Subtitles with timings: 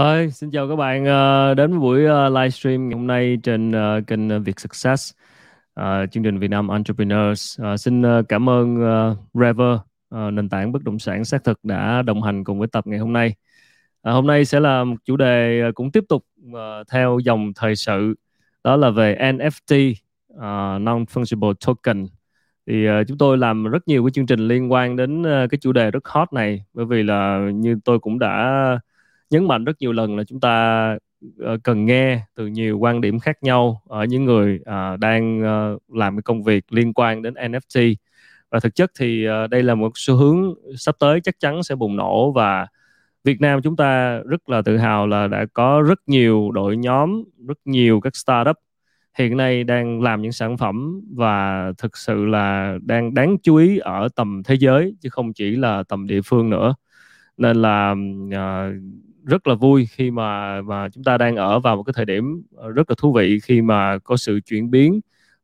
[0.00, 3.72] Ơi, xin chào các bạn ờ, đến với buổi ờ, livestream ngày hôm nay trên
[3.72, 5.12] ờ, kênh Việt Success,
[6.10, 7.60] chương trình Việt Nam Entrepreneurs.
[7.78, 8.76] Xin cảm ơn
[9.34, 9.78] Rever,
[10.10, 13.12] nền tảng bất động sản xác thực đã đồng hành cùng với tập ngày hôm
[13.12, 13.34] nay.
[14.02, 16.26] Hôm nay sẽ là một chủ đề cũng tiếp tục
[16.92, 18.14] theo dòng thời sự,
[18.64, 19.94] đó là về NFT,
[20.78, 22.06] Non-Fungible Token.
[22.66, 25.90] Thì chúng tôi làm rất nhiều cái chương trình liên quan đến cái chủ đề
[25.90, 28.78] rất hot này, bởi vì là như tôi cũng đã
[29.30, 30.96] nhấn mạnh rất nhiều lần là chúng ta
[31.38, 35.78] ờ, cần nghe từ nhiều quan điểm khác nhau ở những người à, đang ờ,
[35.88, 37.94] làm cái công việc liên quan đến NFT
[38.50, 41.74] và thực chất thì ờ, đây là một xu hướng sắp tới chắc chắn sẽ
[41.74, 42.66] bùng nổ và
[43.24, 47.24] Việt Nam chúng ta rất là tự hào là đã có rất nhiều đội nhóm,
[47.48, 48.56] rất nhiều các startup
[49.18, 53.78] hiện nay đang làm những sản phẩm và thực sự là đang đáng chú ý
[53.78, 56.74] ở tầm thế giới chứ không chỉ là tầm địa phương nữa.
[57.36, 57.94] Nên là
[58.26, 58.74] uh,
[59.24, 62.42] rất là vui khi mà mà chúng ta đang ở vào một cái thời điểm
[62.56, 65.00] ờ, rất là thú vị khi mà có sự chuyển biến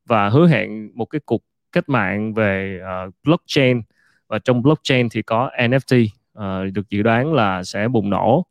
[0.06, 1.42] và hứa hẹn một cái cuộc
[1.76, 3.82] cách mạng về uh, blockchain.
[4.28, 8.46] Và trong blockchain thì có NFT uh, ờ, được dự đoán là sẽ bùng nổ.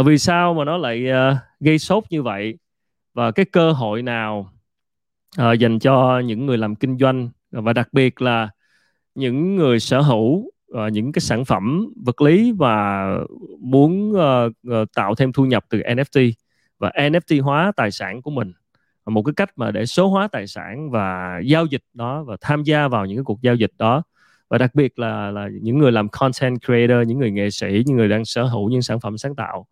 [0.00, 2.58] Uh, vì sao mà nó lại uh, gây sốt như vậy?
[3.14, 4.52] Và cái cơ hội nào
[5.42, 7.30] uh, dành cho những người làm kinh doanh?
[7.50, 8.48] Và đặc biệt là
[9.14, 13.06] những người sở hữu uh, những cái sản phẩm vật lý và
[13.58, 16.32] muốn uh, uh, tạo thêm thu nhập từ NFT
[16.78, 18.52] và NFT hóa tài sản của mình.
[19.06, 22.62] Một cái cách mà để số hóa tài sản và giao dịch đó và tham
[22.62, 24.02] gia vào những cái cuộc giao dịch đó.
[24.48, 27.96] Và đặc biệt là là những người làm content creator những người nghệ sĩ những
[27.96, 29.66] người đang sở hữu những sản phẩm sáng tạo.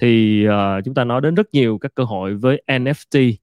[0.00, 3.34] Thì uh, chúng ta nói đến rất nhiều các cơ hội với NFT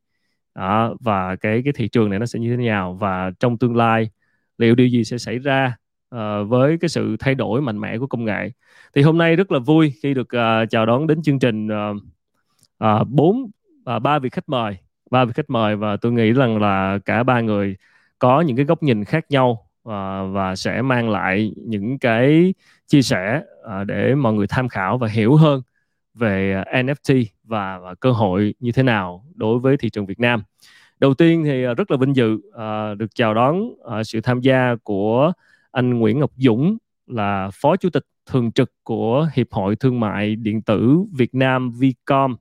[0.56, 3.76] đó, và cái cái thị trường này nó sẽ như thế nào và trong tương
[3.76, 4.10] lai
[4.58, 5.76] liệu điều gì sẽ xảy ra?
[6.14, 8.52] Ờ, với cái sự thay đổi mạnh mẽ của công nghệ
[8.96, 11.68] thì hôm nay rất là vui khi được uh, chào đón đến chương trình
[12.78, 13.50] ờ, bốn
[13.84, 14.78] và ba vị khách mời
[15.12, 17.76] ba vị khách mời và tôi nghĩ rằng là cả ba người
[18.20, 22.54] có những cái góc nhìn khác nhau và, và sẽ mang lại những cái
[22.88, 25.62] chia sẻ uh, để mọi người tham khảo và hiểu hơn
[26.14, 30.44] về NFT và, và cơ hội như thế nào đối với thị trường Việt Nam.
[31.00, 34.76] Đầu tiên thì rất là vinh dự uh, được chào đón uh, sự tham gia
[34.84, 35.34] của
[35.74, 40.36] anh Nguyễn Ngọc Dũng là Phó Chủ tịch thường trực của Hiệp hội Thương mại
[40.36, 42.36] Điện tử Việt Nam Vicom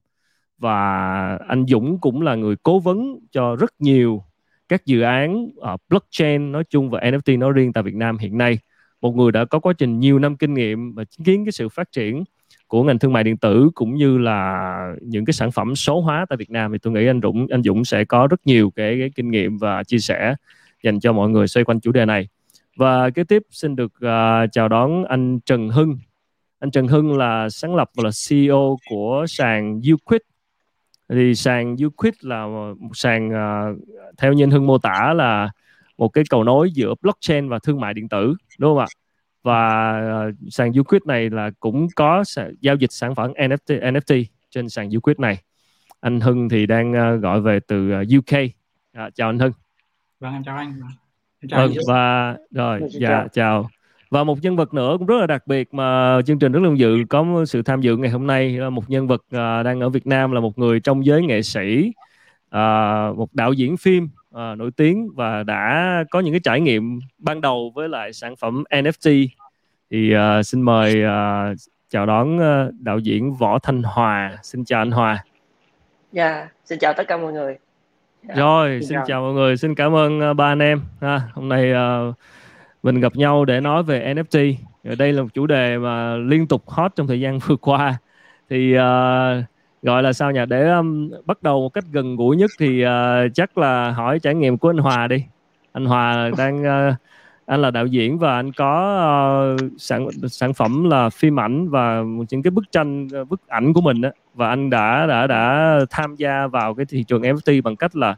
[0.59, 4.25] và anh Dũng cũng là người cố vấn cho rất nhiều
[4.69, 8.39] các dự án ở blockchain nói chung và NFT nói riêng tại Việt Nam hiện
[8.39, 8.59] nay.
[9.01, 11.69] Một người đã có quá trình nhiều năm kinh nghiệm và chứng kiến cái sự
[11.69, 12.25] phát triển
[12.67, 16.27] của ngành thương mại điện tử cũng như là những cái sản phẩm số hóa
[16.29, 18.97] tại Việt Nam thì tôi nghĩ anh Dũng anh Dũng sẽ có rất nhiều cái,
[19.01, 20.35] cái kinh nghiệm và chia sẻ
[20.83, 22.29] dành cho mọi người xoay quanh chủ đề này.
[22.77, 25.99] Và kế tiếp xin được uh, chào đón anh Trần Hưng.
[26.59, 30.21] Anh Trần Hưng là sáng lập và là CEO của sàn Uquid.
[31.09, 33.79] Thì sàn Uquid là một sàn uh,
[34.19, 35.51] theo như anh Hưng mô tả là
[35.99, 38.87] một cái cầu nối giữa blockchain và thương mại điện tử, đúng không ạ?
[39.43, 44.25] Và uh, sàn Uquid này là cũng có sa- giao dịch sản phẩm NFT NFT
[44.51, 45.43] trên sàn Uquid này.
[46.01, 48.33] Anh Hưng thì đang uh, gọi về từ uh, UK.
[48.33, 48.47] À,
[48.95, 49.53] dạ, chào anh Hưng.
[50.21, 50.81] Vâng em chào anh.
[51.51, 53.29] Vâng và rồi dạ chào.
[53.29, 53.71] chào.
[54.11, 56.69] Và một nhân vật nữa cũng rất là đặc biệt mà chương trình rất là
[56.69, 59.81] vinh dự có sự tham dự ngày hôm nay là một nhân vật à, đang
[59.81, 61.93] ở Việt Nam là một người trong giới nghệ sĩ,
[62.51, 66.99] à, một đạo diễn phim à, nổi tiếng và đã có những cái trải nghiệm
[67.19, 69.27] ban đầu với lại sản phẩm NFT.
[69.91, 71.53] Thì à, xin mời à,
[71.89, 74.39] chào đón à, đạo diễn Võ Thanh Hòa.
[74.43, 75.25] Xin chào anh Hòa.
[76.13, 77.57] Dạ, xin chào tất cả mọi người.
[78.29, 79.05] Dạ, Rồi, xin xin chào.
[79.07, 81.21] chào mọi người, xin cảm ơn ờ, ba anh em ha.
[81.35, 82.13] Hôm nay ờ,
[82.83, 84.57] mình gặp nhau để nói về NFT.
[84.85, 87.99] Ở đây là một chủ đề mà liên tục hot trong thời gian vừa qua.
[88.51, 89.43] Thì ờ,
[89.83, 90.41] gọi là sao nhỉ?
[90.49, 94.35] Để um, bắt đầu một cách gần gũi nhất thì ờ, chắc là hỏi trải
[94.35, 95.25] nghiệm của anh Hòa đi.
[95.73, 96.95] Anh Hòa đang ờ,
[97.47, 102.03] anh là đạo diễn và anh có ờ, sản sản phẩm là phim ảnh và
[102.31, 105.79] những cái bức tranh ờ, bức ảnh của mình á và anh đã đã đã
[105.91, 108.17] tham gia vào cái thị trường NFT bằng cách là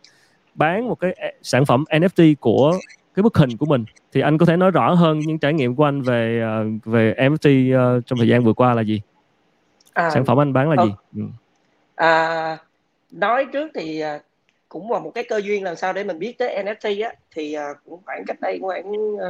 [0.55, 2.79] bán một cái e- sản phẩm NFT của
[3.15, 5.77] cái bức hình của mình thì anh có thể nói rõ hơn những trải nghiệm
[5.77, 9.01] của anh về ờ, về NFT ờ, trong thời gian vừa qua là gì
[9.95, 10.87] À, sản phẩm anh bán là ờ.
[10.87, 11.23] gì ừ.
[11.95, 12.59] à,
[13.11, 14.19] nói trước thì à,
[14.75, 17.15] cũng là một cái cơ duyên làm sao để mình biết tới NFT á.
[17.35, 19.21] Thì uh, cũng khoảng cách đây khoảng uh,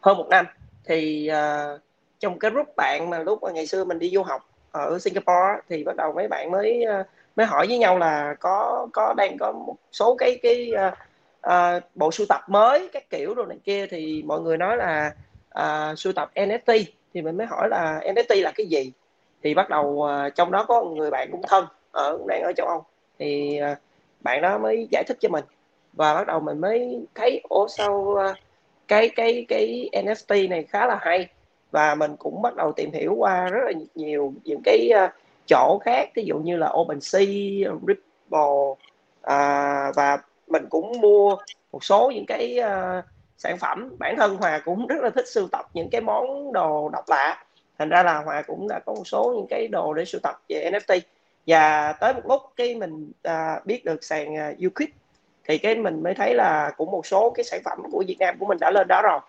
[0.00, 0.46] hơn một năm.
[0.84, 1.80] Thì uh,
[2.20, 5.60] trong cái group bạn mà lúc mà ngày xưa mình đi du học ở Singapore
[5.68, 7.06] thì bắt đầu mấy bạn mới uh,
[7.36, 10.94] mới hỏi với nhau là có có đang có một số cái cái uh,
[11.46, 13.86] uh, bộ sưu tập mới các kiểu rồi này kia.
[13.86, 15.14] Thì mọi người nói là
[15.58, 18.92] uh, sưu tập NFT thì mình mới hỏi là NFT là cái gì?
[19.42, 22.52] Thì bắt đầu uh, trong đó có một người bạn cũng thân ở đang ở
[22.56, 22.84] châu Âu.
[23.18, 23.78] Thì uh,
[24.24, 25.44] bạn đó mới giải thích cho mình.
[25.92, 28.34] Và bắt đầu mình mới thấy ủa sao ờ,
[28.88, 31.28] cái cái cái NFT này khá là hay.
[31.70, 35.10] Và mình cũng bắt đầu tìm hiểu qua rất là nhiều những cái uh,
[35.46, 36.08] chỗ khác.
[36.14, 37.26] Ví dụ như là OpenSea,
[37.86, 38.74] Ripple
[39.22, 41.36] à, và mình cũng mua
[41.72, 43.04] một số những cái uh,
[43.38, 43.96] sản phẩm.
[43.98, 47.44] Bản thân Hòa cũng rất là thích sưu tập những cái món đồ độc lạ.
[47.78, 50.34] Thành ra là Hòa cũng đã có một số những cái đồ để sưu tập
[50.48, 51.00] về NFT
[51.46, 54.88] và tới một lúc cái mình à, biết được sàn uh, Uquid
[55.48, 58.36] thì cái mình mới thấy là cũng một số cái sản phẩm của Việt Nam
[58.38, 59.20] của mình đã lên đó rồi.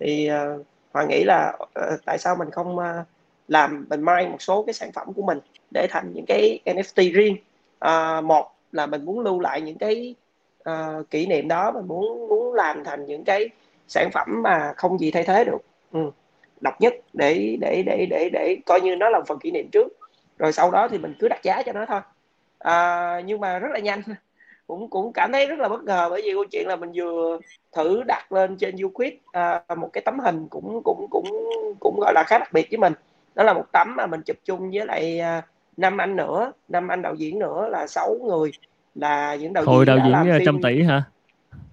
[0.00, 3.06] Thì à, uh, Hoàng nghĩ là uh, tại sao mình không uh,
[3.48, 5.38] làm mình mai một số cái sản phẩm của mình
[5.70, 7.36] để thành những cái NFT riêng?
[7.78, 10.14] À, một là mình muốn lưu lại những cái
[10.70, 13.48] uh, kỷ niệm đó mình muốn muốn làm thành những cái
[13.88, 15.58] sản phẩm mà không gì thay thế được.
[15.92, 16.10] Ừ.
[16.60, 19.88] độc nhất để để để để để coi như nó là phần kỷ niệm trước
[20.38, 22.00] rồi sau đó thì mình cứ đặt giá cho nó thôi.
[22.58, 24.02] À, nhưng mà rất là nhanh.
[24.66, 27.38] Cũng cũng cảm thấy rất là bất ngờ bởi vì câu chuyện là mình vừa
[27.72, 31.24] thử đặt lên trên Uquid à, một cái tấm hình cũng cũng cũng
[31.80, 32.92] cũng gọi là khá đặc biệt với mình.
[33.34, 35.42] Đó là một tấm mà mình chụp chung với lại à,
[35.76, 38.50] năm anh nữa năm anh đạo diễn nữa là sáu người
[38.94, 40.46] là những đạo Hồi diễn đạo diễn phim...
[40.46, 41.02] trăm tỷ hả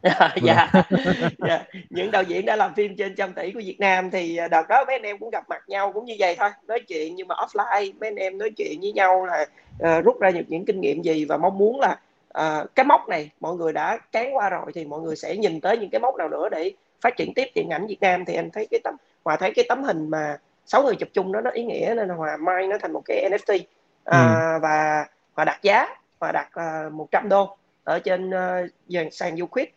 [0.41, 0.71] dạ,
[1.37, 1.63] dạ.
[1.89, 4.67] Những đạo diễn đã làm phim trên trăm tỷ của Việt Nam thì à, đợt
[4.69, 7.27] đó mấy anh em cũng gặp mặt nhau cũng như vậy thôi nói chuyện nhưng
[7.27, 9.45] mà offline mấy anh em nói chuyện với nhau là
[9.83, 11.99] uh, rút ra được những kinh nghiệm gì và mong muốn là
[12.39, 15.61] uh, cái mốc này mọi người đã cán qua rồi thì mọi người sẽ nhìn
[15.61, 18.25] tới những cái mốc nào nữa để phát triển tiếp điện ảnh Việt Nam.
[18.25, 21.31] Thì anh thấy cái tấm hòa thấy cái tấm hình mà sáu người chụp chung
[21.31, 23.61] đó nó ý nghĩa nên hòa mai nó thành một cái NFT uh,
[24.05, 24.17] ừ.
[24.61, 25.05] và
[25.35, 25.87] và đặt giá
[26.19, 26.49] và đặt
[26.87, 29.67] uh, 100 đô ở trên uh, sàn Uquid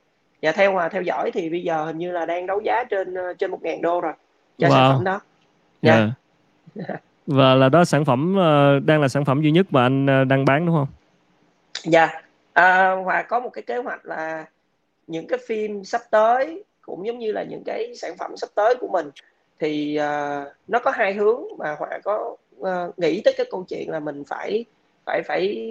[0.42, 3.14] và theo mà theo dõi thì bây giờ hình như là đang đấu giá trên
[3.14, 4.12] uh, trên một ngàn đô rồi
[4.58, 4.70] cho wow.
[4.70, 5.20] sản phẩm đó
[5.82, 6.10] yeah.
[6.74, 7.00] yeah.
[7.26, 10.26] và là đó sản phẩm uh, đang là sản phẩm duy nhất mà anh uh,
[10.26, 10.88] đang bán đúng không
[11.82, 12.24] dạ yeah.
[12.52, 14.44] à, hòa có một cái kế hoạch là
[15.06, 18.74] những cái phim sắp tới cũng giống như là những cái sản phẩm sắp tới
[18.80, 19.10] của mình
[19.58, 23.90] thì uh, nó có hai hướng mà hòa có uh, nghĩ tới cái câu chuyện
[23.90, 24.64] là mình phải
[25.06, 25.68] phải phải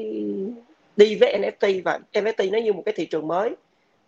[0.97, 3.55] đi với NFT và NFT nó như một cái thị trường mới.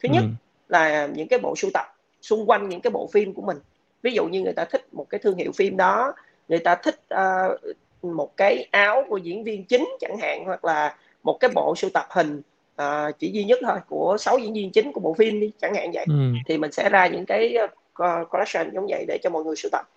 [0.04, 0.30] Thứ nhất ừ.
[0.70, 1.86] là những cái bộ sưu tập
[2.22, 3.58] xung quanh những cái bộ phim của mình.
[4.02, 6.14] Ví dụ như người ta thích một cái thương hiệu phim đó
[6.48, 10.96] người ta thích uh, một cái áo của diễn viên chính chẳng hạn hoặc là
[11.24, 12.42] một cái bộ sưu tập hình
[12.82, 15.76] uh, chỉ duy nhất thôi của sáu diễn viên chính của bộ phim đi chẳng
[15.76, 16.06] hạn vậy.
[16.08, 16.34] Ừ.
[16.48, 17.58] thì mình sẽ ra những cái
[18.04, 19.90] uh, collection giống vậy để cho mọi người sưu tập.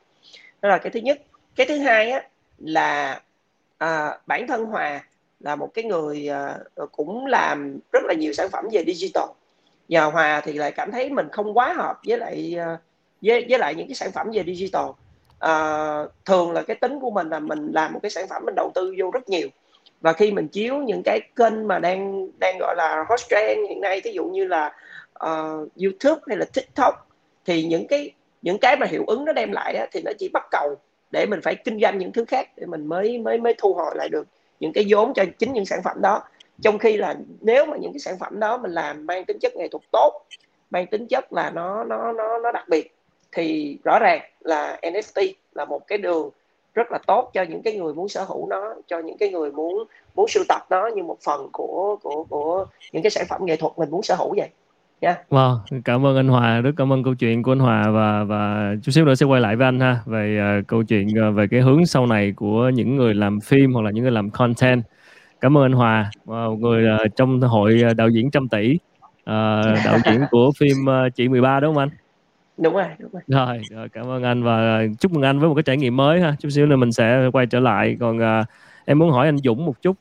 [0.63, 1.23] Đó là cái thứ nhất.
[1.57, 2.23] Cái thứ hai á
[2.59, 3.21] là
[3.85, 5.05] uh, bản thân hòa
[5.41, 6.31] là một cái người
[6.83, 9.25] uh, cũng làm rất là nhiều sản phẩm về digital.
[9.89, 12.81] Và hòa thì lại cảm thấy mình không quá hợp với lại uh,
[13.23, 14.85] với với lại những cái sản phẩm về digital.
[15.45, 18.55] Uh, thường là cái tính của mình là mình làm một cái sản phẩm mình
[18.55, 19.49] đầu tư vô rất nhiều.
[20.01, 23.81] Và khi mình chiếu những cái kênh mà đang đang gọi là hot trend hiện
[23.81, 24.67] nay ví dụ như là
[25.25, 27.09] uh, YouTube hay là TikTok
[27.45, 28.11] thì những cái
[28.43, 30.75] những cái mà hiệu ứng nó đem lại á, thì nó chỉ bắt cầu
[31.11, 33.95] để mình phải kinh doanh những thứ khác để mình mới mới mới thu hồi
[33.97, 34.27] lại được
[34.61, 36.23] những cái vốn cho chính những sản phẩm đó.
[36.63, 39.57] Trong khi là nếu mà những cái sản phẩm đó mình làm mang tính chất
[39.57, 40.13] nghệ thuật tốt,
[40.71, 42.95] mang tính chất là nó nó nó nó đặc biệt,
[43.33, 46.31] thì rõ ràng là NFT là một cái đường
[46.75, 49.53] rất là tốt cho những cái người muốn sở hữu nó, cho những cái người
[49.53, 49.85] muốn
[50.15, 53.57] muốn sưu tập nó như một phần của của của những cái sản phẩm nghệ
[53.57, 54.49] thuật mình muốn sở hữu vậy.
[55.01, 55.19] Yeah.
[55.31, 58.75] Wow, cảm ơn anh Hòa, rất cảm ơn câu chuyện của anh Hòa và và
[58.83, 61.47] chút xíu nữa sẽ quay lại với anh ha về uh, câu chuyện uh, về
[61.51, 64.83] cái hướng sau này của những người làm phim hoặc là những người làm content.
[65.41, 68.79] Cảm ơn anh Hòa, wow, một người uh, trong hội đạo diễn trăm tỷ,
[69.09, 69.25] uh,
[69.85, 71.89] đạo diễn của phim uh, chị 13 đúng không anh?
[72.59, 73.23] Đúng rồi, đúng rồi.
[73.27, 76.21] Rồi, rồi, cảm ơn anh và chúc mừng anh với một cái trải nghiệm mới
[76.21, 76.37] ha.
[76.41, 77.97] Chút xíu nữa mình sẽ quay trở lại.
[78.01, 78.47] Còn uh,
[78.85, 79.97] em muốn hỏi anh Dũng một chút.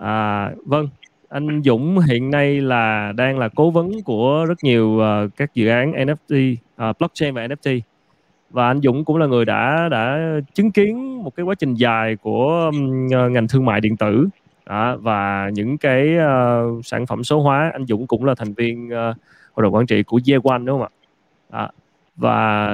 [0.00, 0.88] À, vâng,
[1.28, 5.68] anh Dũng hiện nay là đang là cố vấn của rất nhiều uh, các dự
[5.68, 7.80] án NFT, uh, ờ, blockchain và NFT.
[8.50, 10.18] Và anh Dũng cũng là người đã đã
[10.54, 14.28] chứng kiến một cái quá trình dài của um, ngành thương mại điện tử
[14.66, 17.70] đó, và những cái uh, sản phẩm số hóa.
[17.72, 19.16] Anh Dũng cũng là thành viên uh,
[19.54, 20.90] hội đồng quản trị của Yeone đúng không ạ?
[21.52, 21.68] Đó.
[22.16, 22.68] Và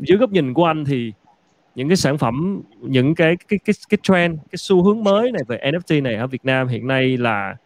[0.00, 1.12] dưới góc nhìn của anh thì
[1.74, 5.42] những cái sản phẩm những cái cái cái cái trend cái xu hướng mới này
[5.48, 7.56] về NFT này ở Việt Nam hiện nay là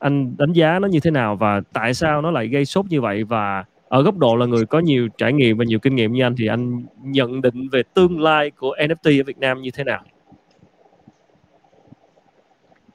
[0.00, 3.00] anh đánh giá nó như thế nào và tại sao nó lại gây sốt như
[3.00, 6.12] vậy và ở góc độ là người có nhiều trải nghiệm và nhiều kinh nghiệm
[6.12, 9.70] như anh thì anh nhận định về tương lai của NFT ở Việt Nam như
[9.74, 10.02] thế nào?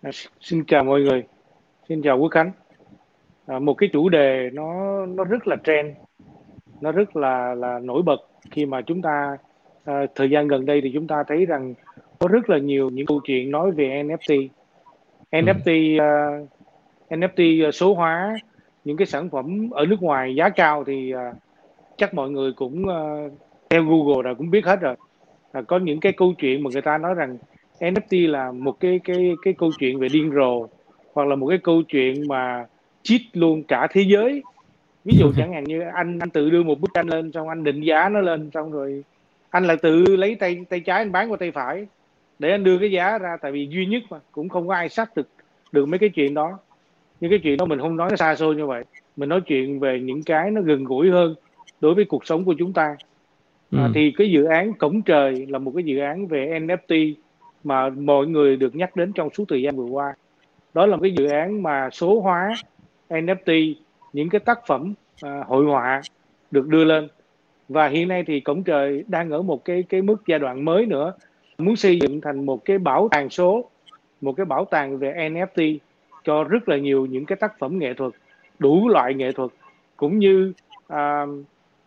[0.02, 1.24] À, xin chào mọi người,
[1.90, 2.52] xin chào Quốc Khánh.
[3.46, 5.90] À, một cái chủ đề nó nó rất là trend,
[6.82, 8.20] nó rất là là nổi bật
[8.52, 9.38] khi mà chúng ta
[9.86, 11.74] à, thời gian gần đây thì chúng ta thấy rằng
[12.20, 14.48] có rất là nhiều những câu chuyện nói về NFT
[15.32, 16.50] NFT uh,
[17.10, 18.36] NFT số hóa
[18.86, 21.36] những cái sản phẩm ở nước ngoài giá cao thì uh,
[21.98, 23.32] chắc mọi người cũng uh,
[23.70, 24.96] theo Google rồi cũng biết hết rồi.
[25.54, 27.38] Là có những cái câu chuyện mà người ta nói rằng
[27.80, 30.68] NFT là một cái cái cái câu chuyện về điên rồ
[31.14, 32.66] hoặc là một cái câu chuyện mà
[33.04, 34.44] cheat luôn cả thế giới.
[35.06, 37.64] Ví dụ chẳng hạn như anh anh tự đưa một bức tranh lên xong anh
[37.64, 39.04] định giá nó lên xong rồi
[39.50, 41.88] anh lại tự lấy tay tay trái anh bán qua tay phải
[42.40, 44.90] để anh đưa cái giá ra tại vì duy nhất mà cũng không có ai
[44.90, 45.30] xác thực
[45.72, 46.60] được mấy cái chuyện đó
[47.20, 48.84] những cái chuyện đó mình không nói nó xa xôi như vậy.
[49.16, 51.36] Mình nói chuyện về những cái nó gần gũi hơn
[51.82, 52.96] đối với cuộc sống của chúng ta.
[53.72, 53.92] À, ừ.
[53.96, 57.14] thì cái dự án cổng trời là một cái dự án về NFT
[57.64, 60.14] mà mọi người được nhắc đến trong suốt thời gian vừa qua.
[60.74, 62.56] Đó là một cái dự án mà số hóa
[63.10, 63.74] NFT
[64.14, 66.02] những cái tác phẩm à, hội họa
[66.52, 67.08] được đưa lên.
[67.70, 70.86] Và hiện nay thì cổng trời đang ở một cái cái mức giai đoạn mới
[70.86, 71.14] nữa.
[71.58, 73.70] Muốn xây dựng thành một cái bảo tàng số
[74.22, 75.78] một cái bảo tàng về NFT
[76.26, 78.12] cho rất là nhiều những cái tác phẩm nghệ thuật
[78.60, 79.52] đủ loại nghệ thuật
[79.98, 80.54] cũng như
[80.88, 81.26] à,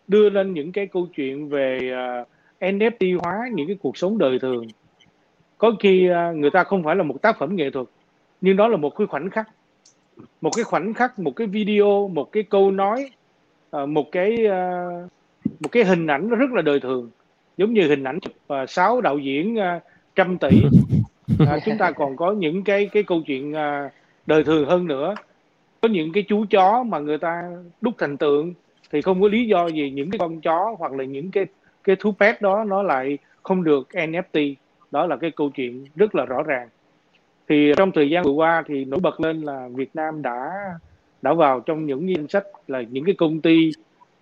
[0.08, 2.24] đưa lên những cái câu chuyện về à,
[2.60, 4.66] NFT hóa những cái cuộc sống đời thường.
[5.58, 7.86] Có khi à, người ta không phải là một tác phẩm nghệ thuật
[8.40, 9.48] nhưng đó là một cái khoảnh khắc.
[10.40, 13.10] Một cái khoảnh khắc một cái video một cái câu nói
[13.70, 14.86] à, một cái à,
[15.60, 17.10] một cái hình ảnh rất là đời thường.
[17.56, 19.80] Giống như hình ảnh chụp à, sáu đạo diễn à,
[20.14, 20.62] trăm tỷ.
[21.38, 23.90] À, chúng ta còn có những cái cái câu chuyện à,
[24.28, 25.14] đời thường hơn nữa.
[25.80, 27.42] Có những cái chú chó mà người ta
[27.80, 28.54] đúc thành tượng
[28.90, 31.46] thì không có lý do gì những cái con chó hoặc là những cái
[31.84, 34.54] cái thú pet đó nó lại không được NFT
[34.90, 36.68] đó là cái câu chuyện rất là rõ ràng.
[37.48, 40.50] Thì trong thời gian vừa qua thì nổi bật lên là Việt Nam đã
[41.22, 43.70] đã vào trong những danh sách là những cái công ty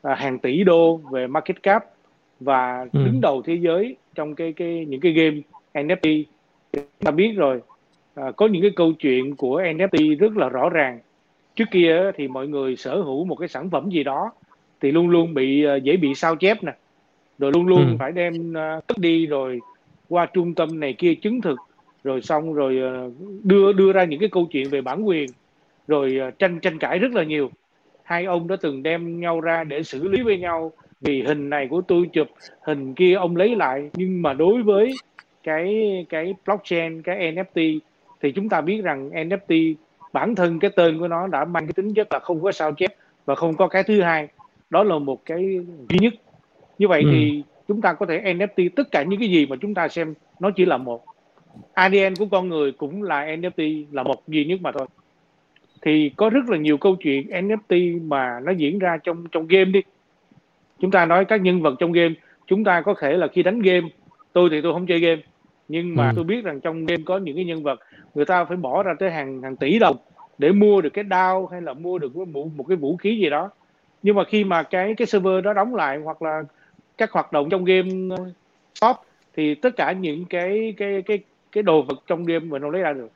[0.02, 1.84] à, hàng tỷ đô về market cap
[2.40, 3.04] và ừ.
[3.04, 5.36] đứng đầu thế giới trong cái cái những cái game
[5.74, 6.24] NFT
[7.04, 7.60] ta biết rồi
[8.16, 11.00] à, có những cái câu chuyện của NFT rất là rõ ràng.
[11.56, 14.32] Trước kia thì mọi người sở hữu một cái sản phẩm gì đó
[14.80, 16.72] thì luôn luôn bị uh, dễ bị sao chép nè.
[17.38, 17.96] Rồi luôn luôn ừ.
[17.98, 19.60] phải đem uh, cất đi rồi
[20.08, 21.58] qua trung tâm này kia chứng thực.
[22.04, 23.12] Rồi xong rồi uh,
[23.44, 25.30] đưa đưa ra những cái câu chuyện về bản quyền.
[25.88, 27.50] Rồi tranh tranh cãi rất là nhiều.
[28.02, 31.68] Hai ông đã từng đem nhau ra để xử lý với nhau vì hình này
[31.68, 32.28] của tôi chụp
[32.60, 33.90] hình kia ông lấy lại.
[33.94, 34.92] Nhưng mà đối với
[35.42, 37.78] cái cái blockchain cái NFT
[38.26, 39.74] thì chúng ta biết rằng NFT
[40.12, 42.72] bản thân cái tên của nó đã mang cái tính chất là không có sao
[42.72, 44.28] chép và không có cái thứ hai.
[44.70, 46.14] Đó là một cái duy nhất.
[46.78, 47.08] Như vậy ừ.
[47.12, 50.14] thì chúng ta có thể NFT tất cả những cái gì mà chúng ta xem
[50.40, 51.04] nó chỉ là một.
[51.72, 54.86] ADN của con người cũng là NFT là một duy nhất mà thôi.
[55.82, 59.64] Thì có rất là nhiều câu chuyện NFT mà nó diễn ra trong trong game
[59.64, 59.80] đi.
[60.80, 62.14] Chúng ta nói các nhân vật trong game.
[62.46, 63.88] Chúng ta có thể là khi đánh game
[64.32, 65.22] tôi thì tôi không chơi game
[65.68, 66.12] nhưng mà ừ.
[66.16, 67.80] tôi biết rằng trong game có những cái nhân vật
[68.14, 69.96] người ta phải bỏ ra tới hàng hàng tỷ đồng
[70.38, 73.30] để mua được cái đao hay là mua được một, một cái vũ khí gì
[73.30, 73.50] đó.
[74.02, 76.42] Nhưng mà khi mà cái cái server đó đóng lại hoặc là
[76.98, 78.28] các hoạt động trong game uh,
[78.74, 78.96] shop
[79.36, 81.18] thì tất cả những cái cái cái
[81.52, 83.10] cái đồ vật trong game mình không lấy ra được.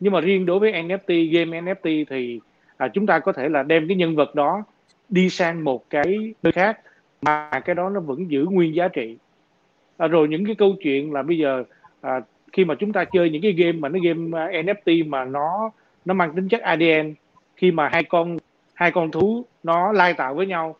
[0.00, 2.40] Nhưng mà riêng đối với NFT game NFT thì
[2.76, 4.64] à, chúng ta có thể là đem cái nhân vật đó
[5.08, 6.80] đi sang một cái nơi khác
[7.22, 9.16] mà cái đó nó vẫn giữ nguyên giá trị.
[9.96, 11.64] À, rồi những cái câu chuyện là bây giờ
[12.06, 12.20] à,
[12.52, 15.70] khi mà chúng ta chơi những cái game mà nó game uh, NFT mà nó
[16.04, 17.14] nó mang tính chất ADN
[17.56, 18.36] khi mà hai con
[18.74, 20.76] hai con thú nó lai tạo với nhau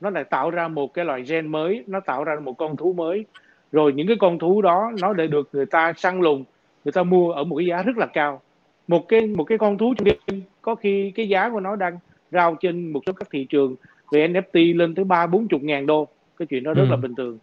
[0.00, 2.92] nó lại tạo ra một cái loại gen mới nó tạo ra một con thú
[2.92, 3.24] mới.
[3.72, 6.44] Rồi những cái con thú đó nó để được người ta săn lùng
[6.84, 8.40] người ta mua ở một cái giá rất là cao.
[8.88, 11.98] Một cái một cái con thú trong game có khi cái giá của nó đang
[12.32, 13.76] rao trên một số các thị trường
[14.12, 16.08] về NFT lên tới ba bốn chục ngàn đô
[16.38, 16.90] cái chuyện đó rất ừ.
[16.90, 17.38] là bình thường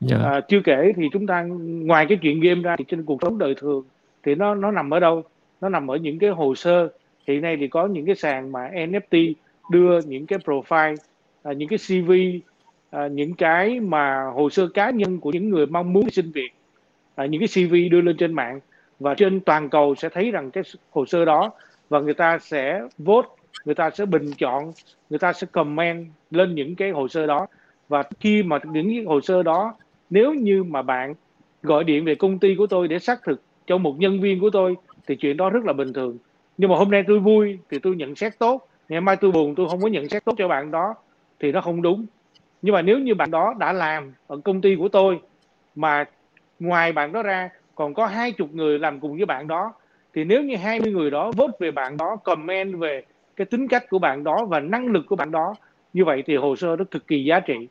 [0.00, 0.24] yeah.
[0.24, 3.38] À, chưa kể thì chúng ta ngoài cái chuyện game ra thì trên cuộc sống
[3.38, 3.84] đời thường
[4.22, 5.22] thì nó nó nằm ở đâu?
[5.60, 6.88] Nó nằm ở những cái hồ sơ.
[7.26, 9.32] Hiện nay thì có những cái sàn mà NFT
[9.70, 10.96] đưa những cái profile
[11.42, 12.12] à, những cái CV
[12.90, 16.50] à, những cái mà hồ sơ cá nhân của những người mong muốn xin việc
[17.14, 18.60] à, những cái CV đưa lên trên mạng.
[18.98, 21.52] Và trên toàn cầu sẽ thấy rằng cái hồ sơ đó
[21.88, 23.28] và người ta sẽ vote
[23.64, 24.72] người ta sẽ bình chọn
[25.10, 27.46] người ta sẽ comment lên những cái hồ sơ đó.
[27.88, 29.74] Và khi mà những cái hồ sơ đó
[30.10, 31.14] nếu như mà bạn
[31.62, 34.50] gọi điện về công ty của tôi để xác thực cho một nhân viên của
[34.50, 36.18] tôi thì chuyện đó rất là bình thường.
[36.58, 38.68] Nhưng mà hôm nay tôi vui thì tôi nhận xét tốt.
[38.88, 40.94] Ngày mai tôi buồn, tôi không có nhận xét tốt cho bạn đó
[41.40, 42.06] thì nó không đúng.
[42.62, 45.20] Nhưng mà nếu như bạn đó đã làm ở công ty của tôi
[45.74, 46.04] mà
[46.58, 49.72] ngoài bạn đó ra còn có hai chục người làm cùng với bạn đó,
[50.14, 53.02] thì nếu như 20 người đó vote về bạn đó, comment về
[53.36, 55.54] cái tính cách của bạn đó và năng lực của bạn đó,
[55.92, 57.68] như vậy thì hồ sơ nó cực kỳ giá trị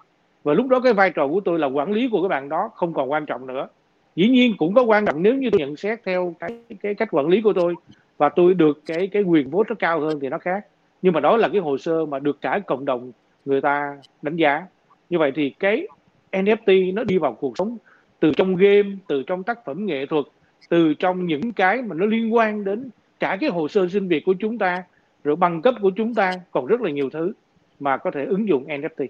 [0.48, 2.70] và lúc đó cái vai trò của tôi là quản lý của các bạn đó
[2.76, 3.68] không còn quan trọng nữa.
[4.16, 6.50] Dĩ nhiên cũng có quan trọng nếu như tôi nhận xét theo cái
[6.82, 7.76] cái cách quản lý của tôi
[8.18, 10.66] và tôi được cái cái quyền vốn nó cao hơn thì nó khác.
[11.02, 13.12] Nhưng mà đó là cái hồ sơ mà được cả cộng đồng
[13.46, 14.66] người ta đánh giá.
[15.10, 15.88] Như vậy thì cái
[16.32, 17.78] NFT nó đi vào cuộc sống
[18.20, 20.26] từ trong game, từ trong tác phẩm nghệ thuật,
[20.70, 22.90] từ trong những cái mà nó liên quan đến
[23.20, 24.84] cả cái hồ sơ sinh việc của chúng ta,
[25.24, 27.34] rồi bằng cấp của chúng ta, còn rất là nhiều thứ
[27.80, 29.08] mà có thể ứng dụng NFT.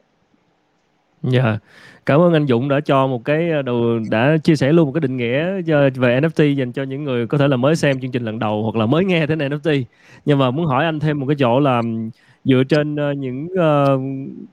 [1.24, 1.57] Dạ,
[2.05, 4.91] cảm ơn anh Dũng đã cho một cái ờ, đầu đã chia sẻ luôn một
[4.91, 8.00] cái định nghĩa ờ, về NFT dành cho những người có thể là mới xem
[8.00, 9.83] chương trình lần đầu hoặc là mới nghe đến NFT.
[10.25, 11.81] Nhưng mà muốn hỏi anh thêm một cái chỗ là
[12.43, 14.01] dựa trên ờ, những uh,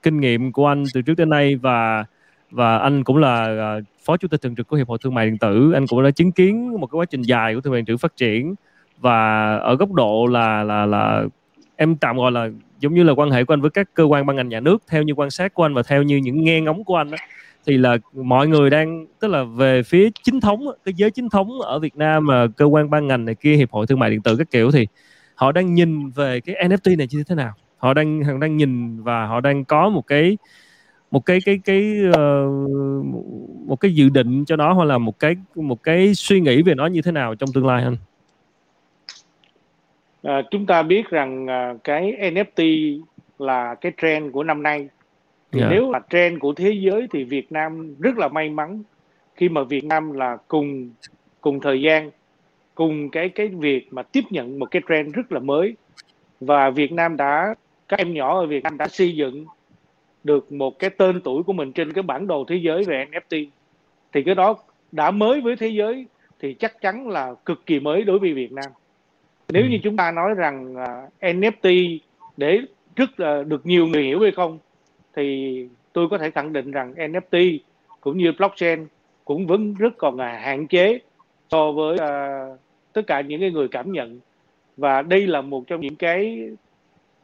[0.03, 2.05] kinh nghiệm của anh từ trước đến nay và
[2.51, 5.25] và anh cũng là uh, phó chủ tịch thường trực của hiệp hội thương mại
[5.25, 7.81] điện tử, anh cũng đã chứng kiến một cái quá trình dài của thương mại
[7.81, 8.55] điện tử phát triển
[8.99, 11.23] và ở góc độ là là là
[11.75, 14.25] em tạm gọi là giống như là quan hệ của anh với các cơ quan
[14.25, 16.61] ban ngành nhà nước theo như quan sát của anh và theo như những nghe
[16.61, 17.17] ngóng của anh đó,
[17.65, 21.61] thì là mọi người đang tức là về phía chính thống cái giới chính thống
[21.61, 24.21] ở Việt Nam mà cơ quan ban ngành này kia hiệp hội thương mại điện
[24.21, 24.87] tử các kiểu thì
[25.35, 27.53] họ đang nhìn về cái NFT này như thế nào?
[27.77, 30.37] Họ đang họ đang nhìn và họ đang có một cái
[31.11, 33.05] một cái cái cái uh,
[33.67, 36.75] một cái dự định cho nó hoặc là một cái một cái suy nghĩ về
[36.75, 37.97] nó như thế nào trong tương lai anh?
[40.25, 42.99] À, chúng ta biết rằng à, cái NFT
[43.39, 44.89] là cái trend của năm nay
[45.51, 45.71] thì yeah.
[45.71, 45.75] Dạ.
[45.75, 48.83] nếu là trend của thế giới thì Việt Nam rất là may mắn
[49.35, 50.89] khi mà Việt Nam là cùng
[51.41, 52.11] cùng thời gian
[52.75, 55.75] cùng cái cái việc mà tiếp nhận một cái trend rất là mới
[56.39, 57.55] và Việt Nam đã
[57.87, 59.45] các em nhỏ ở Việt Nam đã xây dựng
[60.23, 63.47] được một cái tên tuổi của mình trên cái bản đồ thế giới về NFT
[64.13, 64.55] thì cái đó
[64.91, 66.05] đã mới với thế giới
[66.39, 68.71] thì chắc chắn là cực kỳ mới đối với Việt Nam
[69.49, 69.67] nếu ừ.
[69.69, 70.77] như chúng ta nói rằng uh,
[71.19, 71.97] à, NFT
[72.37, 72.61] để
[72.95, 74.59] rất uh, được nhiều người hiểu hay không
[75.15, 77.59] thì tôi có thể khẳng định rằng NFT
[78.01, 78.87] cũng như blockchain
[79.25, 80.99] cũng vẫn rất còn là hạn chế
[81.51, 82.59] so với uh,
[82.93, 84.19] tất cả những cái người cảm nhận.
[84.77, 86.49] Và đây là một trong những cái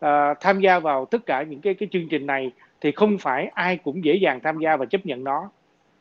[0.05, 0.09] uh,
[0.41, 3.77] tham gia vào tất cả những cái cái chương trình này thì không phải ai
[3.77, 5.49] cũng dễ dàng tham gia và chấp nhận nó.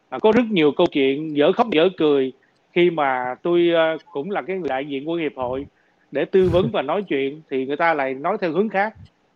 [0.09, 2.33] À, có rất nhiều câu chuyện dở khóc dở cười
[2.73, 5.67] khi mà tôi uh, cũng là cái người đại diện của hiệp hội
[6.13, 8.95] để tư vấn và nói chuyện thì người ta lại nói theo hướng khác.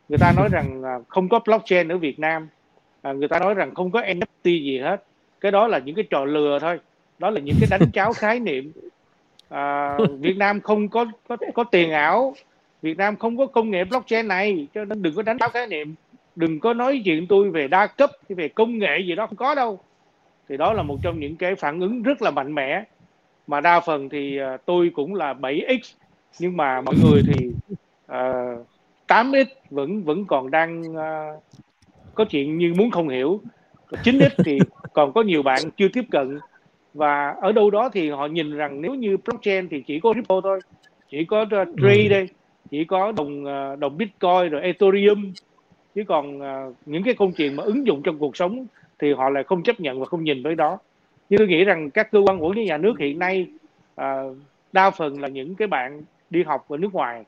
[0.08, 2.48] Người ta nói rằng không có blockchain ở Việt Nam
[3.04, 5.04] à, người ta nói rằng không có NFT gì hết.
[5.40, 6.78] Cái đó là những cái trò lừa thôi.
[7.18, 8.72] Đó là những cái đánh cháo khái niệm.
[9.48, 12.34] À, Việt Nam không có, có có tiền ảo.
[12.82, 15.66] Việt Nam không có công nghệ blockchain này cho nên đừng có đánh cháo khái
[15.66, 15.94] niệm.
[16.36, 19.54] Đừng có nói chuyện tôi về đa cấp về công nghệ gì đó không có
[19.54, 19.80] đâu.
[20.48, 22.84] Thì đó là một trong những cái phản ứng rất là mạnh mẽ.
[23.46, 25.78] Mà đa phần thì à, tôi cũng là 7x
[26.38, 27.46] nhưng mà mọi người thì
[28.06, 28.66] uh,
[29.08, 31.42] 8x vẫn vẫn còn đang uh,
[32.14, 33.40] có chuyện như muốn không hiểu.
[33.90, 34.58] 9x thì
[34.92, 36.38] còn có nhiều bạn chưa tiếp cận.
[36.94, 40.36] Và ở đâu đó thì họ nhìn rằng nếu như blockchain thì chỉ có Ripple
[40.42, 40.60] thôi.
[41.10, 42.08] Chỉ có uh, Trade ừ.
[42.08, 42.28] đây
[42.70, 43.44] chỉ có đồng
[43.80, 45.32] đồng Bitcoin rồi Ethereum.
[45.94, 48.66] Chứ còn uh, những cái công chuyện mà ứng dụng trong cuộc sống
[48.98, 50.78] thì họ lại không chấp nhận và không nhìn với đó.
[51.28, 53.46] Nhưng tôi nghĩ rằng các cơ quan quản lý nhà nước hiện nay
[54.00, 54.36] uh,
[54.72, 57.24] đa phần là những cái bạn đi học ở nước ngoài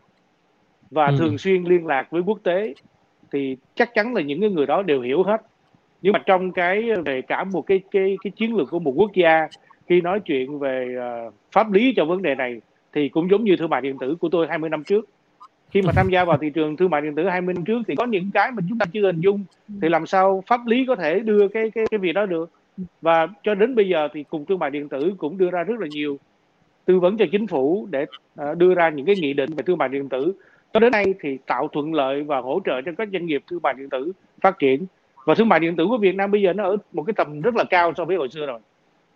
[0.90, 1.16] và ừ.
[1.18, 2.74] thường xuyên liên lạc với quốc tế
[3.32, 5.42] thì chắc chắn là những cái người đó đều hiểu hết.
[6.02, 9.10] Nhưng mà trong cái về cả một cái cái cái chiến lược của một quốc
[9.14, 9.48] gia
[9.86, 10.96] khi nói chuyện về
[11.28, 12.60] uh, pháp lý cho vấn đề này
[12.92, 15.08] thì cũng giống như thương mại điện tử của tôi 20 năm trước.
[15.70, 17.94] Khi mà tham gia vào thị trường thương mại điện tử 20 năm trước thì
[17.94, 19.44] có những cái mà chúng ta chưa hình dung
[19.82, 22.50] thì làm sao pháp lý có thể đưa cái cái cái việc đó được.
[23.00, 25.80] Và cho đến bây giờ thì cùng thương mại điện tử cũng đưa ra rất
[25.80, 26.18] là nhiều
[26.86, 28.06] tư vấn cho chính phủ để
[28.40, 30.32] uh, đưa ra những cái nghị định về thương mại điện tử
[30.74, 33.62] cho đến nay thì tạo thuận lợi và hỗ trợ cho các doanh nghiệp thương
[33.62, 34.86] mại điện tử phát triển
[35.24, 37.40] và thương mại điện tử của Việt Nam bây giờ nó ở một cái tầm
[37.40, 38.60] rất là cao so với hồi xưa rồi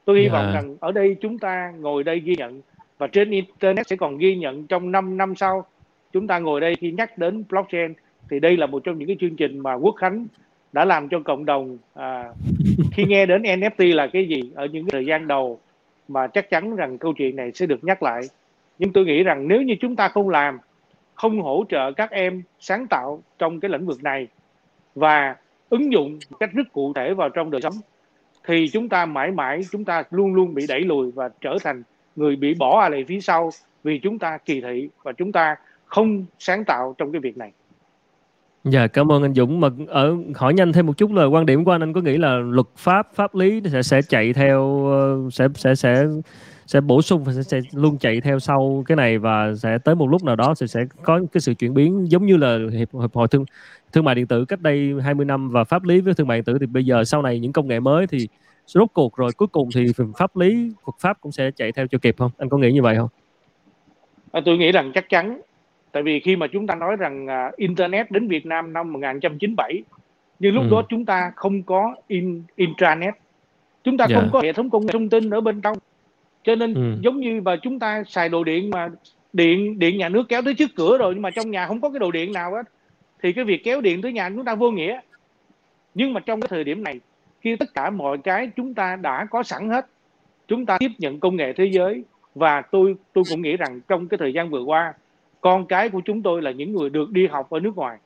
[0.04, 0.32] tôi hy yeah.
[0.32, 0.52] vọng dạ.
[0.54, 2.60] rằng ở đây chúng ta ngồi đây ghi nhận
[2.98, 5.64] và trên internet sẽ còn ghi nhận trong 5 năm sau
[6.12, 7.94] chúng ta ngồi đây khi nhắc đến blockchain
[8.30, 10.26] thì đây là một trong những cái chương trình mà Quốc Khánh
[10.72, 12.24] đã làm cho cộng đồng à,
[12.92, 15.60] khi nghe đến NFT là cái gì ở những thời gian đầu
[16.10, 18.22] mà chắc chắn rằng câu chuyện này sẽ được nhắc lại.
[18.78, 20.58] Nhưng tôi nghĩ rằng nếu như chúng ta không làm,
[21.14, 24.28] không hỗ trợ các em sáng tạo trong cái lĩnh vực này
[24.94, 25.36] và
[25.68, 27.74] ứng dụng một cách rất cụ thể vào trong đời sống,
[28.46, 31.82] thì chúng ta mãi mãi chúng ta luôn luôn bị đẩy lùi và trở thành
[32.16, 33.50] người bị bỏ à lại phía sau
[33.82, 37.52] vì chúng ta kỳ thị và chúng ta không sáng tạo trong cái việc này.
[38.64, 39.60] Dạ cảm ơn anh Dũng.
[39.60, 41.82] Mà ở hỏi nhanh thêm một chút là quan điểm của anh.
[41.82, 45.74] Anh có nghĩ là luật pháp pháp lý sẽ sẽ chạy theo ờ, sẽ sẽ
[45.74, 46.06] sẽ
[46.66, 49.94] sẽ bổ sung và sẽ, sẽ luôn chạy theo sau cái này và sẽ tới
[49.94, 52.88] một lúc nào đó sẽ sẽ có cái sự chuyển biến giống như là hiệp,
[53.00, 53.44] hiệp hội thương
[53.92, 56.44] thương mại điện tử cách đây 20 năm và pháp lý với thương mại điện
[56.44, 58.28] tử thì bây giờ sau này những công nghệ mới thì
[58.66, 59.86] rốt cuộc rồi cuối cùng thì
[60.18, 60.54] pháp lý
[60.86, 62.30] luật pháp cũng sẽ chạy theo cho kịp không?
[62.38, 63.08] Anh có nghĩ như vậy không?
[64.32, 65.40] À, tôi nghĩ rằng chắc chắn
[65.92, 69.82] tại vì khi mà chúng ta nói rằng uh, internet đến Việt Nam năm 1997
[70.38, 70.68] nhưng lúc ừ.
[70.70, 73.14] đó chúng ta không có in intranet
[73.84, 74.20] chúng ta yeah.
[74.20, 74.30] không dạ.
[74.32, 75.78] có hệ thống công nghệ thông tin ở bên trong
[76.42, 76.94] cho nên ừ.
[77.00, 78.88] giống như mà chúng ta xài đồ điện mà
[79.32, 81.90] điện điện nhà nước kéo tới trước cửa rồi nhưng mà trong nhà không có
[81.90, 82.62] cái đồ điện nào hết
[83.22, 85.00] thì cái việc kéo điện tới nhà chúng ta vô nghĩa
[85.94, 87.00] nhưng mà trong cái thời điểm này
[87.40, 89.86] khi tất cả mọi cái chúng ta đã có sẵn hết
[90.48, 94.08] chúng ta tiếp nhận công nghệ thế giới và tôi tôi cũng nghĩ rằng trong
[94.08, 94.94] cái thời gian vừa qua
[95.40, 97.98] con cái của chúng tôi là những người được đi học ở nước ngoài,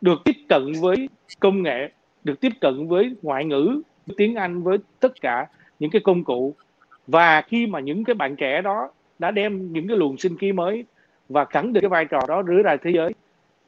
[0.00, 1.08] được tiếp cận với
[1.40, 1.90] công nghệ,
[2.24, 3.82] được tiếp cận với ngoại ngữ,
[4.16, 5.46] tiếng Anh với tất cả
[5.78, 6.54] những cái công cụ.
[7.06, 10.52] Và khi mà những cái bạn trẻ đó đã đem những cái luồng sinh khí
[10.52, 10.84] mới
[11.28, 13.12] và khẳng định cái vai trò đó rửa ra thế giới,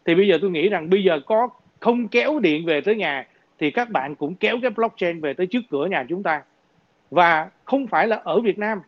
[0.05, 1.49] thì bây giờ tôi nghĩ rằng bây giờ có
[1.81, 3.27] không kéo điện về tới nhà
[3.59, 6.42] thì các bạn cũng kéo cái blockchain về tới trước cửa nhà chúng ta.
[7.11, 8.81] Và không phải là ở Việt Nam.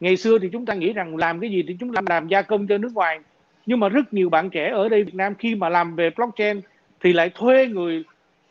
[0.00, 2.42] Ngày xưa thì chúng ta nghĩ rằng làm cái gì thì chúng ta làm gia
[2.42, 3.20] công cho nước ngoài
[3.66, 6.60] nhưng mà rất nhiều bạn trẻ ở đây Việt Nam khi mà làm về blockchain
[7.00, 8.04] thì lại thuê người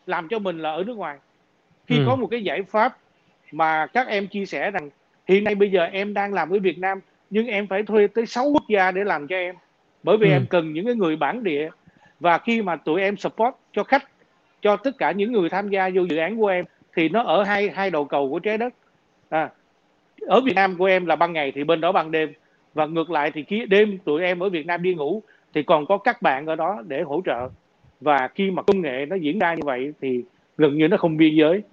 [0.06, 1.18] làm cho mình là ở nước ngoài
[1.88, 2.04] khi ừ.
[2.08, 2.98] có một cái giải pháp
[3.52, 4.90] mà các em chia sẻ rằng
[5.28, 7.00] hiện nay bây giờ em đang làm ở Việt Nam
[7.30, 9.56] nhưng em phải thuê tới 6 quốc gia để làm cho em
[10.04, 10.32] bởi vì ừ.
[10.32, 11.70] em cần những cái người bản địa
[12.20, 14.04] và khi mà tụi em support cho khách
[14.62, 17.44] cho tất cả những người tham gia vô dự án của em thì nó ở
[17.44, 18.74] hai hai đầu cầu của trái đất
[19.30, 19.50] à,
[20.22, 22.34] ở Việt Nam của em là ban ngày thì bên đó ban đêm
[22.76, 25.22] và ngược lại thì khi đêm tụi em ở Việt Nam đi ngủ,
[25.54, 27.50] thì còn có các bạn ở đó để hỗ trợ.
[28.02, 30.24] Và khi mà công nghệ nó diễn ra như vậy thì
[30.58, 31.64] gần như nó không biên giới.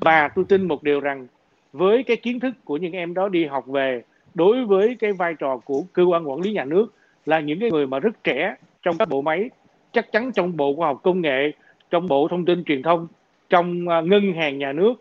[0.00, 1.26] Và tôi tin một điều rằng,
[1.72, 4.02] với cái kiến thức của những em đó đi học về,
[4.34, 6.94] đối với cái vai trò của cơ quan quản lý nhà nước
[7.26, 9.50] là những cái người mà rất trẻ trong các bộ máy,
[9.92, 11.52] chắc chắn trong bộ khoa học công nghệ,
[11.90, 13.06] trong bộ thông tin truyền thông,
[13.48, 14.94] trong à, ngân hàng nhà nước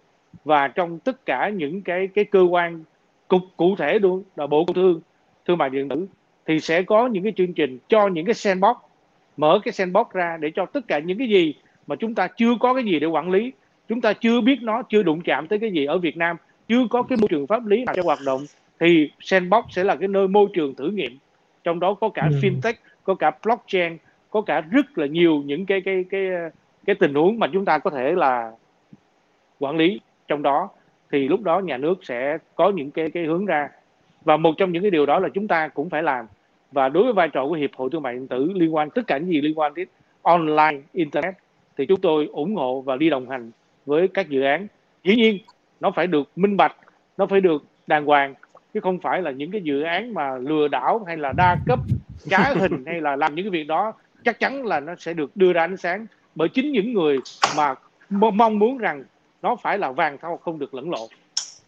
[0.45, 2.83] và trong tất cả những cái cái cơ quan
[3.27, 5.01] cục cụ thể luôn là bộ công thương
[5.47, 6.07] thương mại điện tử
[6.45, 8.77] thì sẽ có những cái chương trình cho những cái sandbox
[9.37, 11.53] mở cái sandbox ra để cho tất cả những cái gì
[11.87, 13.51] mà chúng ta chưa có cái gì để quản lý
[13.89, 16.87] chúng ta chưa biết nó chưa đụng chạm tới cái gì ở Việt Nam chưa
[16.89, 18.41] có cái môi trường pháp lý nào cho hoạt động
[18.79, 21.17] thì sandbox sẽ là cái nơi môi trường thử nghiệm
[21.63, 22.39] trong đó có cả ừ.
[22.41, 23.97] fintech có cả blockchain
[24.29, 26.21] có cả rất là nhiều những cái cái cái
[26.85, 28.51] cái tình huống mà chúng ta có thể là
[29.59, 30.69] quản lý trong đó
[31.11, 33.69] thì lúc đó nhà nước sẽ có những cái cái hướng ra
[34.27, 36.25] và một trong những cái điều đó là chúng ta cũng phải làm
[36.71, 39.01] và đối với vai trò của hiệp hội thương mại điện tử liên quan tất
[39.07, 39.87] cả những gì liên quan đến
[40.21, 41.35] online internet
[41.77, 43.51] thì chúng tôi ủng hộ và đi đồng hành
[43.85, 44.67] với các dự án
[45.03, 45.37] dĩ nhiên
[45.79, 46.75] nó phải được minh bạch
[47.17, 48.33] nó phải được đàng hoàng
[48.73, 51.79] chứ không phải là những cái dự án mà lừa đảo hay là đa cấp
[52.29, 55.31] trá hình hay là làm những cái việc đó chắc chắn là nó sẽ được
[55.37, 57.17] đưa ra ánh sáng bởi chính những người
[57.57, 57.75] mà
[58.09, 59.03] mong muốn rằng
[59.41, 61.09] nó phải là vàng thau không được lẫn lộn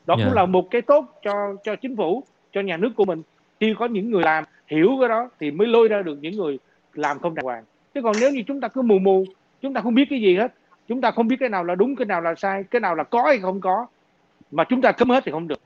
[0.05, 0.25] đó yeah.
[0.25, 0.41] cũng dạ.
[0.41, 3.21] là một cái tốt cho cho chính phủ cho nhà nước của mình.
[3.59, 6.59] Khi có những người làm hiểu cái đó thì mới lôi ra được những người
[6.93, 7.63] làm không đàng hoàng.
[7.93, 9.25] Chứ còn nếu như chúng ta cứ mù mù,
[9.61, 10.53] chúng ta không biết cái gì hết,
[10.87, 13.03] chúng ta không biết cái nào là đúng, cái nào là sai, cái nào là
[13.03, 13.87] có hay không có,
[14.51, 15.59] mà chúng ta cấm hết thì không được.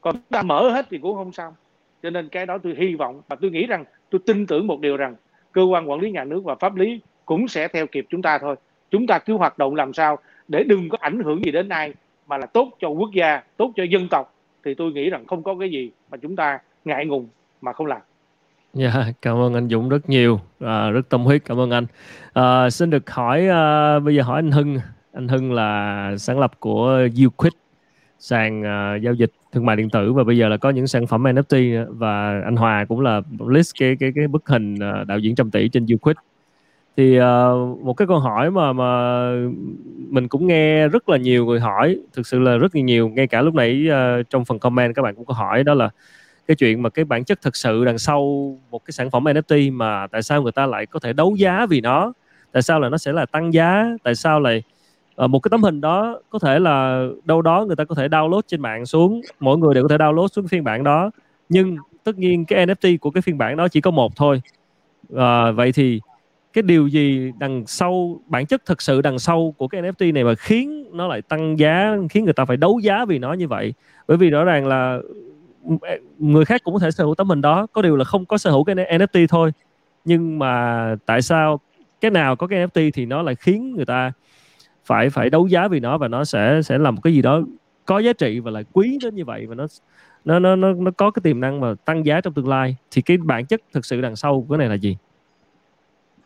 [0.00, 1.56] Còn chúng ta mở hết thì cũng không sao.
[2.02, 4.80] Cho nên cái đó tôi hy vọng và tôi nghĩ rằng, tôi tin tưởng một
[4.80, 5.14] điều rằng,
[5.52, 8.38] cơ quan quản lý nhà nước và pháp lý cũng sẽ theo kịp chúng ta
[8.38, 8.56] thôi.
[8.90, 10.18] Chúng ta cứ hoạt động làm sao
[10.48, 11.92] để đừng có ảnh hưởng gì đến ai
[12.26, 14.33] mà là tốt cho quốc gia, tốt cho dân tộc
[14.64, 17.28] thì tôi nghĩ rằng không có cái gì mà chúng ta ngại ngùng
[17.60, 18.00] mà không làm
[18.74, 21.86] Dạ, yeah, cảm ơn anh Dũng rất nhiều, à, rất tâm huyết, cảm ơn anh.
[22.32, 24.78] À, xin được hỏi, à, bây giờ hỏi anh Hưng.
[25.12, 27.52] Anh Hưng là sáng lập của Uquid,
[28.18, 31.06] sàn à, giao dịch thương mại điện tử và bây giờ là có những sản
[31.06, 35.18] phẩm NFT và anh Hòa cũng là list cái cái cái bức hình à, đạo
[35.18, 36.16] diễn trăm tỷ trên Uquid.
[36.96, 37.24] Thì uh,
[37.82, 39.30] một cái câu hỏi mà mà
[40.08, 43.26] mình cũng nghe rất là nhiều người hỏi, thực sự là rất là nhiều, ngay
[43.26, 45.90] cả lúc nãy uh, trong phần comment các bạn cũng có hỏi đó là
[46.46, 48.20] cái chuyện mà cái bản chất thực sự đằng sau
[48.70, 51.66] một cái sản phẩm NFT mà tại sao người ta lại có thể đấu giá
[51.66, 52.12] vì nó?
[52.52, 53.86] Tại sao là nó sẽ là tăng giá?
[54.02, 54.62] Tại sao lại
[55.24, 58.08] uh, một cái tấm hình đó có thể là đâu đó người ta có thể
[58.08, 61.10] download trên mạng xuống mỗi người đều có thể download xuống phiên bản đó
[61.48, 64.42] nhưng tất nhiên cái NFT của cái phiên bản đó chỉ có một thôi.
[65.12, 65.18] Uh,
[65.56, 66.00] vậy thì
[66.54, 70.24] cái điều gì đằng sau, bản chất thực sự đằng sau của cái NFT này
[70.24, 73.48] mà khiến nó lại tăng giá, khiến người ta phải đấu giá vì nó như
[73.48, 73.74] vậy?
[74.08, 74.98] Bởi vì rõ ràng là
[76.18, 78.38] người khác cũng có thể sở hữu tấm hình đó, có điều là không có
[78.38, 79.52] sở hữu cái NFT thôi.
[80.04, 81.60] Nhưng mà tại sao
[82.00, 84.12] cái nào có cái NFT thì nó lại khiến người ta
[84.84, 87.40] phải phải đấu giá vì nó và nó sẽ sẽ làm một cái gì đó
[87.84, 89.66] có giá trị và lại quý đến như vậy và nó
[90.24, 92.76] nó nó nó nó có cái tiềm năng mà tăng giá trong tương lai?
[92.90, 94.96] Thì cái bản chất thực sự đằng sau của cái này là gì?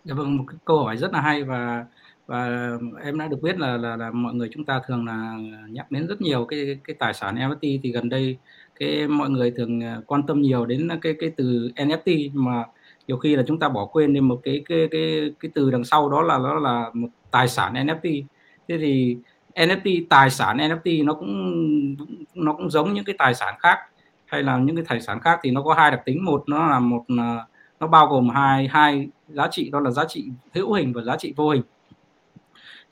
[0.04, 1.84] Dạ vâng một cái câu hỏi rất là hay và
[2.26, 2.70] và
[3.04, 5.36] em đã được biết là là, là mọi người chúng ta thường là
[5.70, 8.38] nhắc đến rất nhiều cái cái tài sản NFT thì gần đây
[8.80, 12.64] cái mọi người thường à, quan tâm nhiều đến cái cái từ NFT mà
[13.06, 15.84] nhiều khi là chúng ta bỏ quên đi một cái cái cái cái từ đằng
[15.84, 18.24] sau đó là nó là một tài sản NFT
[18.68, 19.16] thế thì
[19.54, 21.96] NFT tài sản NFT nó cũng
[22.34, 23.78] nó cũng giống những cái tài sản khác
[24.26, 26.24] hay là những cái tài sản khác thì nó có hai đặc tính.
[26.24, 27.44] Một nó là một là
[27.80, 31.16] nó bao gồm hai hai giá trị, đó là giá trị hữu hình và giá
[31.16, 31.62] trị vô hình.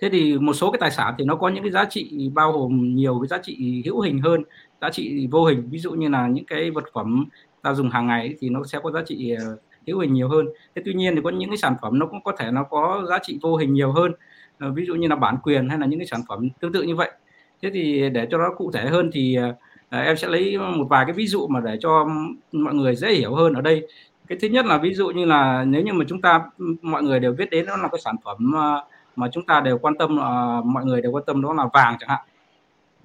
[0.00, 2.52] Thế thì một số cái tài sản thì nó có những cái giá trị bao
[2.52, 4.42] gồm nhiều cái giá trị hữu hình hơn,
[4.80, 5.68] giá trị vô hình.
[5.70, 7.24] Ví dụ như là những cái vật phẩm
[7.62, 10.46] ta dùng hàng ngày thì nó sẽ có giá trị ờ, hữu hình nhiều hơn.
[10.74, 13.06] Thế tuy nhiên thì có những cái sản phẩm nó cũng có thể nó có
[13.08, 14.12] giá trị vô hình nhiều hơn.
[14.58, 16.82] Ờ, ví dụ như là bản quyền hay là những cái sản phẩm tương tự
[16.82, 17.10] như vậy.
[17.62, 19.36] Thế thì để cho nó cụ thể hơn thì
[19.90, 22.08] ờ, em sẽ lấy một vài cái ví dụ mà để cho
[22.52, 23.86] mọi người dễ hiểu hơn ở đây
[24.28, 26.44] cái thứ nhất là ví dụ như là nếu như mà chúng ta
[26.82, 28.84] mọi người đều biết đến nó là cái sản phẩm ờ,
[29.16, 31.96] mà chúng ta đều quan tâm ờ, mọi người đều quan tâm đó là vàng
[32.00, 32.24] chẳng hạn.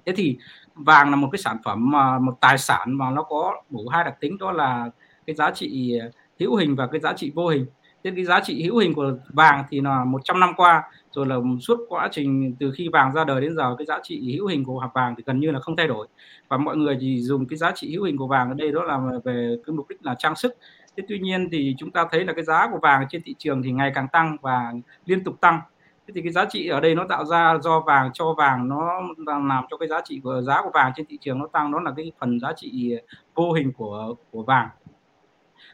[0.06, 0.36] Thế thì
[0.74, 4.04] vàng là một cái sản phẩm mà, một tài sản mà nó có đủ hai
[4.04, 4.90] đặc tính, đó là
[5.26, 6.00] cái giá trị
[6.40, 7.66] hữu hình và cái giá trị vô hình.
[8.04, 10.82] Thế cái giá trị hữu hình của vàng thì là 100 năm qua,
[11.12, 14.34] rồi là suốt quá trình từ khi vàng ra đời đến giờ, cái giá trị
[14.36, 16.06] hữu hình của hạt vàng thì gần như là không thay đổi.
[16.48, 18.84] Và mọi người thì dùng cái giá trị hữu hình của vàng ở đây đó
[18.84, 20.56] là về cái mục đích là trang sức
[20.96, 23.62] thế tuy nhiên thì chúng ta thấy là cái giá của vàng trên thị trường
[23.62, 24.72] thì ngày càng tăng và
[25.04, 25.60] liên tục tăng.
[26.06, 29.00] Thế thì cái giá trị ở đây nó tạo ra do vàng cho vàng nó
[29.26, 31.80] làm cho cái giá trị của giá của vàng trên thị trường nó tăng đó
[31.80, 32.98] là cái phần giá trị
[33.34, 34.68] vô hình của của vàng.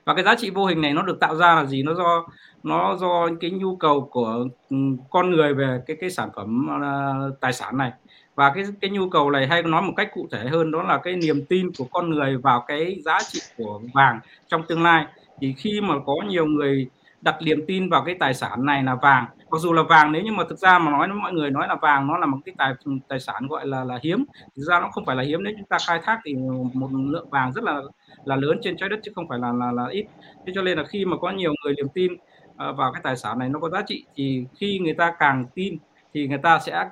[0.04, 1.82] Và cái giá trị vô hình này nó được tạo ra là gì?
[1.82, 2.26] Nó do
[2.62, 4.76] nó do cái nhu cầu của ừ,
[5.10, 7.92] con người về cái cái sản phẩm uh, tài sản này
[8.38, 10.98] và cái cái nhu cầu này hay nói một cách cụ thể hơn đó là
[10.98, 15.06] cái niềm tin của con người vào cái giá trị của vàng trong tương lai.
[15.40, 16.86] Thì khi mà có nhiều người
[17.20, 20.22] đặt niềm tin vào cái tài sản này là vàng mặc dù là vàng nếu
[20.22, 22.54] như mà thực ra mà nói mọi người nói là vàng nó là một cái
[22.58, 22.72] tài
[23.08, 24.24] tài sản gọi là là hiếm
[24.56, 25.42] thực ra nó không phải là hiếm.
[25.42, 26.34] Nếu chúng ta khai thác thì
[26.74, 27.80] một lượng vàng rất là
[28.24, 30.06] là lớn trên trái đất chứ không phải là là, là ít.
[30.46, 32.12] Thế cho nên là khi mà có nhiều người niềm tin
[32.56, 35.44] ờ, vào cái tài sản này nó có giá trị thì khi người ta càng
[35.54, 35.76] tin
[36.14, 36.88] thì người ta sẽ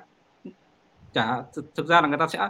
[1.17, 2.49] trả thực, thực ra là người ta sẽ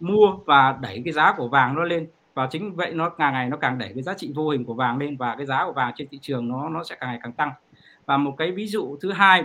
[0.00, 2.08] mua và đẩy cái giá của vàng nó lên.
[2.34, 4.74] Và chính vậy nó càng ngày nó càng đẩy cái giá trị vô hình của
[4.74, 7.20] vàng lên và cái giá của vàng trên thị trường nó nó sẽ càng ngày
[7.22, 7.52] càng tăng.
[8.06, 9.44] Và một cái ví dụ thứ hai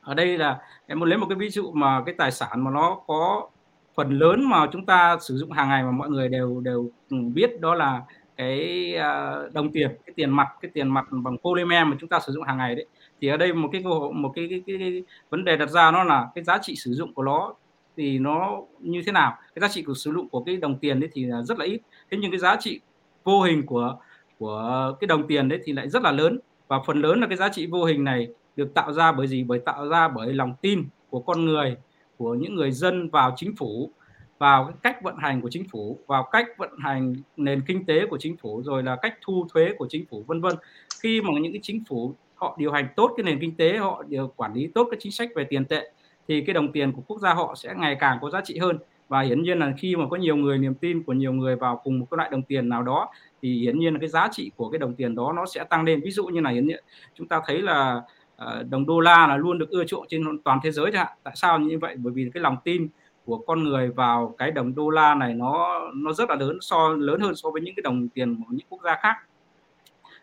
[0.00, 2.70] ở đây là em muốn lấy một cái ví dụ mà cái tài sản mà
[2.70, 3.48] nó có
[3.94, 7.16] phần lớn mà chúng ta sử dụng hàng ngày mà mọi người đều đều ừ,
[7.34, 8.02] biết đó là
[8.36, 12.20] cái à, đồng tiền cái tiền mặt cái tiền mặt bằng polymer mà chúng ta
[12.20, 12.86] sử dụng hàng ngày đấy.
[13.20, 16.04] Thì ở đây một cái một cái, cái, cái, cái vấn đề đặt ra nó
[16.04, 17.54] là cái giá trị sử dụng của nó
[17.96, 19.38] thì nó như thế nào?
[19.54, 21.64] Cái giá trị của sử dụng của cái đồng tiền đấy thì là rất là
[21.64, 21.80] ít.
[22.10, 22.80] Thế nhưng cái giá trị
[23.24, 23.98] vô hình của
[24.38, 26.38] của cái đồng tiền đấy thì lại rất là lớn.
[26.68, 29.44] Và phần lớn là cái giá trị vô hình này được tạo ra bởi gì?
[29.44, 31.76] Bởi tạo ra bởi lòng tin của con người,
[32.16, 33.90] của những người dân vào chính phủ,
[34.38, 38.06] vào cái cách vận hành của chính phủ, vào cách vận hành nền kinh tế
[38.06, 40.54] của chính phủ, rồi là cách thu thuế của chính phủ, vân vân.
[41.00, 44.02] Khi mà những cái chính phủ họ điều hành tốt cái nền kinh tế, họ
[44.08, 45.90] điều quản lý tốt các chính sách về tiền tệ
[46.28, 48.78] thì cái đồng tiền của quốc gia họ sẽ ngày càng có giá trị hơn.
[49.08, 51.80] Và hiển nhiên là khi mà có nhiều người, niềm tin của nhiều người vào
[51.84, 53.08] cùng một cái loại đồng tiền nào đó,
[53.42, 55.84] thì hiển nhiên là cái giá trị của cái đồng tiền đó nó sẽ tăng
[55.84, 56.00] lên.
[56.04, 56.84] Ví dụ như là hiển nhiên,
[57.14, 58.02] chúng ta thấy là
[58.36, 61.16] ờ, đồng đô la là luôn được ưa chuộng trên toàn thế giới chẳng hạn.
[61.22, 61.96] Tại sao như vậy?
[61.98, 62.88] Bởi vì cái lòng tin
[63.24, 66.88] của con người vào cái đồng đô la này nó nó rất là lớn, so,
[66.88, 69.16] lớn hơn so với những cái đồng tiền của những quốc gia khác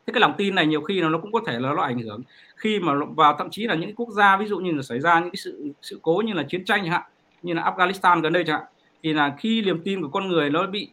[0.08, 2.22] thế cái lòng tin này nhiều khi nó cũng có thể là nó ảnh hưởng.
[2.56, 5.20] Khi mà vào thậm chí là những quốc gia, ví dụ như là xảy ra
[5.20, 7.02] những cái sự sự cố như là chiến tranh chẳng hạn,
[7.42, 8.68] như là Afghanistan gần đây chẳng hạn,
[9.04, 10.90] thì là khi niềm tin của con người nó bị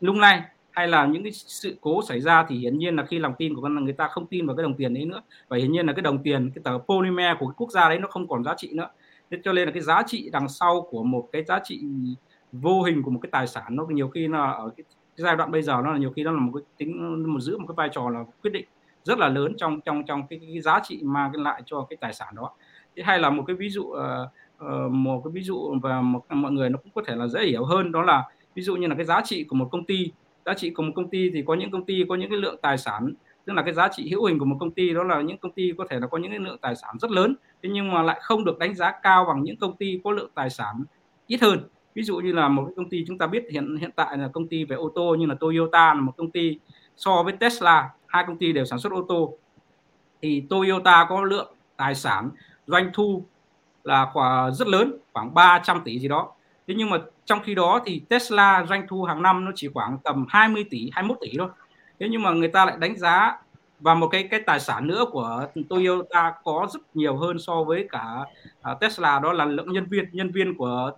[0.00, 3.18] lung lay hay là những cái sự cố xảy ra thì hiển nhiên là khi
[3.18, 5.22] lòng tin của con, người ta không tin vào cái đồng tiền đấy nữa.
[5.48, 7.98] Và hiển nhiên là cái đồng tiền, cái tờ polymer của cái quốc gia đấy
[7.98, 8.88] nó không còn giá trị nữa.
[9.30, 11.82] Thế cho nên là cái giá trị đằng sau của một cái giá trị
[12.52, 14.84] vô hình của một cái tài sản nó nhiều khi là ở cái
[15.16, 17.58] giai đoạn bây giờ nó là nhiều khi nó là một cái tính một giữ
[17.58, 18.64] một cái vai trò là quyết định
[19.04, 22.12] rất là lớn trong trong trong cái, cái giá trị mang lại cho cái tài
[22.12, 22.50] sản đó.
[22.96, 26.52] Thế hay là một cái ví dụ uh, một cái ví dụ và một, mọi
[26.52, 28.94] người nó cũng có thể là dễ hiểu hơn đó là ví dụ như là
[28.94, 30.12] cái giá trị của một công ty.
[30.46, 32.56] Giá trị của một công ty thì có những công ty có những cái lượng
[32.62, 35.20] tài sản tức là cái giá trị hữu hình của một công ty đó là
[35.20, 37.68] những công ty có thể là có những cái lượng tài sản rất lớn thế
[37.72, 40.50] nhưng mà lại không được đánh giá cao bằng những công ty có lượng tài
[40.50, 40.84] sản
[41.26, 41.58] ít hơn
[41.94, 44.28] ví dụ như là một cái công ty chúng ta biết hiện hiện tại là
[44.32, 46.58] công ty về ô tô như là Toyota là một công ty
[46.96, 49.34] so với Tesla, hai công ty đều sản xuất ô tô.
[50.22, 52.30] Thì Toyota có lượng tài sản
[52.66, 53.24] doanh thu
[53.84, 56.32] là khoảng rất lớn, khoảng 300 tỷ gì đó.
[56.66, 59.98] Thế nhưng mà trong khi đó thì Tesla doanh thu hàng năm nó chỉ khoảng
[60.04, 61.48] tầm 20 tỷ 21 tỷ thôi.
[62.00, 63.38] Thế nhưng mà người ta lại đánh giá
[63.80, 67.88] và một cái cái tài sản nữa của Toyota có rất nhiều hơn so với
[67.90, 68.24] cả
[68.72, 70.04] uh, Tesla đó là lượng nhân viên.
[70.12, 70.90] Nhân viên của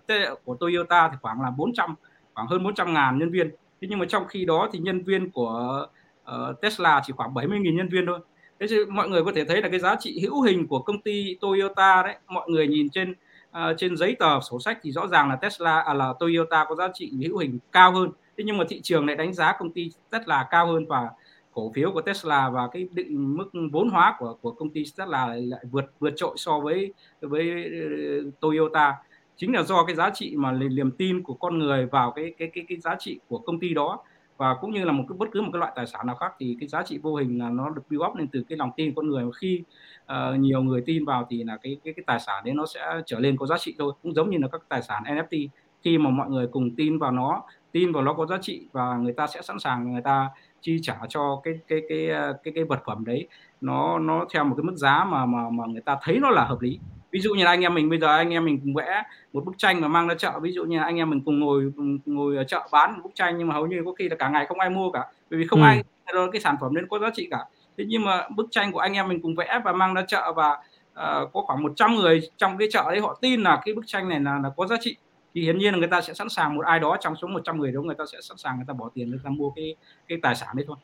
[0.43, 1.95] của Toyota thì khoảng là 400
[2.33, 3.49] khoảng hơn 400 ngàn nhân viên.
[3.81, 5.85] Thế nhưng mà trong khi đó thì nhân viên của
[6.23, 8.19] uh, Tesla chỉ khoảng 70.000 nhân viên thôi.
[8.59, 11.01] Thế thì mọi người có thể thấy là cái giá trị hữu hình của công
[11.01, 13.11] ty Toyota đấy mọi người nhìn trên
[13.51, 16.75] uh, trên giấy tờ sổ sách thì rõ ràng là Tesla à, là Toyota có
[16.75, 18.09] giá trị hữu hình cao hơn.
[18.37, 21.09] Thế nhưng mà thị trường lại đánh giá công ty Tesla cao hơn và
[21.53, 25.27] cổ phiếu của Tesla và cái định mức vốn hóa của của công ty Tesla
[25.27, 28.95] lại, lại vượt vượt trội so với với ờ, Toyota.
[29.37, 32.51] Chính là do cái giá trị mà niềm tin của con người vào cái cái
[32.53, 34.03] cái cái giá trị của công ty đó.
[34.37, 36.33] Và cũng như là một cái bất cứ một cái loại tài sản nào khác
[36.39, 38.71] thì cái giá trị vô hình là nó được build up lên từ cái lòng
[38.77, 39.23] tin của con người.
[39.41, 39.63] Khi
[40.03, 43.01] uh, nhiều người tin vào thì là cái cái cái tài sản đấy nó sẽ
[43.05, 43.93] trở lên có giá trị thôi.
[44.03, 45.47] Cũng giống như là các tài sản NFT
[45.83, 48.97] khi mà mọi người cùng tin vào nó tin vào nó có giá trị và
[48.97, 50.29] người ta sẽ sẵn sàng người ta
[50.63, 53.27] chi trả cho cái cái cái ờ, cái cái vật phẩm đấy
[53.61, 56.43] nó nó theo một cái mức giá mà mà mà người ta thấy nó là
[56.43, 56.79] hợp lý.
[57.11, 59.45] Ví dụ như là anh em mình bây giờ anh em mình cùng vẽ một
[59.45, 61.71] bức tranh mà mang ra chợ ví dụ như là anh em mình cùng ngồi
[61.77, 64.15] cùng ngồi ở chợ bán một bức tranh nhưng mà hầu như có khi là
[64.15, 65.65] cả ngày không ai mua cả bởi vì không ừ.
[65.65, 65.83] ai
[66.31, 67.45] cái sản phẩm nên có giá trị cả.
[67.77, 70.33] Thế nhưng mà bức tranh của anh em mình cùng vẽ và mang ra chợ
[70.35, 73.87] và uh, có khoảng 100 người trong cái chợ đấy họ tin là cái bức
[73.87, 74.95] tranh này là, là có giá trị
[75.33, 77.57] thì hiển nhiên là người ta sẽ sẵn sàng một ai đó trong số 100
[77.57, 79.75] người đó người ta sẽ sẵn sàng người ta bỏ tiền người ta mua cái
[80.07, 80.77] cái tài sản đấy thôi.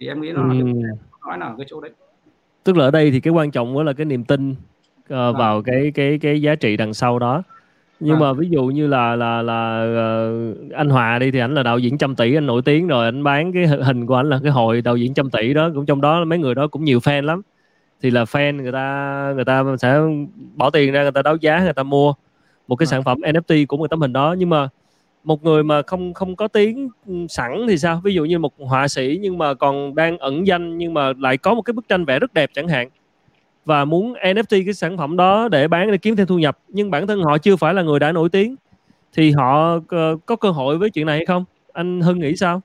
[0.00, 0.64] Thì em nghĩ nó là ừ.
[1.26, 1.90] nói là ở cái chỗ đấy.
[2.64, 5.92] Tức là ở đây thì cái quan trọng là cái niềm tin uh, vào cái
[5.94, 7.42] cái cái giá trị đằng sau đó.
[8.00, 8.18] Nhưng à.
[8.18, 11.78] mà ví dụ như là là là uh, anh Hòa đi thì anh là đạo
[11.78, 14.52] diễn trăm tỷ anh nổi tiếng rồi anh bán cái hình của anh là cái
[14.52, 17.24] hội đạo diễn trăm tỷ đó cũng trong đó mấy người đó cũng nhiều fan
[17.24, 17.42] lắm.
[18.02, 20.00] Thì là fan người ta người ta sẽ
[20.54, 22.14] bỏ tiền ra người ta đấu giá người ta mua
[22.68, 22.90] một cái à.
[22.90, 24.34] sản phẩm NFT của một tấm hình đó.
[24.38, 24.68] Nhưng mà
[25.24, 26.88] một người mà không không có tiếng
[27.28, 28.00] sẵn thì sao?
[28.04, 31.38] Ví dụ như một họa sĩ nhưng mà còn đang ẩn danh nhưng mà lại
[31.38, 32.88] có một cái bức tranh vẽ rất đẹp chẳng hạn.
[33.64, 36.58] Và muốn NFT cái sản phẩm đó để bán để kiếm thêm thu nhập.
[36.68, 38.56] Nhưng bản thân họ chưa phải là người đã nổi tiếng.
[39.12, 39.78] Thì họ
[40.26, 41.44] có cơ hội với chuyện này hay không?
[41.72, 42.62] Anh Hưng nghĩ sao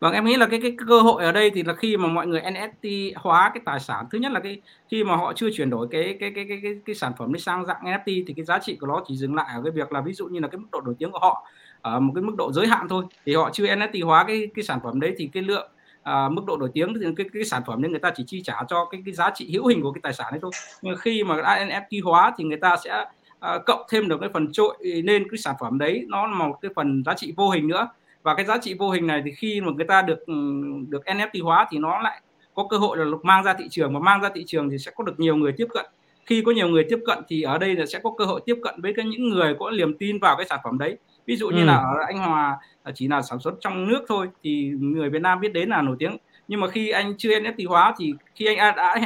[0.00, 2.26] Vâng, em nghĩ là cái cái cơ hội ở đây thì là khi mà mọi
[2.26, 4.04] người NFT hóa cái tài sản.
[4.10, 6.74] Thứ nhất là cái khi mà họ chưa chuyển đổi cái cái cái cái cái,
[6.84, 9.34] cái sản phẩm đi sang dạng NFT thì cái giá trị của nó chỉ dừng
[9.34, 11.18] lại ở cái việc là ví dụ như là cái mức độ nổi tiếng của
[11.18, 11.46] họ
[11.80, 13.04] ở một cái mức độ giới hạn thôi.
[13.26, 15.70] Thì họ chưa NFT hóa cái cái sản phẩm đấy thì cái lượng
[16.02, 18.42] à, mức độ nổi tiếng thì cái cái sản phẩm nên người ta chỉ chi
[18.44, 20.50] trả cho cái cái giá trị hữu hình của cái tài sản đấy thôi.
[20.82, 23.04] Nhưng khi mà đã NFT hóa thì người ta sẽ
[23.40, 26.58] à, cộng thêm được cái phần trội nên cái sản phẩm đấy nó là một
[26.62, 27.88] cái phần giá trị vô hình nữa
[28.22, 30.34] và cái giá trị vô hình này thì khi mà người ta được ừ,
[30.88, 32.22] được NFT hóa thì nó lại
[32.54, 33.94] có cơ hội là mang ra thị trường.
[33.94, 35.86] Và mang ra thị trường thì sẽ có được nhiều người tiếp cận.
[36.26, 38.56] Khi có nhiều người tiếp cận thì ở đây là sẽ có cơ hội tiếp
[38.62, 40.96] cận với cái những người có niềm tin vào cái sản phẩm đấy.
[41.26, 41.64] Ví dụ như ừ.
[41.64, 42.58] là ở anh Hòa
[42.94, 45.96] chỉ là sản xuất trong nước thôi thì người Việt Nam biết đến là nổi
[45.98, 46.16] tiếng.
[46.48, 49.00] Nhưng mà khi anh chưa NFT hóa thì khi anh đã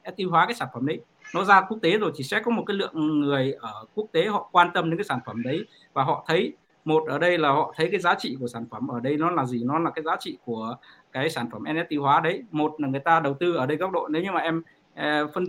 [0.00, 1.00] NFT hóa cái sản phẩm đấy
[1.34, 4.26] nó ra quốc tế rồi thì sẽ có một cái lượng người ở quốc tế
[4.26, 5.64] họ quan tâm đến cái sản phẩm đấy.
[5.92, 6.52] Và họ thấy
[6.86, 9.30] một ở đây là họ thấy cái giá trị của sản phẩm ở đây nó
[9.30, 10.76] là gì nó là cái giá trị của
[11.12, 13.90] cái sản phẩm NFT hóa đấy một là người ta đầu tư ở đây góc
[13.92, 14.62] độ nếu như mà em
[14.94, 15.44] eh, phân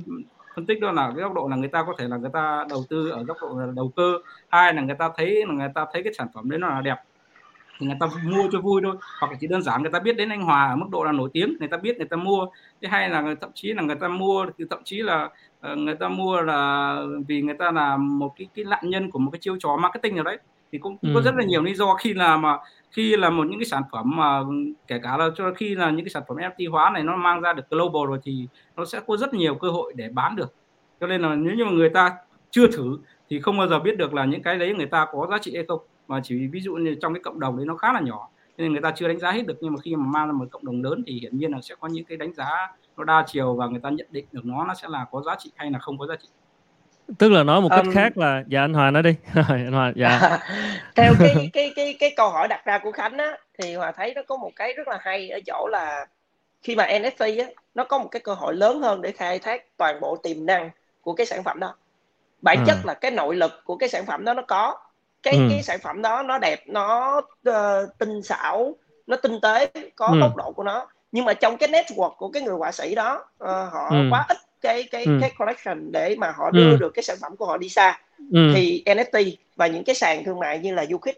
[0.56, 2.66] phân tích đó là cái góc độ là người ta có thể là người ta
[2.70, 4.14] đầu tư ở góc độ là đầu cơ
[4.50, 6.82] hai là người ta thấy là người ta thấy cái sản phẩm đấy nó là
[6.82, 6.98] đẹp
[7.80, 10.18] thì người ta mua cho vui thôi hoặc là chỉ đơn giản người ta biết
[10.18, 12.48] đến anh Hòa ở mức độ là nổi tiếng người ta biết người ta mua
[12.82, 15.30] thứ hai là thậm chí là người ta mua thì thậm chí là
[15.76, 16.96] người ta mua là
[17.28, 20.16] vì người ta là một cái cái nạn nhân của một cái chiêu trò marketing
[20.16, 20.38] nào đấy
[20.72, 21.16] thì cũng, cũng ừ.
[21.16, 22.58] có rất là nhiều lý do khi là mà
[22.92, 24.42] khi là một những cái sản phẩm mà
[24.88, 27.42] kể cả là cho khi là những cái sản phẩm NFT hóa này nó mang
[27.42, 30.54] ra được global rồi thì nó sẽ có rất nhiều cơ hội để bán được.
[31.00, 32.16] Cho nên là nếu như mà người ta
[32.52, 32.98] chưa thử
[33.30, 35.56] thì không bao giờ biết được là những cái đấy người ta có giá trị
[35.56, 35.80] hay không.
[36.08, 38.72] Mà chỉ ví dụ như trong cái cộng đồng đấy nó khá là nhỏ nên
[38.72, 39.58] người ta chưa đánh giá hết được.
[39.62, 41.76] Nhưng mà khi mà mang ra một cộng đồng lớn thì hiển nhiên là sẽ
[41.80, 42.50] có những cái đánh giá
[42.98, 45.36] nó đa chiều và người ta nhận định được nó nó sẽ là có giá
[45.40, 46.28] trị hay là không có giá trị
[47.18, 49.16] tức là nói một cách um, khác là dạ anh Hòa nói đi
[49.48, 50.40] anh Hòa dạ
[50.96, 54.14] theo cái cái cái cái câu hỏi đặt ra của Khánh á thì Hòa thấy
[54.14, 56.06] nó có một cái rất là hay ở chỗ là
[56.62, 59.78] khi mà NFT á nó có một cái cơ hội lớn hơn để khai thác
[59.78, 60.70] toàn bộ tiềm năng
[61.02, 61.76] của cái sản phẩm đó
[62.42, 62.64] bản ừ.
[62.68, 64.78] chất là cái nội lực của cái sản phẩm đó nó có
[65.24, 65.48] cái ừ.
[65.50, 67.18] cái sản phẩm đó nó đẹp nó
[67.50, 67.54] uh,
[67.98, 68.76] tinh xảo
[69.08, 70.18] nó tinh tế có ừ.
[70.22, 73.26] tốc độ của nó nhưng mà trong cái network của cái người họa sĩ đó
[73.44, 73.98] uh, họ ừ.
[74.12, 75.18] quá ít cái cái ừ.
[75.22, 76.78] cái collection để mà họ đưa ừ.
[76.80, 78.00] được cái sản phẩm của họ đi xa
[78.32, 78.52] ừ.
[78.56, 81.18] thì NFT và những cái sàn thương mại như là Ukip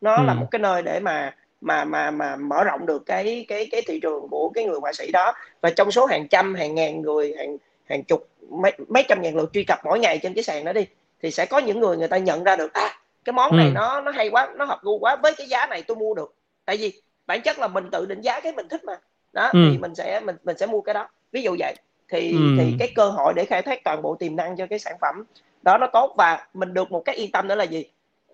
[0.00, 0.22] nó ừ.
[0.26, 3.82] là một cái nơi để mà mà mà mà mở rộng được cái cái cái
[3.86, 7.02] thị trường của cái người họa sĩ đó và trong số hàng trăm hàng ngàn
[7.02, 7.56] người hàng
[7.88, 10.72] hàng chục mấy mấy trăm ngàn lượt truy cập mỗi ngày trên cái sàn đó
[10.72, 10.86] đi
[11.22, 13.72] thì sẽ có những người người ta nhận ra được à cái món này ừ.
[13.74, 16.34] nó nó hay quá nó hợp gu quá với cái giá này tôi mua được
[16.64, 16.92] tại vì
[17.26, 18.94] bản chất là mình tự định giá cái mình thích mà
[19.32, 19.58] đó ừ.
[19.70, 21.74] thì mình sẽ mình mình sẽ mua cái đó ví dụ vậy
[22.10, 22.54] thì ừ.
[22.58, 25.24] thì cái cơ hội để khai thác toàn bộ tiềm năng cho cái sản phẩm
[25.62, 27.84] đó nó tốt và mình được một cái yên tâm nữa là gì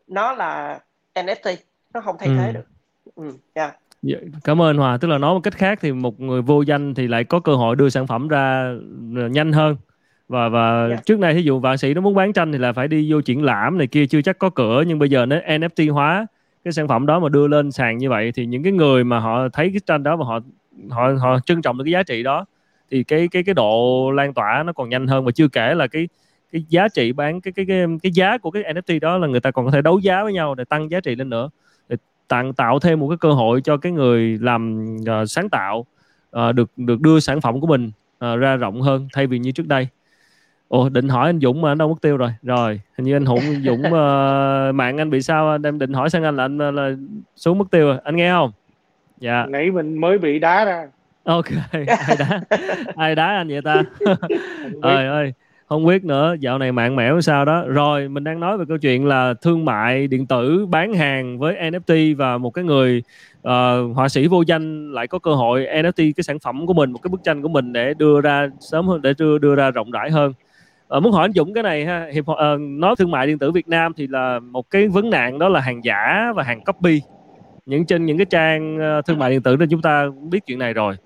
[0.07, 0.79] nó là
[1.14, 1.57] NFT
[1.95, 2.35] nó không thay ừ.
[2.39, 2.66] thế được
[3.14, 3.77] ừ, yeah.
[4.03, 6.95] Dạ, cảm ơn Hòa tức là nói một cách khác thì một người vô danh
[6.95, 8.74] thì lại có cơ hội đưa sản phẩm ra
[9.16, 9.77] ờ, nhanh hơn
[10.29, 10.91] và và yeah.
[10.91, 11.03] Dạ.
[11.05, 13.20] trước đây ví dụ vạn sĩ nó muốn bán tranh thì là phải đi vô
[13.20, 16.27] triển lãm này kia chưa chắc có cửa nhưng bây giờ nó NFT hóa
[16.64, 19.18] cái sản phẩm đó mà đưa lên sàn như vậy thì những cái người mà
[19.18, 20.41] họ thấy cái tranh đó và họ
[20.91, 22.47] họ họ trân trọng được cái giá trị đó
[22.91, 25.24] thì cái cái cái độ lan tỏa nó còn nhanh hơn.
[25.24, 26.09] Và chưa kể là cái
[26.53, 29.41] cái giá trị bán cái cái cái cái giá của cái NFT đó là người
[29.41, 31.51] ta còn có thể đấu giá với nhau để tăng giá trị lên nữa.
[31.89, 31.97] Để
[32.28, 35.87] tặng tạo thêm một cái cơ hội cho cái người làm uh, sáng tạo
[36.37, 37.91] uh, được được đưa sản phẩm của mình
[38.24, 39.89] uh, ra rộng hơn thay vì như trước đây.
[40.68, 42.30] Ồ định hỏi anh Dũng mà anh đâu mất tiêu rồi.
[42.43, 43.93] Rồi hình như anh Hùng Dũng uh,
[44.74, 45.59] mạng anh bị sao à?
[45.64, 46.91] em định hỏi sang anh là anh là
[47.37, 47.99] xuống mất tiêu rồi.
[48.05, 48.53] Anh nghe không?
[49.18, 49.47] Dạ.
[49.49, 50.87] Nãy mình mới bị đá ra
[51.27, 52.41] ok ai đá.
[52.97, 53.83] Ai đá anh vậy ta?
[54.83, 55.33] Trời ơi
[55.68, 56.35] không biết nữa.
[56.41, 57.64] Dạo này mạng mẻo sao đó.
[57.66, 61.57] Rồi mình đang nói về câu chuyện là thương mại điện tử bán hàng với
[61.57, 63.03] NFT và một cái người
[63.39, 66.93] uh, họa sĩ vô danh lại có cơ hội NFT cái sản phẩm của mình
[66.93, 69.70] một cái bức tranh của mình để đưa ra sớm hơn để đưa đưa ra
[69.70, 70.33] rộng rãi hơn.
[70.97, 72.07] Uh, muốn hỏi anh Dũng cái này ha.
[72.12, 75.39] Hiệp uh, nói thương mại điện tử Việt Nam thì là một cái vấn nạn
[75.39, 77.01] đó là hàng giả và hàng copy.
[77.66, 80.59] Những trên những cái trang uh, thương mại điện tử nên chúng ta biết chuyện
[80.59, 80.97] này rồi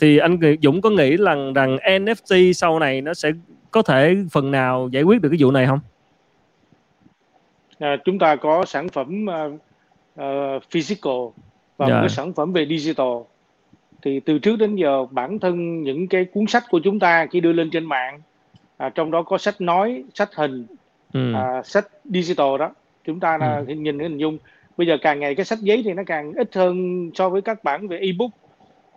[0.00, 3.30] thì anh Dũng có nghĩ rằng rằng NFT sau này nó sẽ
[3.70, 5.80] có thể phần nào giải quyết được cái vụ này không?
[7.78, 9.52] À, chúng ta có sản phẩm uh,
[10.20, 11.12] uh, physical
[11.76, 11.90] và yeah.
[11.90, 12.00] một dạ.
[12.00, 13.16] cái sản phẩm về digital
[14.02, 17.40] thì từ trước đến giờ bản thân những cái cuốn sách của chúng ta khi
[17.40, 18.20] đưa lên trên mạng
[18.76, 20.66] à, trong đó có sách nói sách hình
[21.12, 21.34] ừ.
[21.34, 22.70] à, sách digital đó
[23.04, 23.74] chúng ta là ừ.
[23.74, 24.38] nhìn hình dung
[24.76, 27.64] bây giờ càng ngày cái sách giấy thì nó càng ít hơn so với các
[27.64, 28.30] bản về ebook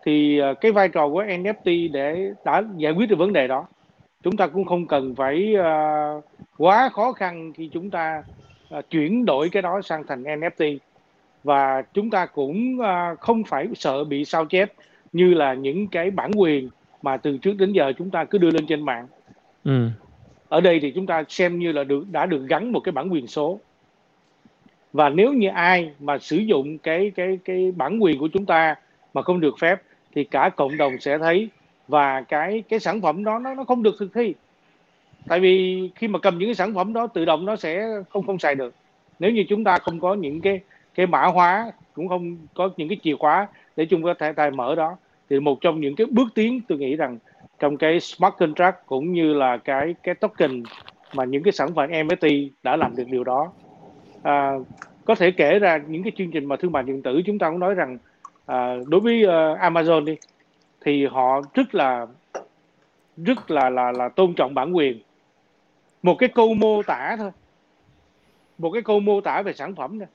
[0.05, 3.67] thì uh, cái vai trò của NFT để đã giải quyết được vấn đề đó
[4.23, 6.23] chúng ta cũng không cần phải uh,
[6.57, 8.23] quá khó khăn khi chúng ta
[8.77, 10.77] uh, chuyển đổi cái đó sang thành NFT
[11.43, 14.73] và chúng ta cũng uh, không phải sợ bị sao chép
[15.13, 16.69] như là những cái bản quyền
[17.01, 19.07] mà từ trước đến giờ chúng ta cứ đưa lên trên mạng.
[19.63, 19.89] Ừ.
[20.49, 23.13] ở đây thì chúng ta xem như là được đã được gắn một cái bản
[23.13, 23.59] quyền số.
[24.93, 28.75] Và nếu như ai mà sử dụng cái cái cái bản quyền của chúng ta
[29.13, 29.81] mà không được phép
[30.15, 31.49] thì cả cộng đồng sẽ thấy
[31.87, 34.33] và cái cái sản phẩm đó nó nó không được thực thi.
[35.27, 38.25] Tại vì khi mà cầm những cái sản phẩm đó tự động nó sẽ không
[38.25, 38.73] không xài được.
[39.19, 40.59] Nếu như chúng ta không có những cái
[40.95, 44.51] cái mã hóa cũng không có những cái chìa khóa để chúng ta thể tài
[44.51, 44.97] mở đó
[45.29, 47.17] thì một trong những cái bước tiến tôi nghĩ rằng
[47.59, 50.63] trong cái smart contract cũng như là cái cái token
[51.15, 53.51] mà những cái sản phẩm NFT đã làm được điều đó.
[54.23, 54.51] À,
[55.05, 57.49] có thể kể ra những cái chương trình mà thương mại điện tử chúng ta
[57.49, 57.97] cũng nói rằng
[58.45, 60.15] à, đối với uh, Amazon đi
[60.81, 62.07] thì họ rất là
[63.17, 64.99] rất là là là tôn trọng bản quyền.
[66.03, 67.31] Một cái câu mô tả thôi.
[68.57, 70.07] Một cái câu mô tả về sản phẩm thôi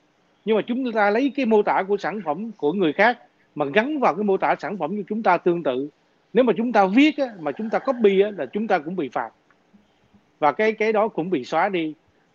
[0.45, 3.17] nhưng mà chúng ta lấy cái mô tả của sản phẩm của người khác
[3.55, 5.89] mà gắn vào cái mô tả sản phẩm của chúng ta tương tự.
[6.33, 8.95] Nếu mà chúng ta viết á, mà chúng ta copy á, là chúng ta cũng
[8.95, 9.29] bị phạt.
[10.39, 11.93] Và cái cái đó cũng bị xóa đi.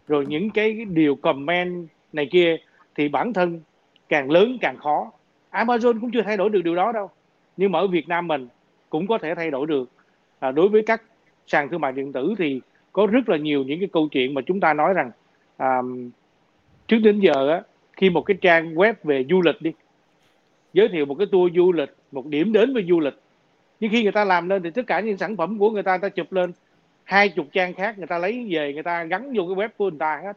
[0.08, 2.56] Rồi những cái điều comment này kia
[2.94, 3.60] thì bản thân
[4.08, 5.10] càng lớn càng khó.
[5.54, 7.10] Amazon cũng chưa thay đổi được điều đó đâu.
[7.56, 8.48] Nhưng mà ở Việt Nam mình
[8.90, 9.90] cũng có thể thay đổi được.
[10.38, 11.02] À, đối với các
[11.46, 12.60] sàn thương mại điện tử thì
[12.92, 15.10] có rất là nhiều những cái câu chuyện mà chúng ta nói rằng
[15.56, 15.78] à,
[16.88, 19.72] trước đến giờ á, khi một cái trang web về du lịch đi
[20.72, 23.14] giới thiệu một cái tour du lịch một điểm đến về du lịch
[23.80, 25.92] nhưng khi người ta làm lên thì tất cả những sản phẩm của người ta
[25.96, 26.52] người ta chụp lên
[27.04, 29.90] hai chục trang khác người ta lấy về người ta gắn vô cái web của
[29.90, 30.36] người ta hết.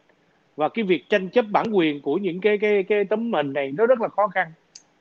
[0.55, 3.71] Và cái việc tranh chấp bản quyền của những cái cái cái tấm hình này
[3.77, 4.47] nó rất là khó khăn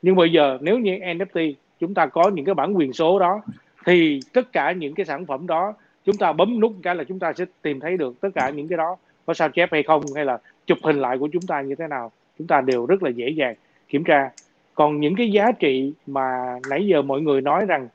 [0.01, 3.41] nhưng bây giờ nếu như NFT chúng ta có những cái bản quyền số đó
[3.85, 5.73] thì tất cả những cái sản phẩm đó
[6.05, 8.67] chúng ta bấm nút cái là chúng ta sẽ tìm thấy được tất cả những
[8.67, 11.61] cái đó có sao chép hay không hay là chụp hình lại của chúng ta
[11.61, 12.11] như thế nào.
[12.37, 13.55] Chúng ta đều rất là dễ dàng
[13.89, 14.29] kiểm tra.
[14.75, 17.87] Còn những cái giá trị mà nãy giờ mọi người nói rằng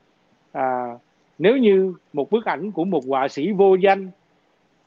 [0.51, 0.97] à,
[1.39, 4.09] nếu như một bức ảnh của một họa sĩ vô danh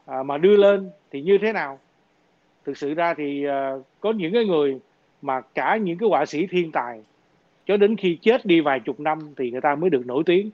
[0.07, 1.79] à, mà đưa lên thì như thế nào?
[2.65, 4.79] Thực sự ra thì à, có những cái người
[5.23, 7.01] mà cả những cái họa sĩ thiên tài
[7.67, 10.51] cho đến khi chết đi vài chục năm thì người ta mới được nổi tiếng.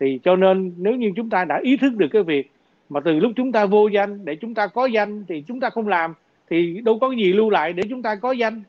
[0.00, 2.50] Thì cho nên nếu như chúng ta đã ý thức được cái việc
[2.88, 5.70] mà từ lúc chúng ta vô danh để chúng ta có danh thì chúng ta
[5.70, 6.14] không làm
[6.50, 8.62] thì đâu có gì lưu lại để chúng ta có danh.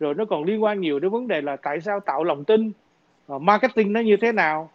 [0.00, 2.72] Rồi nó còn liên quan nhiều đến vấn đề là tại sao tạo lòng tin
[3.32, 4.70] uh, marketing nó như thế nào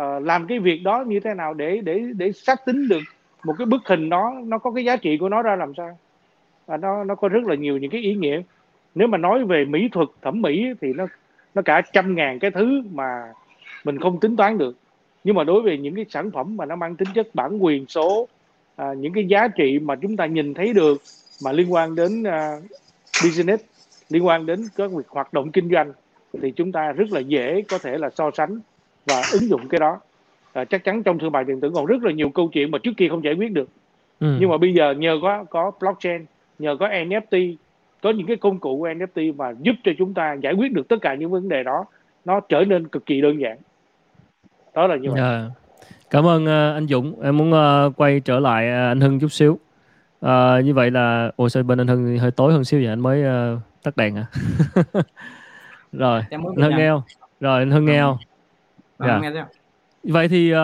[0.00, 3.02] uh, làm cái việc đó như thế nào để để để xác tính được
[3.44, 5.98] một cái bức hình đó nó có cái giá trị của nó ra làm sao.
[6.66, 8.40] À, nó nó có rất là nhiều những cái ý nghĩa
[8.96, 11.06] nếu mà nói về mỹ thuật thẩm mỹ thì nó
[11.54, 13.32] nó cả trăm ngàn cái thứ mà
[13.84, 14.76] mình không tính toán được.
[15.24, 17.86] Nhưng mà đối với những cái sản phẩm mà nó mang tính chất bản quyền
[17.86, 18.28] số
[18.76, 21.02] à, những cái giá trị mà chúng ta nhìn thấy được
[21.44, 22.62] mà liên quan đến uh,
[23.24, 23.64] business
[24.08, 25.92] liên quan đến các việc hoạt động kinh doanh
[26.42, 28.60] thì chúng ta rất là dễ có thể là so sánh
[29.06, 30.00] và ứng dụng cái đó.
[30.52, 32.78] À, chắc chắn trong thương mại điện tử còn rất là nhiều câu chuyện mà
[32.78, 33.68] trước kia không giải quyết được.
[34.20, 34.36] Ừ.
[34.40, 36.24] nhưng mà bây giờ nhờ có có blockchain
[36.58, 37.56] nhờ có NFT
[38.02, 40.88] có những cái công cụ của NFT mà giúp cho chúng ta giải quyết được
[40.88, 41.84] tất cả những vấn đề đó
[42.24, 43.58] nó trở nên cực kỳ đơn giản.
[44.74, 45.20] Đó là như vậy.
[45.20, 45.32] Yeah.
[45.32, 45.50] Dạ.
[46.10, 47.22] cảm ơn uh, anh Dũng.
[47.22, 49.58] Em muốn uh, quay trở lại uh, anh Hưng chút xíu.
[50.24, 52.88] Uh, như vậy là ồ sao bên anh Hưng hơi tối hơn xíu vậy?
[52.88, 53.22] Anh mới
[53.54, 54.26] uh, tắt đèn à
[55.92, 56.22] rồi.
[56.30, 57.02] Anh Hưng nghe không?
[57.40, 58.16] Rồi anh Hưng nghe không?
[58.98, 59.18] Dạ.
[59.18, 59.30] nghe
[60.12, 60.58] vậy thì uh,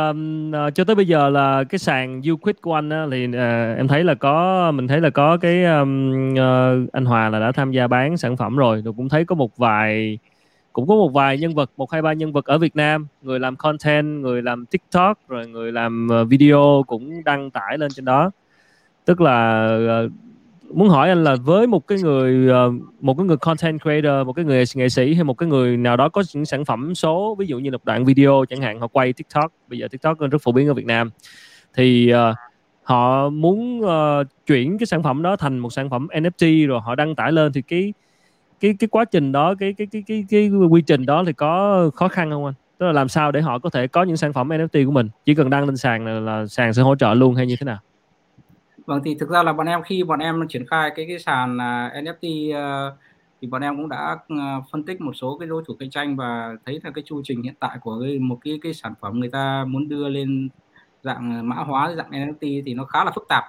[0.75, 3.35] cho tới bây giờ là cái sàn Uquid của anh á, thì uh,
[3.77, 7.53] em thấy là có mình thấy là có cái um, uh, anh Hòa là đã
[7.53, 8.83] tham gia bán sản phẩm rồi.
[8.85, 10.19] Rồi cũng thấy có một vài
[10.73, 13.41] cũng có một vài nhân vật một hai ba nhân vật ở Việt Nam người
[13.41, 18.31] làm content người làm TikTok rồi người làm video cũng đăng tải lên trên đó.
[19.05, 19.67] Tức là
[20.05, 20.13] uh,
[20.75, 24.33] muốn hỏi anh là với một cái người ờ, một cái người content creator một
[24.33, 27.35] cái người nghệ sĩ hay một cái người nào đó có những sản phẩm số
[27.39, 30.43] ví dụ như một đoạn video chẳng hạn họ quay tiktok bây giờ tiktok rất
[30.43, 31.11] phổ biến ở việt nam
[31.75, 32.37] thì uh,
[32.83, 36.95] họ muốn uh, chuyển cái sản phẩm đó thành một sản phẩm nft rồi họ
[36.95, 37.93] đăng tải lên thì cái
[38.61, 41.33] cái cái quá trình đó cái cái cái cái cái, cái quy trình đó thì
[41.33, 42.55] có khó khăn không anh?
[42.79, 45.09] Tức là làm sao để họ có thể có những sản phẩm nft của mình?
[45.25, 47.65] Chỉ cần đăng lên sàn là, là sàn sẽ hỗ trợ luôn hay như thế
[47.65, 47.79] nào?
[48.87, 51.59] Vâng thì thực ra là bọn em khi bọn em triển khai cái cái sàn
[51.61, 52.97] à, uh, NFT uh, ờ,
[53.41, 56.17] thì bọn em cũng đã uh, phân tích một số cái đối thủ cạnh tranh
[56.17, 59.21] và thấy là cái chu trình hiện tại của cái, một cái cái sản phẩm
[59.21, 60.49] người ta muốn đưa lên
[61.03, 63.45] dạng à, mã hóa dạng NFT thì nó khá là phức tạp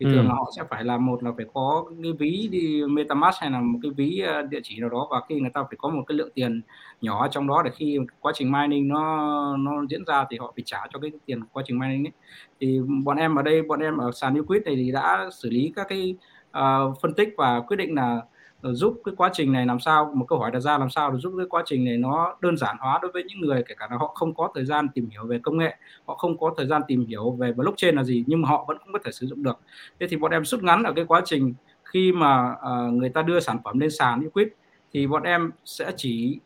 [0.00, 0.28] thì thường ừ.
[0.28, 3.60] là họ sẽ phải là một là phải có cái ví đi MetaMask hay là
[3.60, 6.02] một cái ví ờ, địa chỉ nào đó và khi người ta phải có một
[6.06, 6.62] cái lượng tiền
[7.00, 10.62] nhỏ trong đó để khi quá trình mining nó nó diễn ra thì họ phải
[10.66, 12.12] trả cho cái tiền quá trình mining ấy
[12.60, 15.72] thì bọn em ở đây bọn em ở sàn Liquid này thì đã xử lý
[15.76, 16.16] các cái
[16.58, 18.20] uh, phân tích và quyết định là
[18.62, 21.10] Ờ, giúp cái quá trình này làm sao một câu hỏi đặt ra làm sao
[21.10, 23.74] để giúp cái quá trình này nó đơn giản hóa đối với những người kể
[23.78, 26.54] cả là họ không có thời gian tìm hiểu về công nghệ họ không có
[26.56, 29.12] thời gian tìm hiểu về blockchain là gì nhưng mà họ vẫn cũng có thể
[29.12, 29.58] sử dụng được.
[30.00, 31.54] Thế thì bọn em rút ngắn ở cái quá trình
[31.84, 34.48] khi mà uh, người ta đưa sản phẩm lên sàn liquid
[34.92, 36.40] thì bọn em sẽ chỉ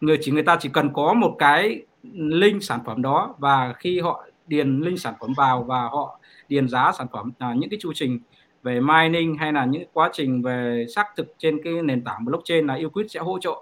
[0.00, 1.82] người chỉ người ta chỉ cần có một cái
[2.14, 6.68] link sản phẩm đó và khi họ điền link sản phẩm vào và họ điền
[6.68, 8.20] giá sản phẩm là những cái chu trình
[8.62, 12.66] về mining hay là những quá trình về xác thực trên cái nền tảng blockchain
[12.66, 13.54] là Uquid sẽ hỗ trợ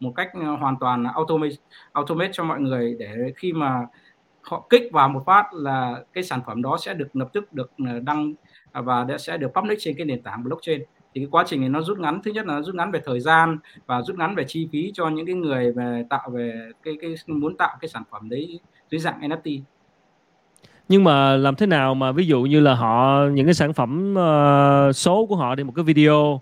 [0.00, 1.54] một cách ờ, hoàn toàn automate
[1.92, 3.86] automate cho mọi người để khi mà
[4.42, 7.72] họ kích vào một phát là cái sản phẩm đó sẽ được lập tức được
[7.78, 8.34] ờ, đăng
[8.72, 10.80] à, và sẽ được public trên cái nền tảng blockchain.
[11.14, 13.20] Thì cái quá trình này nó rút ngắn, thứ nhất là rút ngắn về thời
[13.20, 16.94] gian và rút ngắn về chi phí cho những cái người về tạo về cái
[17.00, 19.60] cái, muốn tạo cái sản phẩm đấy dưới dạng NFT
[20.88, 24.14] nhưng mà làm thế nào mà ví dụ như là họ những cái sản phẩm
[24.14, 26.40] uh, số của họ đi một cái video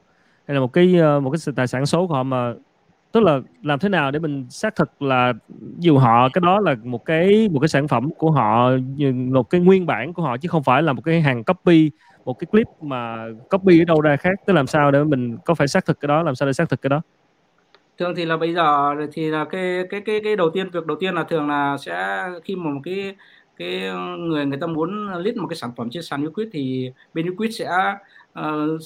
[0.48, 2.54] hay là một cái uh, một cái tài sản số của họ mà
[3.12, 5.32] tức là làm thế nào để mình xác thực là
[5.78, 8.70] dù họ cái đó là một cái một cái sản phẩm của họ
[9.08, 11.90] một cái nguyên bản của họ chứ không phải là một cái hàng copy
[12.24, 15.54] một cái clip mà copy ở đâu ra khác tức làm sao để mình có
[15.54, 17.00] phải xác thực cái đó làm sao để xác thực cái đó?
[17.98, 20.96] Thường thì là bây giờ thì là cái cái cái cái đầu tiên việc đầu
[21.00, 23.14] tiên là thường là sẽ khi mà một cái
[23.56, 27.30] cái người người ta muốn list một cái sản phẩm trên sàn Uquid thì bên
[27.30, 27.94] Uquid sẽ
[28.40, 28.80] uh,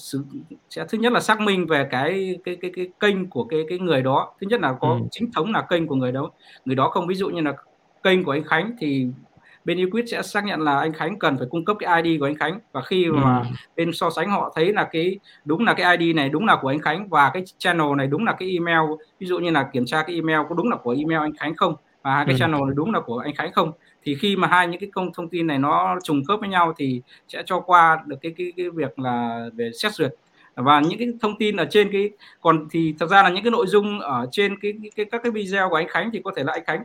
[0.70, 3.78] sẽ thứ nhất là xác minh về cái cái cái cái kênh của cái cái
[3.78, 5.06] người đó thứ nhất là có ừ.
[5.10, 6.30] chính thống là kênh của người đó
[6.64, 7.52] người đó không ví dụ như là
[8.02, 9.06] kênh của anh Khánh thì
[9.64, 12.26] bên Uquid sẽ xác nhận là anh Khánh cần phải cung cấp cái ID của
[12.26, 13.12] anh Khánh và khi ừ.
[13.12, 13.42] mà
[13.76, 16.68] bên so sánh họ thấy là cái đúng là cái ID này đúng là của
[16.68, 18.90] anh Khánh và cái channel này đúng là cái email
[19.20, 21.56] ví dụ như là kiểm tra cái email có đúng là của email anh Khánh
[21.56, 22.38] không và cái ừ.
[22.38, 23.72] channel này đúng là của anh Khánh không
[24.08, 26.74] thì khi mà hai những cái công thông tin này nó trùng khớp với nhau
[26.76, 30.14] thì sẽ cho qua được cái cái cái việc là về xét duyệt.
[30.54, 33.50] Và những cái thông tin ở trên cái còn thì thật ra là những cái
[33.50, 36.32] nội dung ở trên cái, cái, cái các cái video của anh Khánh thì có
[36.36, 36.82] thể là anh Khánh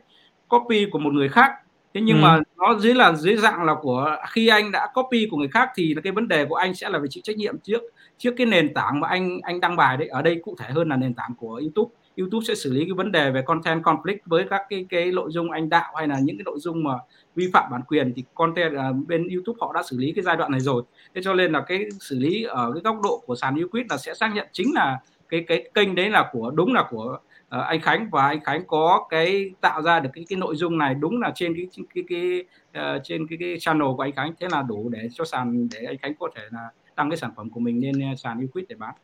[0.48, 1.52] copy của một người khác.
[1.94, 2.22] Thế nhưng ừ.
[2.22, 5.70] mà nó dưới là dưới dạng là của khi anh đã copy của người khác
[5.76, 7.82] thì là cái vấn đề của anh sẽ là phải chịu trách nhiệm trước
[8.18, 10.08] trước cái nền tảng mà anh anh đăng bài đấy.
[10.08, 12.94] Ở đây cụ thể hơn là nền tảng của YouTube YouTube sẽ xử lý cái
[12.94, 16.20] vấn đề về content conflict với các cái cái nội dung anh đạo hay là
[16.20, 16.94] những cái nội dung mà
[17.36, 20.38] vi phạm bản quyền thì content uh, bên YouTube họ đã xử lý cái giai
[20.38, 20.84] đoạn này rồi.
[21.16, 23.98] Thế cho nên là cái xử lý ở cái góc độ của sàn Uquid là
[23.98, 25.00] sẽ xác nhận chính là
[25.30, 27.18] cái cái kênh đấy là của đúng là của
[27.56, 30.78] uh, anh Khánh và anh Khánh có cái tạo ra được cái cái nội dung
[30.78, 34.12] này đúng là trên cái cái cái, cái uh, trên cái cái channel của anh
[34.12, 37.18] Khánh thế là đủ để cho sàn để anh Khánh có thể là tăng cái
[37.18, 38.96] sản phẩm của mình lên sàn Uquid để bán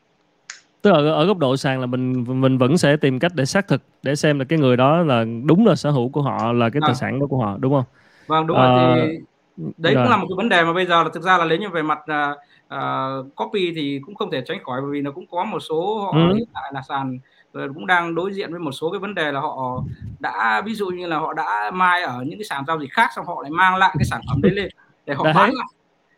[0.81, 3.67] tức là ở góc độ sàn là mình mình vẫn sẽ tìm cách để xác
[3.67, 6.69] thực để xem là cái người đó là đúng là sở hữu của họ là
[6.69, 6.93] cái tài À.
[6.93, 7.83] sản đó của họ đúng không
[8.27, 9.17] vâng đúng Ờ, rồi thì
[9.77, 10.03] đấy rồi.
[10.03, 11.69] cũng là một cái vấn đề mà bây giờ là thực ra là nếu như
[11.69, 12.35] về mặt à,
[12.67, 15.99] à, copy thì cũng không thể tránh khỏi bởi vì nó cũng có một số
[16.05, 16.33] họ Ừ.
[16.33, 17.19] hiện tại là sàn
[17.53, 19.83] ờ, cũng đang đối diện với một số cái vấn đề là họ
[20.19, 23.09] đã ví dụ như là họ đã mai ở những cái sàn giao dịch khác
[23.15, 24.69] xong họ lại mang lại cái sản phẩm đấy lên
[25.05, 25.33] để họ Đấy.
[25.33, 25.67] bán lại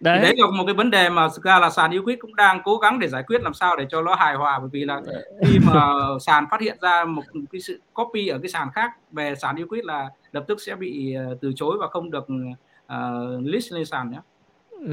[0.04, 2.36] thì đấy, đấy là một cái vấn đề mà thực ra là sàn Uquid cũng
[2.36, 4.86] đang cố gắng để giải quyết làm sao để cho nó hài hòa bởi vì
[4.86, 5.02] là
[5.46, 5.84] khi mà
[6.20, 9.84] sàn phát hiện ra một cái sự copy ở cái sàn khác về sàn Uquid
[9.86, 12.28] là lập tức sẽ bị ờ, từ chối và không được
[12.88, 14.20] ờ, list lên sàn nhé.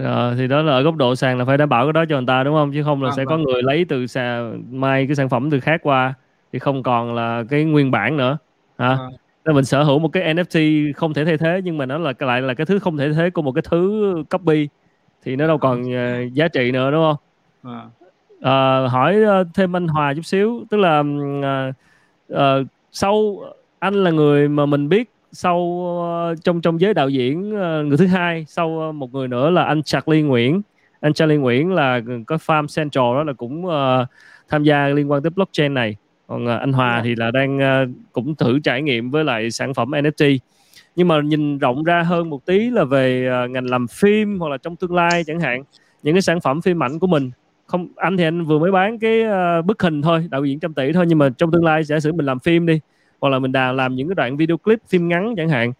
[0.04, 2.16] Ờ, thì đó là ở góc độ sàn là phải đảm bảo cái đó cho
[2.16, 3.44] người ta đúng không chứ không là Vâng, sẽ có vâng.
[3.44, 6.14] người lấy từ sàn mai cái sản phẩm từ khác qua
[6.52, 8.38] thì không còn là cái nguyên bản nữa
[8.78, 9.10] hả Vâng.
[9.44, 12.12] nên mình sở hữu một cái NFT không thể thay thế nhưng mà nó là
[12.18, 14.68] lại là cái thứ không thể thế của một cái thứ copy
[15.28, 17.04] thì nó đâu còn ờ, giá trị nữa đúng
[17.62, 17.90] không.
[18.40, 19.16] Ờ, hỏi
[19.54, 20.64] thêm anh Hòa chút xíu.
[20.70, 21.02] Tức là
[21.42, 21.72] ờ,
[22.28, 23.36] ờ, sau
[23.78, 25.62] anh là người mà mình biết sau
[26.44, 27.48] trong trong giới đạo diễn
[27.88, 30.62] người thứ hai sau một người nữa là anh Charlie Nguyễn.
[31.00, 34.06] Anh Charlie Nguyễn là có Farm Central đó là cũng ờ,
[34.48, 35.96] tham gia liên quan tới blockchain này.
[36.26, 37.02] Còn anh Hòa Dạ.
[37.04, 40.38] thì là đang ờ, cũng thử trải nghiệm với lại sản phẩm NFT
[40.96, 44.48] nhưng mà nhìn rộng ra hơn một tí là về à, ngành làm phim hoặc
[44.48, 45.62] là trong tương lai chẳng hạn
[46.02, 47.30] những cái sản phẩm phim ảnh của mình.
[47.66, 50.74] Không anh thì anh vừa mới bán cái à, bức hình thôi đạo diễn trăm
[50.74, 52.80] tỷ thôi nhưng mà trong tương lai giả sử mình làm phim đi
[53.20, 55.72] hoặc là mình đào làm những cái đoạn video clip phim ngắn chẳng hạn.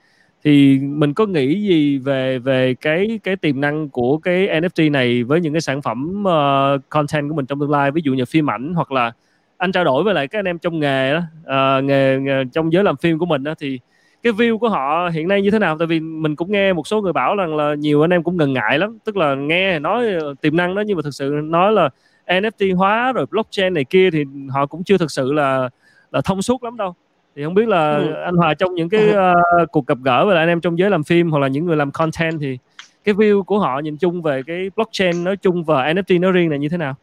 [0.44, 5.22] Thì mình có nghĩ gì về về cái cái tiềm năng của cái NFT này
[5.22, 7.90] với những cái sản phẩm uh, content của mình trong tương lai?
[7.90, 9.12] Ví dụ như phim ảnh hoặc là
[9.56, 12.72] anh trao đổi với lại các anh em trong nghề đó uh, nghề, nghề trong
[12.72, 13.80] giới làm phim của mình đó thì
[14.22, 16.86] cái view của họ hiện nay như thế nào tại vì mình cũng nghe một
[16.86, 19.78] số người bảo rằng là nhiều anh em cũng ngần ngại lắm tức là nghe
[19.78, 21.90] nói ờ, tiềm năng đó nhưng mà thực sự nói là
[22.24, 25.68] NFT hóa rồi blockchain này kia thì họ cũng chưa thực sự là
[26.10, 26.94] là thông suốt lắm đâu
[27.36, 28.12] thì không biết là Ừ.
[28.24, 29.34] anh Hòa trong những cái ờ,
[29.72, 31.76] cuộc gặp gỡ với lại anh em trong giới làm phim hoặc là những người
[31.76, 32.58] làm content thì
[33.04, 36.50] cái view của họ nhìn chung về cái blockchain nói chung và NFT nói riêng
[36.50, 36.94] là như thế nào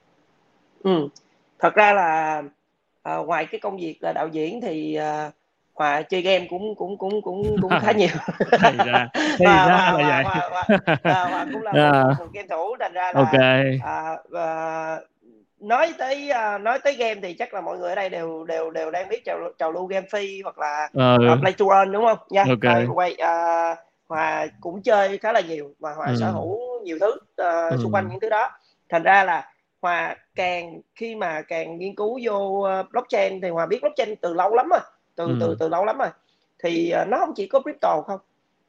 [0.84, 1.07] Ừ.
[1.59, 2.43] Thật ra là
[3.03, 5.32] à, ngoài cái công việc là đạo diễn thì à,
[5.76, 8.09] Hòa chơi game cũng cũng cũng cũng cũng khá nhiều.
[8.61, 9.07] thì ra
[9.39, 10.23] thì ra là vậy
[11.53, 12.03] cũng là À.
[12.03, 13.39] một, một game thủ thành ra là ok
[13.84, 14.99] à, và
[15.59, 18.71] nói tới à, nói tới game thì chắc là mọi người ở đây đều đều
[18.71, 21.91] đều đang biết trào trào lưu game phi hoặc là Ờ, uh, play to earn
[21.91, 22.61] đúng không nha Ok.
[22.61, 23.76] Rồi, quay à,
[24.09, 26.15] hòa cũng chơi khá là nhiều và hòa Ừ.
[26.19, 27.78] sở hữu nhiều thứ ờ, Ừ.
[27.84, 28.51] xung quanh những thứ đó
[28.89, 29.51] thành ra là
[29.82, 34.34] hòa càng khi mà càng nghiên cứu vô ờ, blockchain thì hòa biết blockchain từ
[34.34, 34.80] lâu lắm rồi
[35.16, 35.38] từ Ừ.
[35.39, 36.09] từ từ lâu lắm rồi.
[36.59, 38.20] Thì ờ, nó không chỉ có crypto không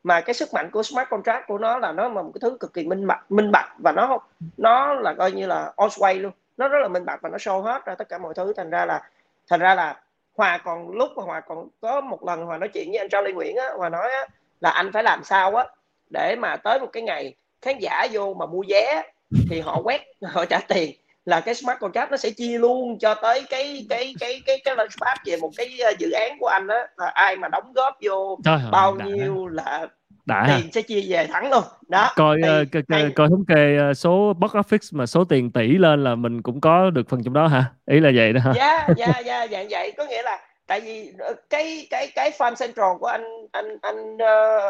[0.05, 2.57] mà cái sức mạnh của smart contract của nó là nó là một cái thứ
[2.61, 4.19] cực kỳ minh bạch minh bạch và nó
[4.57, 6.33] nó là coi như là all way luôn.
[6.57, 8.53] Nó rất là minh bạch và nó show hết ra tất cả mọi thứ.
[8.57, 9.03] Thành ra là
[9.49, 10.01] thành ra là
[10.37, 13.35] hòa còn lúc mà hòa còn có một lần hòa nói chuyện với anh Charlie
[13.35, 14.27] Nguyễn á hòa nói á,
[14.61, 15.65] là anh phải làm sao á
[16.11, 19.03] để mà tới một cái ngày khán giả vô mà mua vé
[19.51, 20.97] thì họ quét họ trả tiền
[21.27, 24.77] là cái smart contract nó sẽ chia luôn cho tới cái cái cái cái cái
[24.77, 26.89] launchpad về một cái ờ, dự án của anh á.
[26.97, 29.87] Là ai mà đóng góp vô trời bao đã, nhiêu là
[30.27, 31.63] đã tiền sẽ chia về thẳng luôn.
[31.89, 35.25] Đó coi thì ờ, coi, coi, coi thống kê ờ, số box office mà số
[35.25, 38.33] tiền tỷ lên là mình cũng có được phần trong đó hả ý là vậy
[38.33, 39.93] đó hả dạ dạ dạ dạng vậy.
[39.97, 41.13] Có nghĩa là tại vì
[41.51, 44.17] cái cái cái farm central của anh anh anh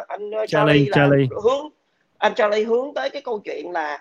[0.08, 1.26] anh ờ, Charlie, Charlie, là Charlie.
[1.44, 1.68] hướng
[2.18, 3.98] anh Charlie hướng tới cái câu chuyện là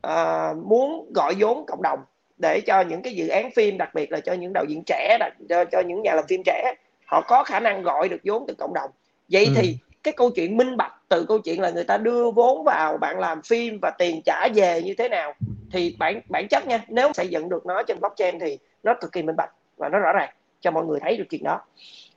[0.00, 1.98] ờ, muốn gọi vốn cộng đồng
[2.38, 5.16] để cho những cái dự án phim đặc biệt là cho những đạo diễn trẻ
[5.20, 6.74] đặc, cho, cho những nhà làm phim trẻ
[7.06, 8.90] họ có khả năng gọi được vốn từ cộng đồng
[9.28, 9.52] vậy Ừ.
[9.56, 12.96] thì cái câu chuyện minh bạch từ câu chuyện là người ta đưa vốn vào
[12.96, 15.34] bạn làm phim và tiền trả về như thế nào
[15.72, 19.12] thì bản bản chất nha nếu xây dựng được nó trên blockchain thì nó cực
[19.12, 20.30] kỳ minh bạch và nó rõ ràng
[20.60, 21.60] cho mọi người thấy được chuyện đó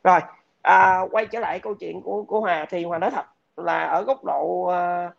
[0.03, 0.19] rồi
[0.61, 3.25] à, quay trở lại câu chuyện của của Hòa thì Hòa nói thật
[3.57, 5.11] là ở góc độ à,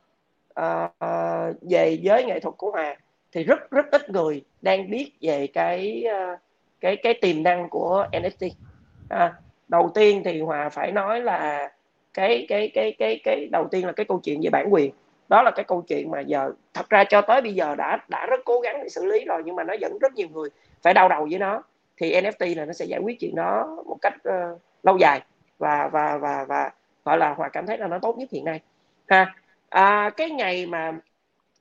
[0.54, 2.96] Ờ, ờ, về giới nghệ thuật của Hòa
[3.32, 6.36] thì rất rất ít người đang biết về cái ờ,
[6.80, 8.50] cái cái tiềm năng của NFT
[9.08, 9.34] à,
[9.68, 11.70] đầu tiên thì Hòa phải nói là
[12.14, 14.92] cái cái cái cái cái đầu tiên là cái câu chuyện về bản quyền.
[15.28, 18.26] Đó là cái câu chuyện mà giờ thật ra cho tới bây giờ đã đã
[18.26, 20.48] rất cố gắng để xử lý rồi nhưng mà nó vẫn rất nhiều người
[20.82, 21.62] phải đau đầu với nó.
[21.96, 25.20] Thì NFT là nó sẽ giải quyết chuyện đó một cách uh, lâu dài.
[25.58, 26.70] Và và và và
[27.04, 28.60] gọi là hòa cảm thấy là nó tốt nhất hiện nay.
[29.06, 29.34] Ha
[29.68, 30.92] à, cái ngày mà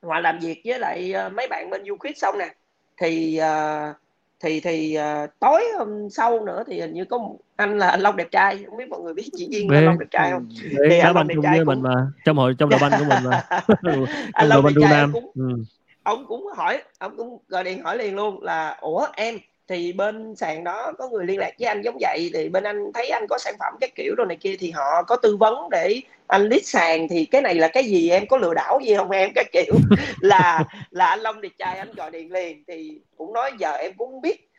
[0.02, 2.54] hòa làm việc với lại ờ, mấy bạn bên Uquid xong nè
[2.98, 3.94] thì ờ,
[4.40, 8.00] thì thì ờ, tối hôm sau nữa thì hình như có một anh là anh
[8.02, 9.76] Long đẹp trai không biết mọi người biết viên Biết.
[9.78, 12.38] anh Long đẹp trai không Để Thì anh Long đẹp trai cũng- mình mà trong
[12.38, 13.42] hội trong đội banh của mình mà
[14.34, 15.64] anh Long đẹp trai nam cũng ừ.
[16.04, 19.38] ông cũng hỏi ông cũng gọi điện hỏi liền luôn là ủa em
[19.68, 22.92] thì bên sàn đó có người liên lạc với anh giống vậy thì bên anh
[22.94, 25.70] thấy anh có sản phẩm các kiểu đồ này kia thì họ có tư vấn
[25.72, 28.96] để anh list sàn thì cái này là cái gì em có lừa đảo gì
[28.96, 29.32] không em?
[29.36, 29.76] Các kiểu
[30.20, 33.92] là là anh Long điệp trai anh gọi điện liền thì cũng nói giờ em
[33.98, 34.50] cũng biết.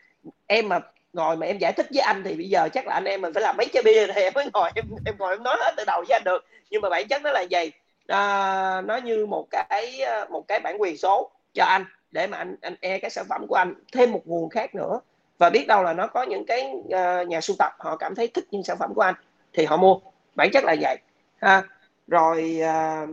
[0.46, 0.80] Em mà
[1.12, 3.32] ngồi mà em giải thích với anh thì bây giờ chắc là anh em mình
[3.34, 5.74] phải làm mấy chai bia thì em mới ngồi em em ngồi em nói hết
[5.76, 6.44] từ đầu với anh được.
[6.70, 7.70] Nhưng mà bản chất nó là gì
[8.06, 11.84] à, nó như một cái à, một cái bản quyền số cho anh
[12.14, 15.00] để mà anh anh e cái sản phẩm của anh thêm một nguồn khác nữa.
[15.38, 18.28] Và biết đâu là nó có những cái uh, nhà sưu tập họ cảm thấy
[18.28, 19.14] thích những sản phẩm của anh
[19.52, 19.98] thì họ mua.
[20.34, 20.98] Bản chất là vậy
[21.40, 21.62] ha.
[22.06, 23.08] Rồi uh,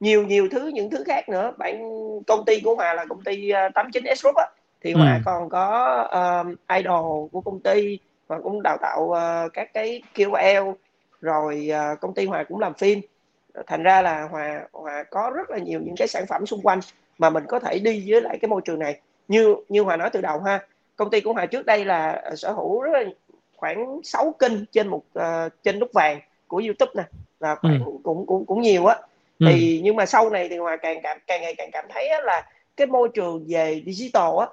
[0.00, 1.52] nhiều nhiều thứ những thứ khác nữa.
[1.58, 1.80] Bạn
[2.26, 4.46] công ty của Hòa là công ty uh, 89 S Group á.
[4.80, 5.20] Thì Hòa ừ.
[5.24, 6.08] còn có
[6.42, 10.70] uh, idol của công ty và cũng đào tạo uh, các cái KOL
[11.20, 13.00] rồi uh, công ty Hòa cũng làm phim.
[13.66, 16.80] Thành ra là Hòa Hòa có rất là nhiều những cái sản phẩm xung quanh
[17.18, 20.10] mà mình có thể đi với lại cái môi trường này như như Hòa nói
[20.12, 20.60] từ đầu ha
[20.96, 23.04] công ty của Hòa trước đây là sở hữu rất là
[23.56, 27.02] khoảng 6 kênh trên một uh, trên nút vàng của YouTube nè
[27.40, 27.92] là khoảng ừ.
[28.02, 28.96] cũng cũng cũng nhiều á
[29.38, 29.46] ừ.
[29.48, 32.50] thì nhưng mà sau này thì Hòa càng cảm càng ngày càng cảm thấy là
[32.76, 34.46] cái môi trường về digital á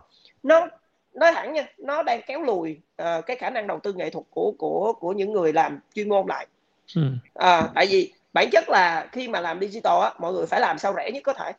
[0.44, 0.68] nó
[1.14, 4.26] nói thẳng nha nó đang kéo lùi uh, cái khả năng đầu tư nghệ thuật
[4.30, 6.48] của của của những người làm chuyên môn lại
[6.96, 7.02] ừ.
[7.34, 10.78] à, tại vì bản chất là khi mà làm digital á mọi người phải làm
[10.78, 11.52] sao rẻ nhất có thể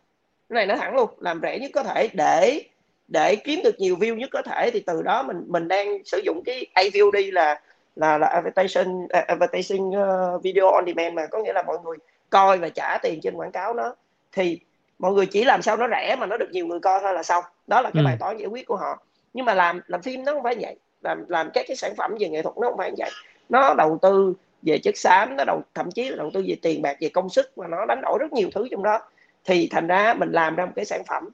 [0.49, 2.63] cái này nói thẳng luôn làm rẻ nhất có thể để
[3.09, 6.19] để kiếm được nhiều view nhất có thể thì từ đó mình mình đang sử
[6.19, 7.61] dụng cái AVOD là
[7.97, 11.27] là là advertising uh, advertising uh, video on demand mà.
[11.27, 11.97] Có nghĩa là mọi người
[12.31, 13.95] coi và trả tiền trên quảng cáo nó.
[14.33, 14.61] Thì
[14.99, 17.23] mọi người chỉ làm sao nó rẻ mà nó được nhiều người coi thôi là
[17.23, 17.45] xong.
[17.67, 18.05] Đó là cái ừ.
[18.05, 19.03] bài toán giải quyết của họ.
[19.35, 20.77] Nhưng mà làm làm phim nó không phải vậy.
[21.03, 23.11] Làm làm các cái sản phẩm về nghệ thuật nó không phải vậy.
[23.49, 26.83] Nó đầu tư về chất xám nó đầu thậm chí là đầu tư về tiền
[26.83, 29.01] bạc về công sức và nó đánh đổi rất nhiều thứ trong đó
[29.47, 31.29] thì thành ra mình làm ra một cái sản phẩm.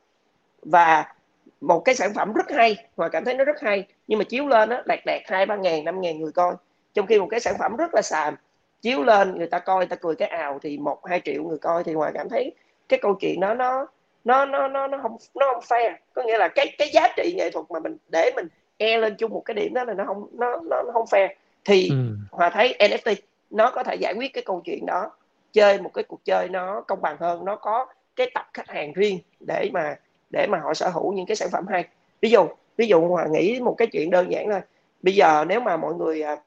[0.62, 1.14] Và
[1.60, 4.46] một cái sản phẩm rất hay và cảm thấy nó rất hay nhưng mà chiếu
[4.46, 6.54] lên á đạt đạt hai ba ngàn năm ngàn người coi.
[6.94, 8.34] Trong khi một cái sản phẩm rất là xàm
[8.82, 11.58] chiếu lên người ta coi người ta cười cái ào thì một hai triệu người
[11.58, 12.52] coi thì ngoài cảm thấy
[12.88, 13.86] cái câu chuyện đó nó
[14.24, 15.92] nó nó nó nó không nó không fair.
[16.14, 19.14] Có nghĩa là cái cái giá trị nghệ thuật mà mình để mình e lên
[19.18, 21.28] chung một cái điểm đó là nó không nó nó, nó không fair.
[21.64, 21.96] Thì ừ.
[22.30, 23.14] hòa thấy NFT
[23.50, 25.10] nó có thể giải quyết cái câu chuyện đó
[25.52, 27.86] chơi một cái cuộc chơi nó công bằng hơn nó có
[28.16, 29.96] cái tập khách hàng riêng để mà
[30.30, 31.84] để mà họ sở hữu những cái sản phẩm hay
[32.20, 34.60] ví dụ ví dụ hòa nghĩ một cái chuyện đơn giản thôi
[35.02, 36.38] bây giờ nếu mà mọi người uh,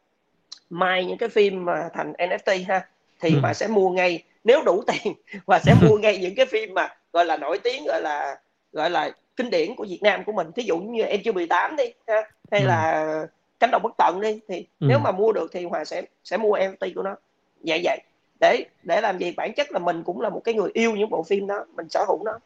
[0.69, 2.87] mai những cái phim mà thành NFT ha
[3.19, 3.39] thì ừ.
[3.41, 5.13] mà sẽ mua ngay nếu đủ tiền
[5.45, 8.35] và sẽ mua ngay những cái phim mà gọi là nổi tiếng gọi là
[8.71, 11.75] gọi là kinh điển của Việt Nam của mình thí dụ như em chưa 18
[11.75, 12.67] đi ha hay ừ.
[12.67, 13.27] là
[13.59, 14.87] cánh đồng bất tận đi thì ừ.
[14.89, 17.15] nếu mà mua được thì hòa sẽ sẽ mua NFT của nó
[17.61, 17.99] vậy vậy
[18.39, 19.33] để để làm gì?
[19.37, 21.89] Bản chất là mình cũng là một cái người yêu những bộ phim đó mình
[21.89, 22.39] sở hữu nó.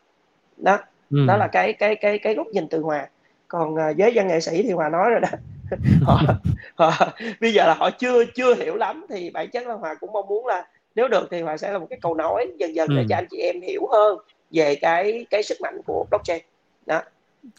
[0.58, 0.78] Đó.
[1.10, 1.26] Ừ.
[1.28, 3.08] đó là cái cái cái cái góc nhìn từ hòa.
[3.48, 5.30] Còn với văn nghệ sĩ thì hòa nói rồi đó.
[6.02, 6.22] Họ,
[6.76, 6.92] họ
[7.42, 10.28] bây giờ là họ chưa chưa hiểu lắm thì bản chất là hòa cũng mong
[10.28, 12.96] muốn là nếu được thì hòa sẽ là một cái câu nói dần dần ừ.
[12.98, 14.18] để cho anh chị em hiểu hơn
[14.52, 16.42] về cái cái sức mạnh của blockchain.
[16.86, 17.02] Đó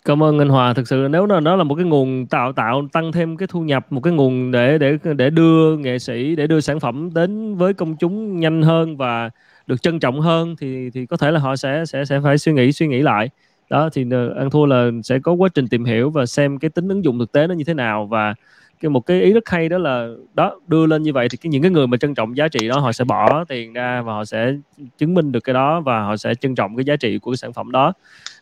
[0.05, 2.89] cảm ơn anh Hòa, thực sự nếu là đó là một cái nguồn tạo tạo
[2.93, 6.47] tăng thêm cái thu nhập, một cái nguồn để để để đưa nghệ sĩ, để
[6.47, 9.31] đưa sản phẩm đến với công chúng nhanh hơn và
[9.67, 12.53] được trân trọng hơn, thì thì có thể là họ sẽ sẽ sẽ phải suy
[12.53, 13.31] nghĩ suy nghĩ lại.
[13.71, 16.71] Đó, thì ờ, ăn thua là sẽ có quá trình tìm hiểu và xem cái
[16.71, 18.35] tính ứng dụng thực tế nó như thế nào và
[18.81, 21.51] cái một cái ý rất hay đó là đó đưa lên như vậy thì cái
[21.51, 24.13] những cái người mà trân trọng giá trị đó họ sẽ bỏ tiền ra và
[24.13, 24.53] họ sẽ
[24.99, 27.37] chứng minh được cái đó và họ sẽ trân trọng cái giá trị của cái
[27.37, 27.93] sản phẩm đó.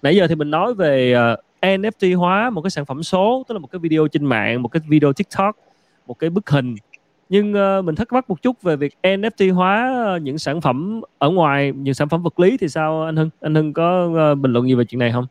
[0.03, 3.45] Nãy giờ thì mình nói về ờ, uh, NFT hóa một cái sản phẩm số
[3.49, 5.57] tức là một cái video trên mạng một cái video TikTok
[6.07, 6.75] một cái bức hình.
[7.29, 11.01] Nhưng uh, mình thắc mắc một chút về việc NFT hóa ờ, những sản phẩm
[11.19, 13.31] ở ngoài những sản phẩm vật lý thì sao anh Hưng?
[13.41, 15.27] Anh Hưng có uh, bình luận gì về chuyện này không?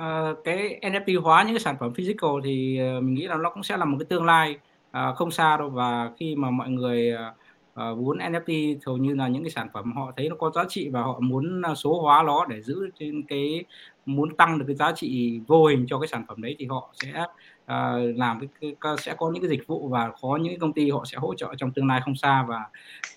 [0.00, 3.50] Uh, cái NFT hóa những cái sản phẩm physical thì uh, mình nghĩ là nó
[3.50, 4.58] cũng sẽ là một cái tương lai
[4.90, 5.70] uh, không xa đâu.
[5.70, 9.92] Và khi mà mọi người uh, muốn NFT hầu như là những cái sản phẩm
[9.92, 13.22] họ thấy nó có giá trị và họ muốn số hóa nó để giữ trên
[13.22, 13.64] cái
[14.06, 16.94] muốn tăng được cái giá trị vô hình cho cái sản phẩm đấy thì họ
[17.02, 17.22] sẽ
[17.64, 20.72] uh, làm cái, cái sẽ có những cái dịch vụ và có những cái công
[20.72, 22.44] ty họ sẽ hỗ trợ trong tương lai không xa.
[22.48, 22.64] Và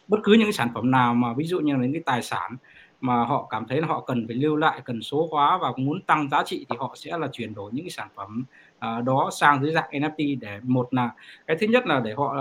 [0.07, 2.21] bất cứ những cái sản phẩm nào mà ví dụ như là những cái tài
[2.21, 2.57] sản
[3.01, 6.01] mà họ cảm thấy là họ cần phải lưu lại cần số hóa và muốn
[6.01, 8.45] tăng giá trị thì họ sẽ là chuyển đổi những cái sản phẩm
[8.77, 11.11] uh, đó sang dưới dạng NFT để một là
[11.47, 12.35] cái thứ nhất là để họ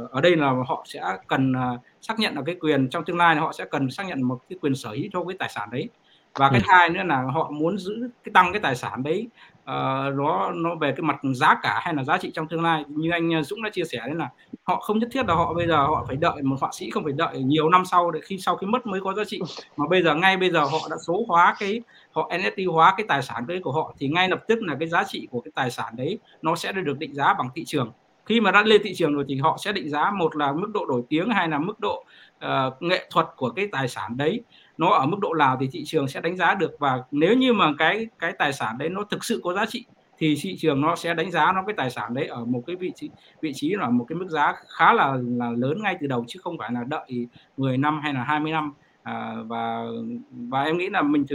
[0.00, 3.16] uh, ở đây là họ sẽ cần uh, xác nhận là cái quyền trong tương
[3.16, 5.68] lai họ sẽ cần xác nhận một cái quyền sở hữu cho cái tài sản
[5.72, 5.88] đấy.
[6.34, 9.28] Và cái hai nữa là họ muốn giữ cái tăng cái tài sản đấy
[9.62, 12.84] uh, nó nó về cái mặt giá cả hay là giá trị trong tương lai.
[12.88, 14.28] Như anh ờ, Dũng đã chia sẻ đấy là
[14.62, 17.04] họ không nhất thiết là họ bây giờ họ phải đợi một họa sĩ không
[17.04, 19.40] phải đợi nhiều năm sau để khi sau khi mất mới có giá trị.
[19.76, 21.80] Mà bây giờ ngay bây giờ họ đã số hóa cái
[22.12, 24.88] họ NFT hóa cái tài sản đấy của họ thì ngay lập tức là cái
[24.88, 27.92] giá trị của cái tài sản đấy nó sẽ được định giá bằng thị trường.
[28.26, 30.70] Khi mà đã lên thị trường rồi thì họ sẽ định giá một là mức
[30.74, 32.04] độ nổi tiếng hay là mức độ
[32.44, 34.42] uh, nghệ thuật của cái tài sản đấy
[34.78, 36.76] nó ở mức độ nào thì thị trường sẽ đánh giá được.
[36.78, 39.84] Và nếu như mà cái cái tài sản đấy nó thực sự có giá trị
[40.18, 42.76] thì thị trường nó sẽ đánh giá nó cái tài sản đấy ở một cái
[42.76, 43.10] vị trí
[43.40, 46.40] vị trí là một cái mức giá khá là là lớn ngay từ đầu chứ
[46.42, 48.72] không phải là đợi 10 năm hay là 20 năm.
[49.02, 49.84] À, và
[50.30, 51.26] và em nghĩ là mình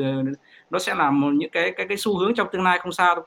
[0.70, 3.16] nó sẽ là một những cái cái cái xu hướng trong tương lai không xa
[3.16, 3.26] đâu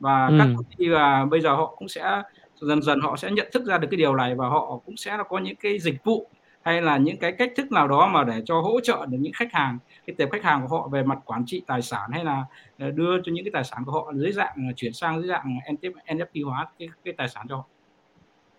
[0.00, 0.36] và ừ.
[0.38, 2.22] các công ty là bây giờ họ cũng sẽ
[2.54, 5.18] dần dần họ sẽ nhận thức ra được cái điều này và họ cũng sẽ
[5.28, 6.28] có những cái dịch vụ
[6.66, 9.32] hay là những cái cách thức nào đó mà để cho hỗ trợ được những
[9.32, 12.24] khách hàng cái tệp khách hàng của họ về mặt quản trị tài sản hay
[12.24, 12.44] là
[12.78, 15.28] ờ, đưa cho những cái tài sản của họ dưới dạng ờ, chuyển sang dưới
[15.28, 15.58] dạng
[16.06, 17.64] NFT hóa cái, cái tài sản cho họ.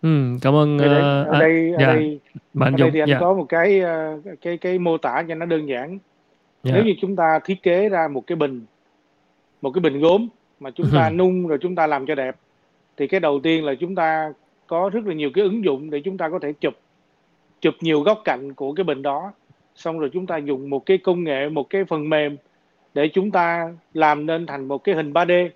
[0.01, 1.93] Ừ, cảm ơn ở đây, ở uh, đây, ở dạ.
[1.93, 2.19] đây,
[2.53, 3.17] bạn ở đây thì anh dạ.
[3.19, 3.81] có một cái
[4.41, 5.97] cái cái mô tả cho nó đơn giản
[6.67, 6.75] Dạ.
[6.75, 8.65] nếu như chúng ta thiết kế ra một cái bình
[9.61, 10.27] một cái bình gốm
[10.59, 12.35] mà chúng ta nung rồi chúng ta làm cho đẹp
[12.97, 14.33] thì cái đầu tiên là chúng ta
[14.67, 16.73] có rất là nhiều cái ứng dụng để chúng ta có thể chụp
[17.61, 19.31] chụp nhiều góc cạnh của cái bình đó.
[19.75, 22.37] Xong rồi chúng ta dùng một cái công nghệ một cái phần mềm
[22.93, 25.49] để chúng ta làm nên thành một cái hình 3D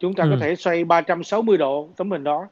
[0.00, 0.30] chúng ta Ừ.
[0.30, 2.46] có thể xoay 360 độ tấm hình đó.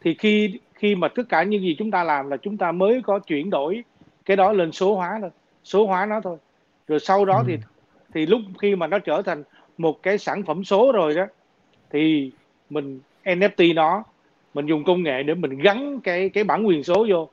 [0.00, 3.02] Thì khi khi mà tất cả những gì chúng ta làm là chúng ta mới
[3.02, 3.84] có chuyển đổi
[4.24, 5.30] cái đó lên số hóa thôi
[5.64, 6.36] số hóa nó thôi.
[6.88, 7.44] Rồi sau đó Ừ.
[7.46, 7.58] thì
[8.14, 9.42] thì lúc khi mà nó trở thành
[9.78, 11.26] một cái sản phẩm số rồi đó
[11.90, 12.30] thì
[12.70, 14.04] mình NFT nó
[14.54, 17.28] mình dùng công nghệ để mình gắn cái cái bản quyền số vô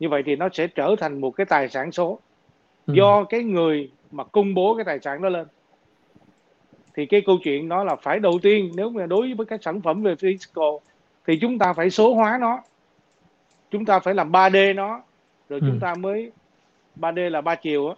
[0.00, 2.18] như vậy thì nó sẽ trở thành một cái tài sản số
[2.86, 2.94] Ừ.
[2.96, 5.46] do cái người mà công bố cái tài sản đó lên
[6.94, 9.80] thì cái câu chuyện đó là phải đầu tiên nếu mà đối với các sản
[9.80, 10.64] phẩm về physical
[11.26, 12.62] thì chúng ta phải số hóa nó
[13.70, 15.02] chúng ta phải làm 3D nó
[15.48, 15.66] rồi Ừ.
[15.68, 16.32] chúng ta mới
[16.96, 17.94] 3D là ba chiều á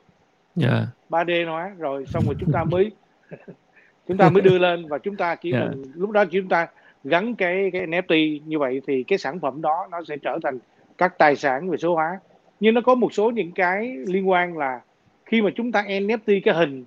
[0.56, 0.86] Dạ.
[1.08, 2.90] 3D hóa rồi xong rồi chúng ta mới
[4.08, 5.58] chúng ta mới đưa lên và chúng ta chỉ Dạ.
[5.60, 6.66] cần lúc đó chúng ta
[7.04, 10.58] gắn cái cái NFT như vậy thì cái sản phẩm đó nó sẽ trở thành
[10.98, 12.20] các tài sản về số hóa.
[12.60, 14.80] Nhưng nó có một số những cái liên quan là
[15.24, 16.84] khi mà chúng ta NFT cái hình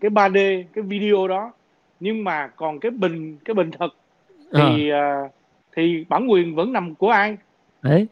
[0.00, 1.52] cái 3D cái video đó
[2.00, 3.88] nhưng mà còn cái bình cái bình thật
[4.52, 5.20] thì à,
[5.76, 7.36] thì bản quyền vẫn nằm của ai?
[7.82, 8.06] Đấy.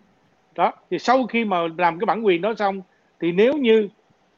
[0.55, 2.83] đó thì sau khi mà làm cái bản quyền đó xong
[3.21, 3.89] thì nếu như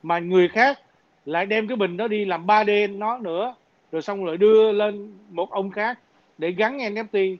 [0.03, 0.79] mà người khác
[1.25, 3.55] lại đem cái bình đó đi làm 3D nó nữa
[3.93, 5.99] rồi xong rồi đưa lên một ông khác
[6.39, 7.37] để gắn NFT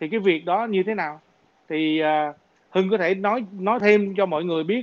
[0.00, 1.20] thì cái việc đó như thế nào?
[1.68, 2.32] Thì à,
[2.74, 4.82] Hưng có thể nói nói thêm cho mọi người biết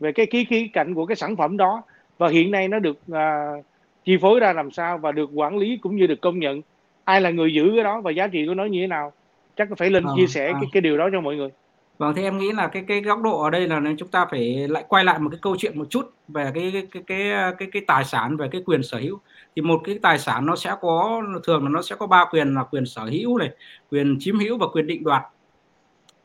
[0.00, 1.82] về cái ký khí cạnh của cái sản phẩm đó
[2.18, 3.50] và hiện nay nó được à,
[4.04, 6.62] chi phối ra làm sao và được quản lý cũng như được công nhận
[7.04, 9.12] ai là người giữ cái đó và giá trị của nó như thế nào
[9.56, 10.52] chắc phải lên Ờ, chia sẻ ờ.
[10.52, 11.50] cái cái điều đó cho mọi người
[11.98, 14.68] Vâng, thì em nghĩ là cái cái góc độ ở đây là chúng ta phải
[14.68, 17.68] lại quay lại một cái câu chuyện một chút về cái cái cái cái cái,
[17.72, 19.18] cái tài sản về cái quyền sở hữu.
[19.56, 22.54] Thì một cái tài sản nó sẽ có thường là nó sẽ có ba quyền
[22.54, 23.50] là quyền sở hữu này,
[23.90, 25.22] quyền chiếm hữu và quyền định đoạt.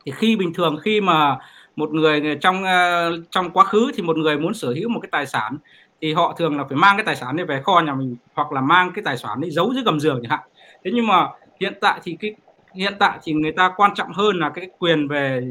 [0.06, 1.38] Thì khi bình thường khi mà
[1.76, 5.08] một người trong ờ, trong quá khứ thì một người muốn sở hữu một cái
[5.12, 5.58] tài sản
[6.00, 8.52] thì họ thường là phải mang cái tài sản này về kho nhà mình hoặc
[8.52, 10.48] là mang cái tài sản ấy giấu dưới gầm giường chẳng hạn.
[10.84, 11.28] Thế nhưng mà
[11.60, 12.34] hiện tại thì cái
[12.74, 15.42] hiện tại thì người ta quan trọng hơn là cái quyền về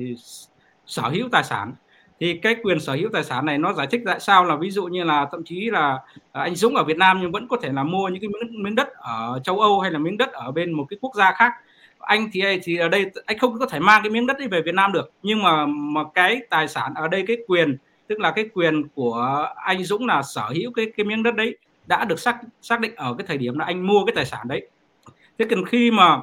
[0.86, 1.74] sở hữu tài sản
[2.20, 4.72] thì cái quyền sở hữu tài sản này nó giải thích tại sao là ví
[4.72, 6.00] dụ như là thậm chí là
[6.32, 8.64] à, anh Dũng ở Việt Nam nhưng vẫn có thể là mua những cái miếng,
[8.64, 11.32] miếng đất ở châu Âu hay là miếng đất ở bên một cái quốc gia
[11.32, 11.52] khác
[12.06, 14.62] anh thì thì ở đây anh không có thể mang cái miếng đất đi về
[14.62, 15.12] Việt Nam được.
[15.24, 17.78] Nhưng mà mà cái tài sản ở đây, cái quyền,
[18.08, 21.58] tức là cái quyền của anh Dũng là sở hữu cái cái miếng đất đấy,
[21.88, 24.48] đã được xác xác định ở cái thời điểm là anh mua cái tài sản
[24.48, 24.68] đấy.
[25.40, 26.18] Thế cần khi mà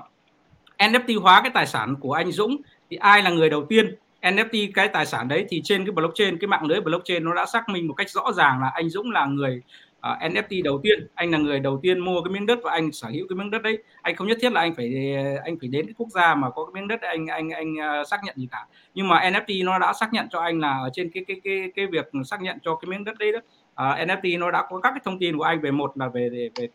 [0.78, 2.56] NFT hóa cái tài sản của anh Dũng
[2.90, 3.94] thì ai là người đầu tiên?
[4.22, 7.46] NFT cái tài sản đấy thì trên cái blockchain, cái mạng lưới blockchain nó đã
[7.46, 9.62] xác minh một cách rõ ràng là anh Dũng là người
[10.02, 12.70] Ờ, uh, NFT đầu tiên anh là người đầu tiên mua cái miếng đất và
[12.70, 13.78] anh sở hữu cái miếng đất đấy.
[14.02, 16.64] Anh không nhất thiết là anh phải anh phải đến cái quốc gia mà có
[16.64, 18.66] cái miếng đất đấy, anh anh anh uh, xác nhận gì cả.
[18.94, 21.72] Nhưng mà NFT nó đã xác nhận cho anh là ở trên cái cái cái
[21.76, 23.38] cái việc xác nhận cho cái miếng đất đấy đó.
[23.74, 26.08] Ờ, uh, NFT nó đã có các cái thông tin của anh về một là
[26.08, 26.68] về về, về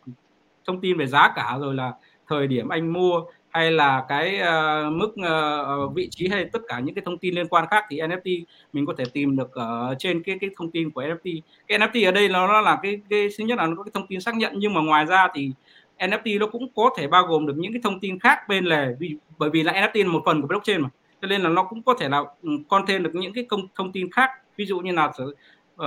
[0.65, 1.93] thông tin về giá cả rồi là
[2.27, 6.79] thời điểm anh mua hay là cái uh, mức uh, vị trí hay tất cả
[6.79, 8.43] những cái thông tin liên quan khác thì NFT
[8.73, 11.41] mình có thể tìm được ở trên cái cái thông tin của NFT.
[11.67, 13.91] Cái NFT ở đây nó, nó là cái cái thứ nhất là nó có cái
[13.93, 15.51] thông tin xác nhận nhưng mà ngoài ra thì
[15.99, 18.87] NFT nó cũng có thể bao gồm được những cái thông tin khác bên lề.
[18.99, 20.89] Vì bởi vì là NFT là một phần của blockchain mà
[21.21, 23.61] cho nên là nó cũng có thể là ừ, con thêm được những cái công
[23.75, 24.29] thông tin khác.
[24.57, 25.83] Ví dụ như là uh,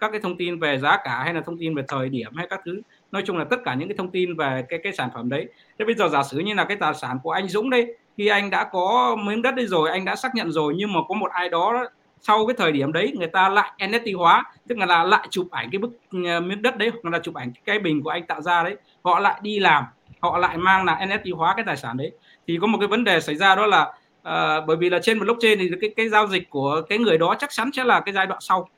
[0.00, 2.46] các cái thông tin về giá cả hay là thông tin về thời điểm hay
[2.50, 2.80] các thứ
[3.12, 5.46] nói chung là tất cả những cái thông tin về cái cái sản phẩm đấy.
[5.78, 8.26] Thế bây giờ giả sử như là cái tài sản của anh Dũng đây khi
[8.26, 11.14] anh đã có miếng đất đấy rồi anh đã xác nhận rồi nhưng mà có
[11.14, 11.84] một ai đó
[12.20, 15.68] sau cái thời điểm đấy người ta lại NFT hóa tức là lại chụp ảnh
[15.72, 15.90] cái bức
[16.26, 18.76] ờ, miếng đất đấy hoặc là chụp ảnh cái bình của anh tạo ra đấy
[19.02, 19.84] họ lại đi làm
[20.22, 22.12] họ lại mang là NFT hóa cái tài sản đấy.
[22.48, 25.20] Thì có một cái vấn đề xảy ra đó là uh, bởi vì là trên
[25.20, 28.14] blockchain thì cái cái giao dịch của cái người đó chắc chắn sẽ là cái
[28.14, 28.68] giai đoạn sau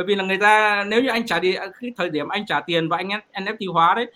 [0.00, 2.60] bởi vì là người ta nếu như anh trả đi cái thời điểm anh trả
[2.60, 4.06] tiền và anh NFT hóa đấy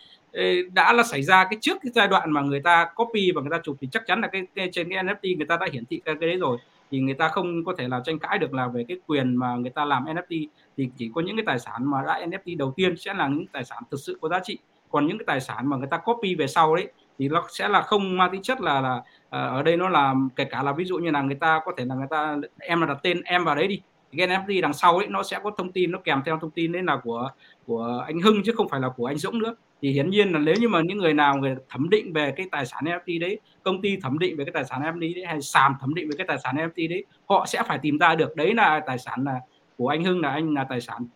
[0.73, 3.51] đã là xảy ra cái trước cái giai đoạn mà người ta copy và người
[3.51, 5.85] ta chụp thì chắc chắn là cái, cái trên cái NFT người ta đã hiển
[5.85, 6.59] thị cái, cái đấy rồi.
[6.91, 9.55] Thì người ta không có thể là tranh cãi được là về cái quyền mà
[9.55, 12.73] người ta làm NFT thì chỉ có những cái tài sản mà đã NFT đầu
[12.77, 14.59] tiên sẽ là những tài sản thực sự có giá trị.
[14.91, 17.69] Còn những cái tài sản mà người ta copy về sau đấy thì nó sẽ
[17.69, 20.73] là không mang tính chất là là ờ, ở đây nó là kể cả là
[20.73, 23.23] ví dụ như là người ta có thể là người ta em là đặt tên
[23.25, 23.81] em vào đấy đi
[24.19, 26.73] cái NFT đằng sau ấy nó sẽ có thông tin nó kèm theo thông tin
[26.73, 27.31] đấy là của
[27.67, 29.55] của anh Hưng chứ không phải là của anh Dũng nữa.
[29.83, 32.47] Thì hiển nhiên là nếu như mà những người nào người thẩm định về cái
[32.53, 35.41] tài sản NFT đấy công ty thẩm định về cái tài sản NFT đấy hay
[35.41, 38.37] sàn thẩm định về cái tài sản NFT đấy họ sẽ phải tìm ra được.
[38.37, 39.41] Đấy là tài sản là
[39.79, 41.07] của anh Hưng là anh là tài sản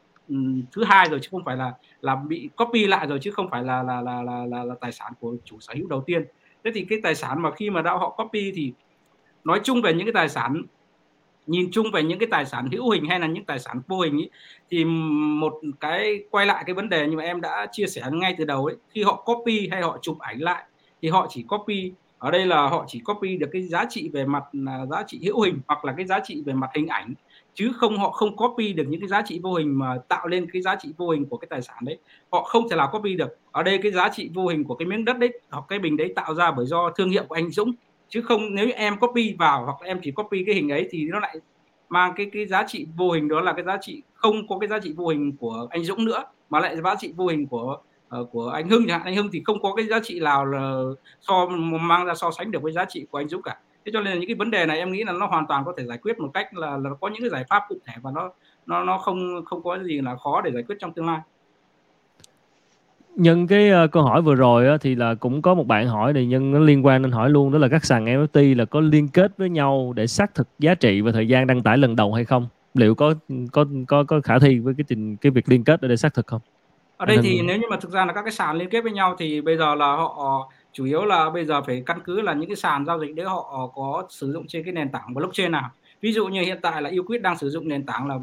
[0.73, 3.65] thứ hai rồi chứ không phải là là bị copy lại rồi chứ không phải
[3.65, 6.25] là là là là là, là tài sản của chủ sở hữu đầu tiên.
[6.65, 8.73] Thế thì cái tài sản mà khi mà đã họ copy thì
[9.45, 10.63] nói chung về những cái tài sản
[11.49, 14.01] nhìn chung về những cái tài sản hữu hình hay là những tài sản vô
[14.01, 14.29] hình ý,
[14.71, 18.35] thì một cái quay lại cái vấn đề như mà em đã chia sẻ ngay
[18.39, 20.65] từ đầu ấy khi họ copy hay họ chụp ảnh lại
[21.03, 24.25] thì họ chỉ copy ở đây là họ chỉ copy được cái giá trị về
[24.25, 27.15] mặt là giá trị hữu hình hoặc là cái giá trị về mặt hình ảnh
[27.55, 30.47] chứ không họ không copy được những cái giá trị vô hình mà tạo lên
[30.53, 31.99] cái giá trị vô hình của cái tài sản đấy.
[32.33, 33.39] Họ không thể nào copy được.
[33.53, 35.97] Ở đây cái giá trị vô hình của cái miếng đất đấy hoặc cái bình
[35.97, 37.73] đấy tạo ra bởi do thương hiệu của anh Dũng
[38.09, 41.05] chứ không nếu như em copy vào hoặc em chỉ copy cái hình ấy thì
[41.05, 41.37] nó lại
[41.89, 44.69] mang cái cái giá trị vô hình đó là cái giá trị không có cái
[44.69, 47.79] giá trị vô hình của anh Dũng nữa mà lại giá trị vô hình của
[48.21, 49.07] uh, của anh Hưng chẳng hạn.
[49.07, 50.83] Anh Hưng thì không có cái giá trị nào là
[51.21, 51.47] so
[51.81, 53.59] mang ra so sánh được với giá trị của anh Dũng cả.
[53.85, 55.65] Thế cho nên là những cái vấn đề này em nghĩ là nó hoàn toàn
[55.65, 57.95] có thể giải quyết một cách là, là có những cái giải pháp cụ thể
[58.03, 58.31] và nó
[58.67, 61.21] nó nó không không có gì là khó để giải quyết trong tương lai
[63.19, 66.13] nhân cái uh, câu hỏi vừa rồi á, thì là cũng có một bạn hỏi
[66.13, 68.81] này nhân nó liên quan nên hỏi luôn đó là các sàn NFT là có
[68.81, 71.97] liên kết với nhau để xác thực giá trị và thời gian đăng tải lần
[71.97, 72.49] đầu hay không?
[72.75, 73.15] Liệu có
[73.53, 76.27] có có có khả thi với cái trình cái việc liên kết để xác thực
[76.27, 76.41] không?
[76.97, 78.93] Ở đây thì nếu như mà thực ra là các cái sàn liên kết với
[78.93, 82.33] nhau thì bây giờ là họ chủ yếu là bây giờ phải căn cứ là
[82.35, 85.53] những cái sàn giao dịch đấy họ có sử dụng trên cái nền tảng blockchain
[85.53, 85.71] nào.
[86.01, 88.19] Ví dụ như hiện tại là Uquid đang sử dụng nền tảng là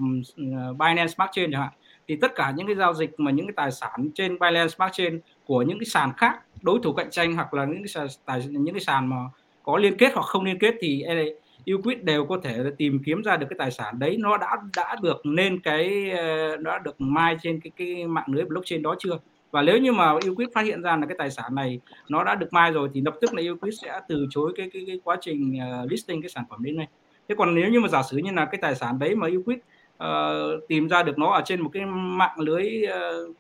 [0.72, 1.72] Binance Smart Chain chẳng hạn
[2.08, 4.94] thì tất cả những cái giao dịch mà những cái tài sản trên Binance Smart
[4.94, 8.08] Chain của những cái sàn khác đối thủ cạnh tranh hoặc là những cái sàn
[8.26, 9.16] tài những cái sàn mà
[9.64, 11.26] có liên kết hoặc không liên kết thì e,
[11.74, 14.18] Uquid đều có thể tìm kiếm ra được cái tài sản đấy.
[14.20, 18.46] Nó đã đã được nên cái e, đã được mai trên cái cái mạng lưới
[18.46, 19.20] blockchain đó chưa?
[19.52, 21.80] Và nếu như mà Uquid phát hiện ra là cái tài sản này
[22.10, 24.84] nó đã được mai rồi thì lập tức là Uquid sẽ từ chối cái cái,
[24.88, 26.88] cái quá trình à, listing cái sản phẩm đến này
[27.30, 29.58] thế còn nếu như mà giả sử như là cái tài sản đấy mà Uquid
[30.04, 33.36] uh, tìm ra được nó ở trên một cái mạng lưới uh,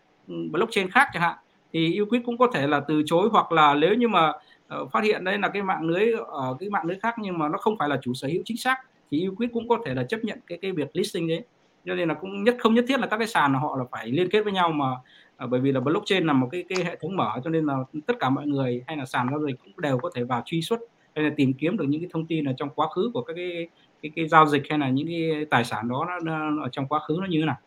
[0.51, 1.37] blockchain khác chẳng hạn
[1.73, 4.29] thì Uquid cũng có thể là từ chối hoặc là nếu như mà
[4.81, 7.49] uh, phát hiện đây là cái mạng lưới ở cái mạng lưới khác nhưng mà
[7.49, 8.77] nó không phải là chủ sở hữu chính xác
[9.11, 11.43] thì Uquid cũng có thể là chấp nhận cái cái việc listing đấy.
[11.85, 14.07] Cho nên là cũng nhất không nhất thiết là các cái sàn họ là phải
[14.07, 16.95] liên kết với nhau mà uh, bởi vì là blockchain là một cái cái hệ
[17.01, 17.77] thống mở cho nên là
[18.07, 20.61] tất cả mọi người hay là sàn giao dịch cũng đều có thể vào truy
[20.61, 20.79] xuất
[21.15, 23.33] hay là tìm kiếm được những cái thông tin ở trong quá khứ của các
[23.33, 23.67] cái
[24.01, 26.87] cái, cái giao dịch hay là những cái tài sản đó nó, nó ở trong
[26.87, 27.57] quá khứ nó như thế nào?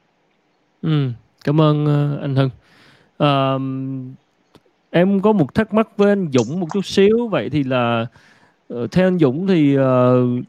[0.82, 1.10] Ừ,
[1.44, 2.50] cảm ơn ờ, anh Hưng.
[3.18, 3.54] À,
[4.90, 7.28] em có một thắc mắc với anh Dũng một chút xíu.
[7.28, 8.06] Vậy thì là
[8.68, 9.84] ờ, theo anh Dũng thì uh,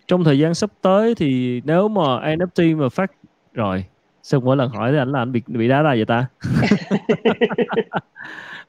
[0.08, 3.12] trong thời gian sắp tới thì nếu mà NFT mà phát
[3.54, 3.86] rồi
[4.24, 6.26] sao mỗi lần hỏi thì anh là anh bị bị đá ra vậy ta?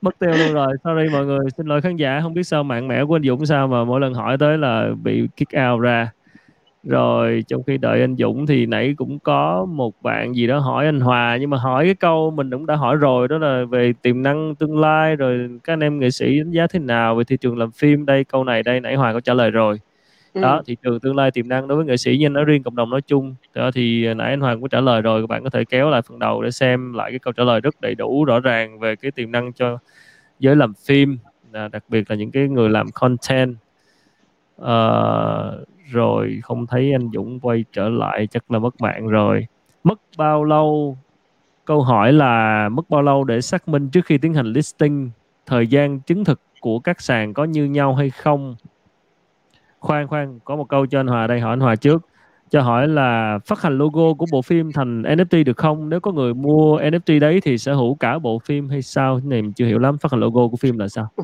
[0.00, 0.74] Mất tiêu luôn rồi.
[0.84, 2.20] Sorry mọi người xin lỗi khán giả.
[2.22, 4.88] Không biết sao mạng mẹ của anh Dũng sao mà mỗi lần hỏi tới là
[5.02, 6.10] bị kick out ra
[6.82, 10.86] rồi trong khi đợi anh Dũng thì nãy cũng có một bạn gì đó hỏi
[10.86, 13.92] anh Hòa nhưng mà hỏi cái câu mình cũng đã hỏi rồi đó là về
[14.02, 17.24] tiềm năng tương lai rồi các anh em nghệ sĩ đánh giá thế nào về
[17.24, 18.06] thị trường làm phim?
[18.06, 19.80] Đây câu này đây nãy Hòa có trả lời rồi.
[20.34, 20.40] Ừ.
[20.40, 22.76] đó thị trường tương lai tiềm năng đối với nghệ sĩ nhưng nói riêng cộng
[22.76, 23.34] đồng nói chung.
[23.54, 26.02] Đó thì nãy anh Hoàng cũng trả lời rồi các bạn có thể kéo lại
[26.02, 28.96] phần đầu để xem lại cái câu trả lời rất đầy đủ rõ ràng về
[28.96, 29.78] cái tiềm năng cho
[30.38, 31.18] giới làm phim
[31.52, 33.56] đặc biệt là những cái người làm content.
[34.62, 34.66] Uh,
[35.90, 39.46] rồi không thấy anh Dũng quay trở lại chắc là mất mạng rồi
[39.84, 40.98] mất bao lâu
[41.64, 45.10] câu hỏi là mất bao lâu để xác minh trước khi tiến hành listing
[45.46, 48.56] thời gian chứng thực của các sàn có như nhau hay không
[49.78, 52.02] khoan khoan có một câu cho anh Hòa đây hỏi anh Hòa trước
[52.50, 55.88] cho hỏi là phát hành logo của bộ phim thành NFT được không?
[55.88, 59.20] Nếu có người mua NFT đấy thì sở hữu cả bộ phim hay sao?
[59.24, 59.98] Này mình chưa hiểu lắm.
[59.98, 61.08] Phát hành logo của phim là sao?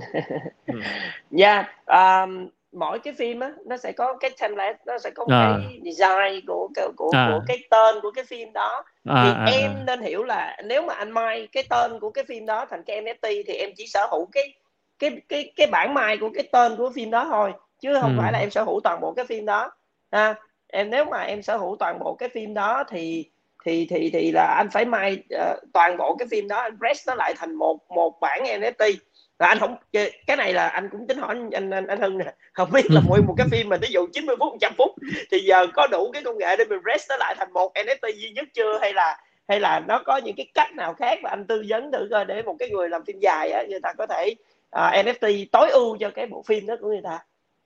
[1.30, 5.24] Dạ, yeah, um, mỗi cái phim á nó sẽ có cái template, nó sẽ có
[5.30, 5.58] À.
[5.60, 7.28] cái design của của của, À.
[7.32, 8.84] của cái tên của cái phim đó.
[9.04, 9.82] À, thì à, em à.
[9.86, 13.02] nên hiểu là nếu mà anh mai cái tên của cái phim đó thành cái
[13.02, 14.54] NFT thì em chỉ sở hữu cái
[14.98, 18.20] cái cái cái bản mai của cái tên của phim đó thôi chứ không Ừ.
[18.22, 19.70] phải là em sở hữu toàn bộ cái phim đó
[20.12, 20.34] ha
[20.68, 23.30] em nếu mà em sở hữu toàn bộ cái phim đó thì
[23.64, 27.08] thì thì thì là anh phải mai ờ, toàn bộ cái phim đó anh press
[27.08, 28.94] nó lại thành một một bản NFT
[29.38, 29.76] là anh không
[30.26, 33.00] cái này là anh cũng tính hỏi anh anh, anh Hưng nè không biết là
[33.00, 33.04] Ừ.
[33.08, 34.90] mỗi một cái phim mà ví dụ 90 phút 100 phút
[35.30, 38.10] thì giờ có đủ cái công nghệ để mình press nó lại thành một NFT
[38.16, 39.18] duy nhất chưa hay là
[39.48, 42.24] hay là nó có những cái cách nào khác mà anh tư vấn thử coi
[42.24, 44.34] để một cái người làm phim dài á người ta có thể
[44.70, 47.18] à, NFT tối ưu cho cái bộ phim đó của người ta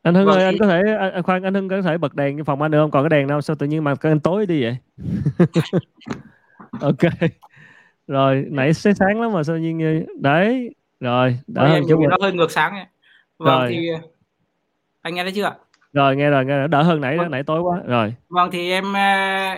[0.03, 2.15] Anh Hưng Vâng, ơi, anh có thể anh, anh khoan anh Hưng có thể bật
[2.15, 2.91] đèn trong phòng anh được không?
[2.91, 4.77] Còn cái đèn đâu sao tự nhiên mà cái tối đi vậy?
[6.81, 7.11] ok.
[8.07, 10.71] Rồi, nãy sáng lắm mà sao nhiên như- đấy.
[11.01, 12.85] Rồi, hơn em chút nó hơi ngược sáng ấy.
[13.39, 13.69] Vâng Rồi.
[13.71, 13.89] thì
[15.03, 15.55] anh nghe thấy chưa ạ?
[15.93, 17.31] Rồi nghe rồi, nghe rồi, đỡ hơn nãy đó, Vâng.
[17.31, 17.81] nãy tối quá.
[17.87, 18.15] Rồi.
[18.29, 19.01] Vâng thì em ờ,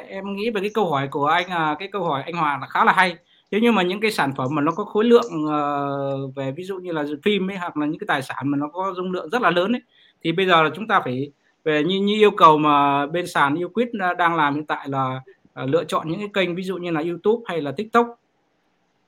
[0.09, 2.67] em nghĩ về cái câu hỏi của anh à, cái câu hỏi anh Hoàng là
[2.67, 3.17] khá là hay.
[3.51, 6.65] Nếu như mà những cái sản phẩm mà nó có khối lượng ờ, về ví
[6.65, 9.13] dụ như là phim ấy hoặc là những cái tài sản mà nó có dung
[9.13, 9.81] lượng rất là lớn ấy
[10.25, 11.33] thì bây giờ là chúng ta phải
[11.65, 13.89] về như như yêu cầu mà bên sàn Uquid
[14.19, 15.21] đang làm hiện tại là
[15.53, 18.07] ờ, lựa chọn những cái kênh ví dụ như là YouTube hay là TikTok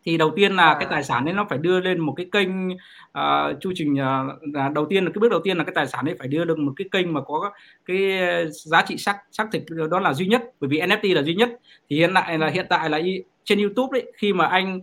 [0.04, 0.76] thì đầu tiên là À.
[0.80, 2.48] cái tài sản ấy nó phải đưa lên một cái kênh
[3.12, 4.24] ờ, chu trình là
[4.74, 6.58] đầu tiên là cái bước đầu tiên là cái tài sản ấy phải đưa được
[6.58, 7.50] một cái kênh mà có
[7.86, 8.18] cái
[8.50, 11.50] giá trị xác xác thực đó là duy nhất bởi vì NFT là duy nhất.
[11.90, 13.00] Thì hiện tại là hiện tại là
[13.44, 14.80] trên YouTube đấy khi mà anh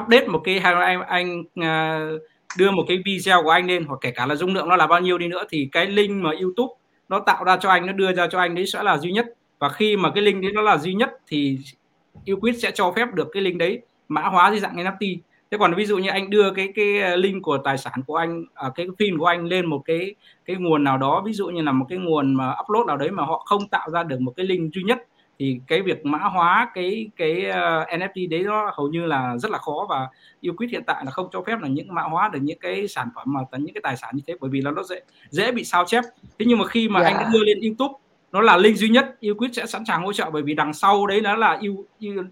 [0.00, 2.00] update một cái hay là anh anh à,
[2.58, 4.86] đưa một cái video của anh lên hoặc kể cả là dung lượng nó là
[4.86, 6.74] bao nhiêu đi nữa thì cái link mà YouTube
[7.08, 9.26] nó tạo ra cho anh nó đưa ra cho anh đấy sẽ là duy nhất.
[9.58, 11.58] Và khi mà cái link đấy nó là duy nhất thì
[12.32, 15.18] Uquid sẽ cho phép được cái link đấy mã hóa dưới dạng NFT
[15.50, 18.44] thế còn ví dụ như anh đưa cái cái link của tài sản của anh
[18.54, 20.14] à, cái phim của anh lên một cái
[20.44, 23.10] cái nguồn nào đó ví dụ như là một cái nguồn mà upload nào đấy
[23.10, 24.98] mà họ không tạo ra được một cái link duy nhất
[25.38, 29.50] thì cái việc mã hóa cái cái ờ, NFT đấy nó hầu như là rất
[29.50, 29.86] là khó.
[29.90, 30.08] Và
[30.50, 33.08] Uquid hiện tại là không cho phép là những mã hóa được những cái sản
[33.14, 35.00] phẩm mà những cái tài sản như thế bởi vì là nó dễ
[35.30, 36.04] dễ bị sao chép.
[36.38, 37.06] Thế nhưng mà khi mà Dạ.
[37.06, 37.94] anh đã đưa lên YouTube
[38.32, 41.06] nó là link duy nhất Uquid sẽ sẵn sàng hỗ trợ bởi vì đằng sau
[41.06, 41.60] đấy nó là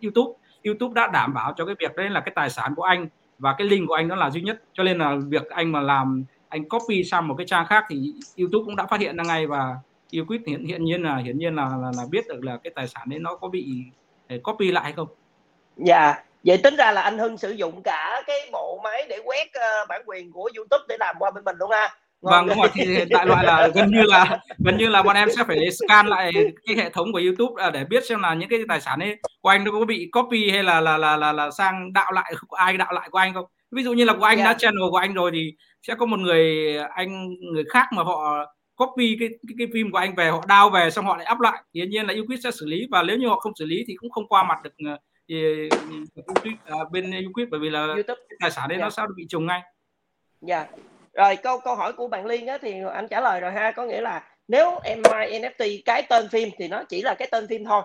[0.03, 0.32] YouTube.
[0.64, 3.55] YouTube đã đảm bảo cho cái việc đấy là cái tài sản của anh và
[3.59, 4.62] cái link của anh nó là duy nhất.
[4.72, 8.14] Cho nên là việc anh mà làm anh copy sang một cái trang khác thì
[8.38, 9.76] YouTube cũng đã phát hiện ra ngay và
[10.20, 12.88] Uquid hiện hiện nhiên là hiển nhiên là, là là biết được là cái tài
[12.88, 13.66] sản đấy nó có bị
[14.28, 15.09] ờ, copy lại hay không.
[15.76, 16.14] Dạ.
[16.44, 19.88] Vậy tính ra là anh Hưng sử dụng cả cái bộ máy để quét uh,
[19.88, 21.94] bản quyền của YouTube để làm qua bên mình luôn ha
[22.30, 25.16] vâng đúng rồi thì hiện tại loại là gần như là gần như là bọn
[25.16, 26.32] em sẽ phải scan lại
[26.66, 29.16] cái hệ thống của YouTube à, để biết xem là những cái tài sản ấy
[29.40, 32.32] của anh nó có bị copy hay là là là là, là sang đạo lại
[32.48, 34.44] của ai đạo lại của anh không ví dụ như là của anh Dạ.
[34.44, 35.52] đã channel của anh rồi thì
[35.86, 38.44] sẽ có một người anh người khác mà họ
[38.76, 41.40] copy cái cái, cái phim của anh về họ đao về xong họ lại up
[41.40, 43.84] lại thì nhiên là Uquid sẽ xử lý và nếu như họ không xử lý
[43.86, 44.98] thì cũng không qua mặt được ờ,
[45.28, 45.68] thì,
[46.32, 48.84] Uquid, à, bên Uquid bởi vì là YouTube tài sản đấy Dạ.
[48.84, 49.61] nó sẽ bị trùng ngay
[50.40, 50.66] Dạ.
[51.17, 53.84] Rồi câu câu hỏi của bạn Liên á, thì anh trả lời rồi ha, có
[53.84, 57.47] nghĩa là nếu em mai NFT cái tên phim thì nó chỉ là cái tên
[57.49, 57.83] phim thôi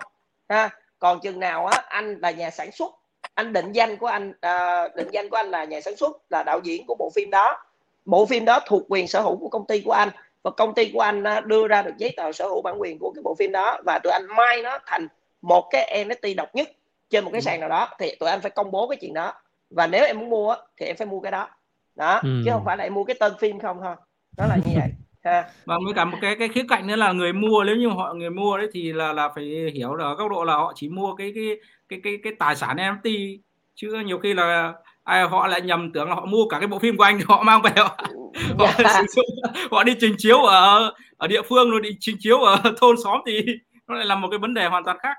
[0.48, 0.70] ha.
[0.98, 2.94] Còn chừng nào á anh là nhà sản xuất,
[3.34, 6.42] anh định danh của anh à, định danh của anh là nhà sản xuất là
[6.42, 7.64] đạo diễn của bộ phim đó.
[8.04, 10.08] Bộ phim đó thuộc quyền sở hữu của công ty của anh
[10.42, 12.98] và công ty của anh á, đưa ra được giấy tờ sở hữu bản quyền
[12.98, 15.08] của cái bộ phim đó và tụi anh mai nó thành
[15.42, 16.68] một cái NFT độc nhất
[17.10, 19.32] trên một cái sàn nào đó thì tụi anh phải công bố cái chuyện đó.
[19.70, 21.48] Và nếu em muốn mua á, thì em phải mua cái đó
[21.96, 22.42] đó Ừ.
[22.44, 23.94] chứ không phải em mua cái tên phim không thôi.
[24.38, 24.88] Nó là như vậy
[25.24, 25.44] ha.
[25.64, 28.14] Và với cả một cái cái khía cạnh nữa là người mua nếu như họ
[28.14, 29.44] người mua đấy thì là là phải
[29.74, 31.44] hiểu là ở góc độ là họ chỉ mua cái cái
[31.88, 33.38] cái cái cái tài sản NFT.
[33.74, 34.72] Chứ nhiều khi là
[35.04, 37.24] ai họ lại nhầm tưởng là họ mua cả cái bộ phim của anh thì
[37.28, 37.96] họ mang về họ,
[38.58, 38.92] họ, Dạ.
[38.94, 42.56] sử dụng, họ đi trình chiếu ở ở địa phương rồi đi trình chiếu ở
[42.80, 43.46] thôn xóm thì
[43.88, 45.16] nó lại là một cái vấn đề hoàn toàn khác.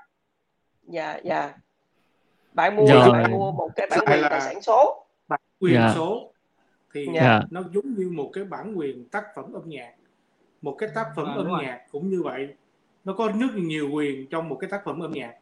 [0.82, 1.52] Dạ dạ.
[2.52, 5.06] Bạn mua là bạn mua một cái bản quyền là- tài sản số.
[5.28, 5.92] Bản quyền Dạ.
[5.94, 6.30] số
[6.94, 7.40] thì Dạ.
[7.50, 9.94] nó giống như một cái bản quyền tác phẩm âm nhạc.
[10.62, 11.62] Một cái tác phẩm À, âm rồi.
[11.62, 12.48] nhạc cũng như vậy.
[13.04, 15.34] Nó có rất nhiều quyền trong một cái tác phẩm âm nhạc.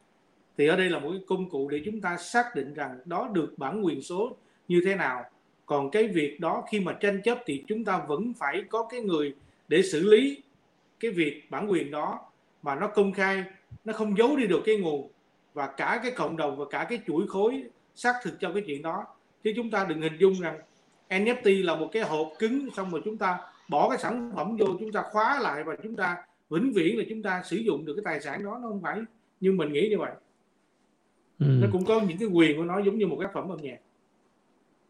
[0.58, 3.30] Thì ở đây là một cái công cụ để chúng ta xác định rằng đó
[3.32, 4.36] được bản quyền số
[4.68, 5.24] như thế nào.
[5.66, 9.00] Còn cái việc đó khi mà tranh chấp thì chúng ta vẫn phải có cái
[9.00, 9.34] người
[9.68, 10.42] để xử lý
[11.00, 12.20] cái việc bản quyền đó.
[12.62, 13.44] Mà nó công khai
[13.84, 15.10] nó không giấu đi được cái nguồn.
[15.54, 17.64] Và cả cái cộng đồng và cả cái chuỗi khối
[17.94, 19.04] xác thực cho cái chuyện đó.
[19.44, 20.60] Chứ chúng ta đừng hình dung rằng
[21.18, 24.66] NFT là một cái hộp cứng xong rồi chúng ta bỏ cái sản phẩm vô
[24.80, 26.16] chúng ta khóa lại và chúng ta
[26.50, 29.00] vĩnh viễn là chúng ta sử dụng được cái tài sản đó nó không phải
[29.40, 30.12] nhưng mình nghĩ như vậy
[31.38, 31.46] ừ.
[31.60, 33.58] nó cũng có những cái quyền của nó giống như một cái tác phẩm âm
[33.62, 33.78] nhạc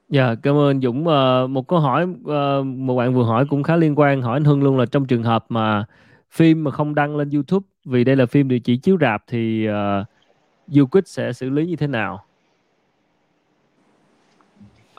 [0.09, 1.07] Dạ, yeah, cảm ơn Dũng.
[1.09, 4.44] Uh, một câu hỏi uh, một bạn vừa hỏi cũng khá liên quan hỏi anh
[4.44, 5.85] Hưng luôn là trong trường hợp mà
[6.31, 9.69] phim mà không đăng lên YouTube vì đây là phim được chỉ chiếu rạp thì
[9.69, 10.07] uh,
[10.69, 12.24] YouQuick sẽ xử lý như thế nào?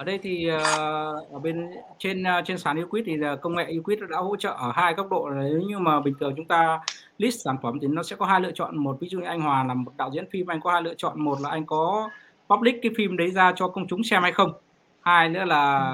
[0.04, 3.66] Ở đây thì uh, ở bên trên uh, trên sàn YouQuick thì là công nghệ
[3.66, 5.30] YouQuick đã hỗ trợ ở hai góc độ.
[5.30, 6.80] Nếu như mà bình thường chúng ta
[7.18, 8.78] list sản phẩm thì nó sẽ có hai lựa chọn.
[8.78, 10.94] Một ví dụ như anh Hòa là một đạo diễn phim anh có hai lựa
[10.94, 11.22] chọn.
[11.22, 12.10] Một là anh có
[12.50, 14.54] public cái phim đấy ra cho công chúng xem hay không.
[15.02, 15.94] Hai nữa là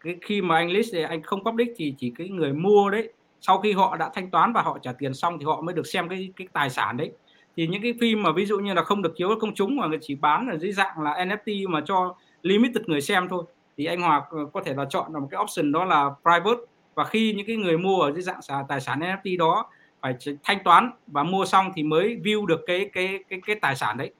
[0.00, 3.12] cái khi mà anh list thì anh không public thì chỉ cái người mua đấy
[3.40, 5.86] sau khi họ đã thanh toán và họ trả tiền xong thì họ mới được
[5.86, 7.12] xem cái cái tài sản đấy.
[7.56, 9.86] Thì những cái phim mà ví dụ như là không được chiếu công chúng mà
[9.86, 13.44] người chỉ bán ở dưới dạng là NFT mà cho limited người xem thôi
[13.76, 16.60] thì anh Hòa có thể là chọn là một cái option đó là private
[16.94, 19.70] và khi những cái người mua ở dưới dạng tài sản NFT đó
[20.00, 23.76] phải thanh toán và mua xong thì mới view được cái cái cái cái tài
[23.76, 24.12] sản đấy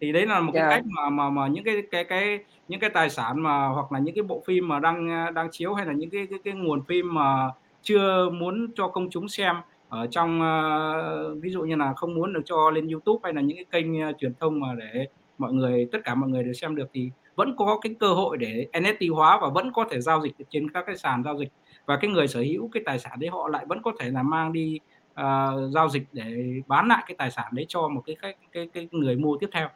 [0.00, 0.70] thì đấy là một yeah.
[0.70, 0.76] cái dạ.
[0.76, 2.38] cách mà mà mà những cái cái cái
[2.68, 5.74] những cái tài sản mà hoặc là những cái bộ phim mà đang đang chiếu
[5.74, 7.50] hay là những cái cái, cái nguồn phim mà
[7.82, 9.56] chưa muốn cho công chúng xem
[9.88, 13.40] ở trong uh, ví dụ như là không muốn được cho lên YouTube hay là
[13.40, 15.06] những cái kênh uh, truyền thông mà để
[15.38, 18.36] mọi người tất cả mọi người đều xem được thì vẫn có cái cơ hội
[18.36, 21.48] để NFT hóa và vẫn có thể giao dịch trên các cái sàn giao dịch
[21.86, 24.22] và cái người sở hữu cái tài sản đấy họ lại vẫn có thể là
[24.22, 24.80] mang đi
[25.12, 28.68] uh, giao dịch để bán lại cái tài sản đấy cho một cái cái cái,
[28.72, 29.68] cái người mua tiếp theo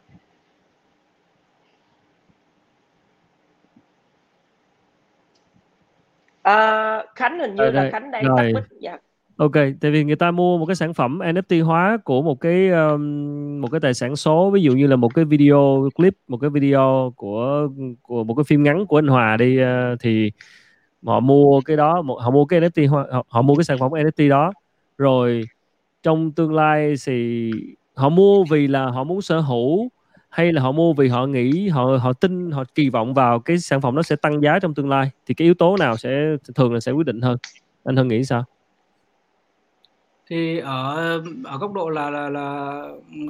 [6.41, 8.63] À, Khánh hình như là Khánh đang tắt mic.
[8.79, 8.97] Dạ.
[9.41, 12.69] Ok, tại vì người ta mua một cái sản phẩm NFT hóa của một cái
[12.69, 16.37] um, một cái tài sản số, ví dụ như là một cái video clip, một
[16.37, 17.67] cái video của
[18.01, 20.31] của một cái phim ngắn của anh Hòa đi uh, thì
[21.05, 24.29] họ mua cái đó, họ mua cái NFT họ, họ mua cái sản phẩm NFT
[24.29, 24.53] đó,
[24.97, 25.43] rồi
[26.03, 27.51] trong tương lai thì
[27.95, 29.89] họ mua vì là họ muốn sở hữu
[30.29, 33.59] hay là họ mua vì họ nghĩ họ họ tin họ kỳ vọng vào cái
[33.59, 36.35] sản phẩm nó sẽ tăng giá trong tương lai thì cái yếu tố nào sẽ
[36.55, 37.37] thường là sẽ quyết định hơn?
[37.83, 38.45] Anh hơn nghĩ sao?
[40.31, 42.81] Thì ở ở góc độ là là là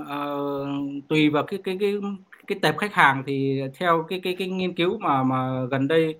[0.01, 0.67] uh,
[1.09, 1.93] tùy vào cái cái cái
[2.47, 6.15] cái tệp khách hàng thì theo cái cái cái nghiên cứu mà mà gần đây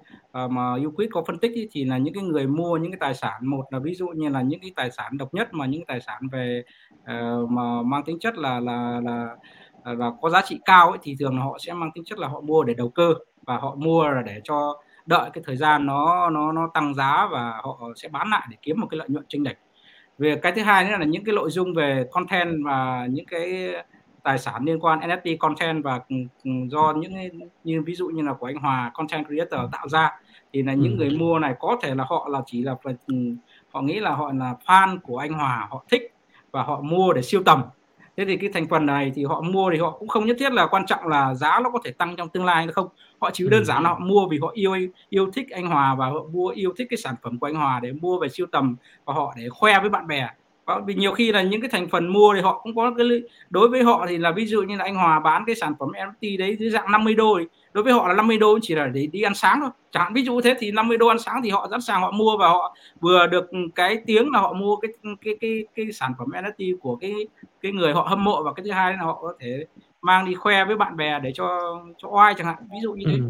[0.45, 2.99] uh, mà Euclid có phân tích ý, thì là những cái người mua những cái
[2.99, 5.65] tài sản một là ví dụ như là những cái tài sản độc nhất mà
[5.65, 6.63] những cái tài sản về
[7.01, 9.35] uh, mà mang tính chất là là là
[9.83, 12.27] là có giá trị cao ấy, thì thường là họ sẽ mang tính chất là
[12.27, 13.13] họ mua để đầu cơ
[13.45, 17.27] và họ mua là để cho đợi cái thời gian nó nó nó tăng giá
[17.31, 19.57] và họ sẽ bán lại để kiếm một cái lợi nhuận chênh lệch
[20.21, 23.73] về cái thứ hai nữa là những cái nội dung về content và những cái
[24.23, 25.99] tài sản liên quan NFT content và
[26.67, 27.13] do những
[27.63, 30.11] như ví dụ như là của anh Hòa content creator tạo ra
[30.53, 30.97] thì là những ừ.
[30.97, 32.75] người mua này có thể là họ là chỉ là
[33.71, 36.13] họ nghĩ là họ là fan của anh Hòa họ thích
[36.51, 37.61] và họ mua để siêu tầm
[38.17, 40.53] thế thì cái thành phần này thì họ mua thì họ cũng không nhất thiết
[40.53, 42.87] là quan trọng là giá nó có thể tăng trong tương lai hay không.
[43.21, 44.75] Họ chỉ đơn giản là họ mua vì họ yêu
[45.09, 47.79] yêu thích anh Hòa và họ mua yêu thích cái sản phẩm của anh Hòa
[47.83, 48.75] để mua về siêu tầm
[49.05, 50.29] và họ để khoe với bạn bè
[50.79, 53.07] vì nhiều khi là những cái thành phần mua thì họ cũng có cái
[53.49, 55.89] đối với họ thì là ví dụ như là anh Hòa bán cái sản phẩm
[55.89, 58.87] NFT đấy dưới dạng 50 đô thì đối với họ là 50 đô chỉ là
[58.87, 59.69] để đi ăn sáng thôi.
[59.91, 62.11] Chẳng hạn ví dụ thế thì 50 đô ăn sáng thì họ sẵn sàng họ
[62.11, 64.91] mua và họ vừa được cái tiếng là họ mua cái
[65.21, 67.13] cái cái cái sản phẩm NFT của cái
[67.61, 69.65] cái người họ hâm mộ và cái thứ hai là họ có thể
[70.01, 71.59] mang đi khoe với bạn bè để cho
[71.97, 72.55] cho oai chẳng hạn.
[72.71, 73.13] Ví dụ như thế.
[73.13, 73.21] Ừ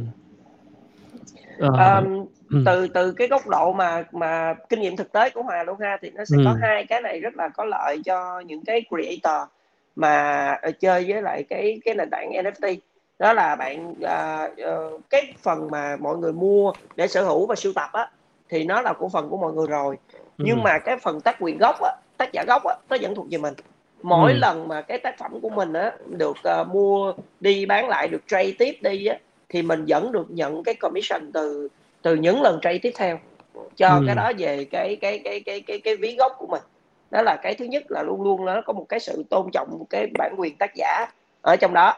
[1.60, 2.26] um,
[2.66, 5.98] từ từ cái góc độ mà mà kinh nghiệm thực tế của Hòa luôn ha
[6.02, 6.44] thì nó sẽ ừ.
[6.46, 9.50] có hai cái này rất là có lợi cho những cái creator
[9.96, 12.78] mà chơi với lại cái cái nền tảng NFT
[13.20, 17.74] đó là bạn uh, cái phần mà mọi người mua để sở hữu và sưu
[17.74, 18.10] tập á
[18.50, 20.44] thì nó là của phần của mọi người rồi ừ.
[20.48, 23.28] nhưng mà cái phần tác quyền gốc á tác giả gốc á nó vẫn thuộc
[23.30, 23.54] về mình
[24.02, 24.38] mỗi ừ.
[24.38, 28.22] lần mà cái tác phẩm của mình á được uh, mua đi bán lại được
[28.28, 29.18] trade tiếp đi á
[29.52, 31.68] thì mình vẫn được nhận cái commission từ
[32.02, 33.20] từ những lần trade tiếp theo
[33.76, 34.04] cho ừ.
[34.06, 36.62] cái đó về cái cái cái cái cái cái ví gốc của mình.
[37.12, 39.84] Đó là cái thứ nhất là luôn luôn nó có một cái sự tôn trọng
[39.90, 41.06] cái bản quyền tác giả
[41.42, 41.94] ở trong đó.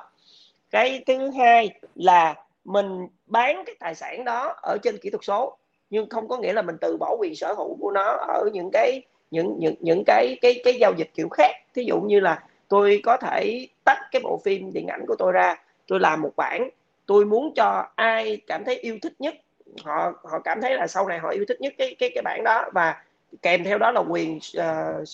[0.72, 2.36] Cái thứ hai là
[2.66, 5.58] mình bán cái tài sản đó ở trên kỹ thuật số
[5.90, 8.70] nhưng không có nghĩa là mình từ bỏ quyền sở hữu của nó ở những
[8.74, 9.02] cái
[9.32, 11.52] những những những cái cái cái giao dịch kiểu khác.
[11.76, 15.32] Thí dụ như là tôi có thể tách cái bộ phim điện ảnh của tôi
[15.32, 15.56] ra
[15.88, 16.70] tôi làm một bản
[17.14, 19.36] tôi muốn cho ai cảm thấy yêu thích nhất
[19.84, 22.44] họ họ cảm thấy là sau này họ yêu thích nhất cái cái cái bản
[22.44, 22.66] đó.
[22.74, 23.04] Và
[23.42, 25.08] kèm theo đó là quyền uh,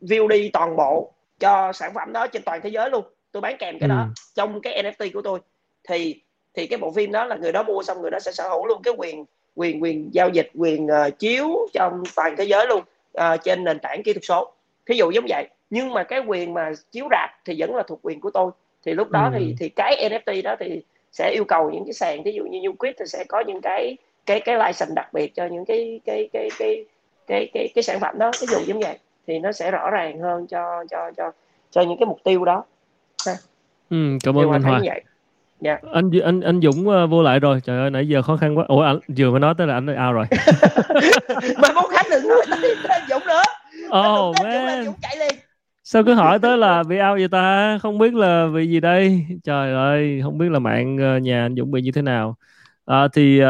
[0.00, 3.04] view đi toàn bộ cho sản phẩm đó trên toàn thế giới luôn.
[3.32, 3.94] Tôi bán kèm cái ừ.
[3.94, 5.38] đó trong cái NFT của tôi.
[5.88, 6.20] Thì
[6.54, 8.66] thì cái bộ phim đó là người đó mua xong người đó sẽ sở hữu
[8.66, 9.24] luôn cái quyền
[9.54, 12.82] quyền quyền giao dịch quyền uh, chiếu trong toàn thế giới luôn
[13.18, 14.52] uh, trên nền tảng kỹ thuật số.
[14.86, 15.48] Thí dụ giống vậy.
[15.70, 18.50] Nhưng mà cái quyền mà chiếu rạp thì vẫn là thuộc quyền của tôi.
[18.84, 19.38] Thì lúc đó ừ.
[19.38, 22.58] thì thì cái NFT đó thì sẽ yêu cầu những cái sàn ví dụ như
[22.58, 23.96] Newquist thì sẽ có những cái
[24.26, 26.84] cái cái license đặc biệt cho những cái cái cái cái
[27.26, 28.30] cái cái cái sản phẩm đó.
[28.40, 31.32] Ví dụ giống vậy thì nó sẽ rõ ràng hơn cho cho cho
[31.70, 32.64] cho những cái mục tiêu đó.
[33.90, 34.80] Ừ, cảm ơn anh Hòa.
[35.64, 35.82] Yeah.
[35.92, 37.60] anh anh anh Dũng uh, vô lại rồi.
[37.64, 38.64] Trời ơi nãy giờ khó khăn quá.
[38.68, 40.26] Ủa anh vừa mới nói tới là anh out rồi.
[41.58, 42.42] Mà muốn khách đừng nói
[42.88, 43.42] tới Dũng nữa.
[43.86, 45.34] Oh man Dũng chạy liền
[45.88, 47.78] sao cứ hỏi tới là bị out vậy ta?
[47.82, 49.26] Không biết là vì gì đây?
[49.44, 52.36] Trời ơi không biết là mạng ờ, nhà anh Dũng bị như thế nào.
[52.84, 53.46] À, thì uh,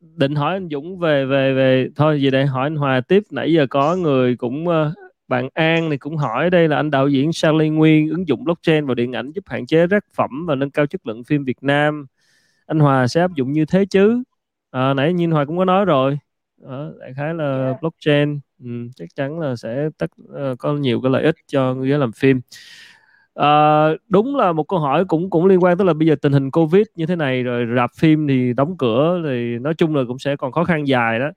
[0.00, 1.88] định hỏi anh Dũng về về về.
[1.96, 3.22] Thôi gì đây hỏi anh Hòa tiếp.
[3.30, 4.74] Nãy giờ có người cũng uh,
[5.28, 8.86] bạn An thì cũng hỏi đây là anh đạo diễn Charlie Nguyên ứng dụng blockchain
[8.86, 11.62] vào điện ảnh giúp hạn chế rác phẩm và nâng cao chất lượng phim Việt
[11.62, 12.06] Nam.
[12.66, 14.22] Anh Hòa sẽ áp dụng như thế chứ?
[14.70, 16.18] À, nãy Nhiên Hòa cũng có nói rồi.
[16.62, 17.80] Đó, đại khái là yeah.
[17.80, 21.88] blockchain ừ, chắc chắn là sẽ tất uh, có nhiều cái lợi ích cho người
[21.88, 22.40] làm phim.
[23.34, 26.32] À, đúng là một câu hỏi cũng cũng liên quan tới là bây giờ tình
[26.32, 30.02] hình covid như thế này rồi rạp phim thì đóng cửa thì nói chung là
[30.08, 31.30] cũng sẽ còn khó khăn dài đó.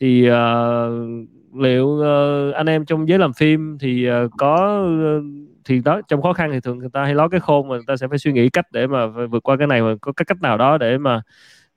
[0.00, 1.28] Thì uh,
[1.60, 4.84] liệu uh, anh em trong giới làm phim thì uh, có
[5.18, 5.24] uh,
[5.64, 7.84] thì đó trong khó khăn thì thường người ta hay nói cái khôn mà người
[7.86, 10.24] ta sẽ phải suy nghĩ cách để mà vượt qua cái này mà có cái
[10.24, 11.22] cách nào đó để mà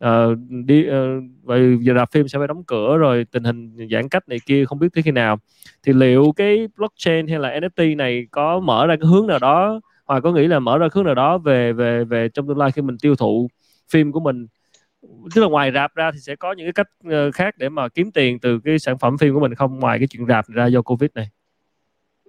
[0.06, 4.10] uh, đi uh, vậy giờ rạp phim sẽ phải đóng cửa rồi tình hình giãn
[4.10, 5.40] cách này kia không biết tới khi nào.
[5.84, 9.82] Thì liệu cái blockchain hay là NFT này có mở ra cái hướng nào đó
[10.06, 12.72] hoặc có nghĩ là mở ra hướng nào đó về về về trong tương lai
[12.72, 13.48] khi mình tiêu thụ
[13.90, 14.48] phim của mình?
[15.36, 17.90] Tức là ngoài rạp ra thì sẽ có những cái cách ờ, khác để mà
[17.90, 20.66] kiếm tiền từ cái sản phẩm phim của mình không ngoài cái chuyện rạp ra
[20.66, 21.30] do covid này?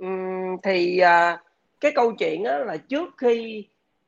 [0.00, 1.40] Uhm, thì uh,
[1.80, 3.64] cái câu chuyện đó là trước khi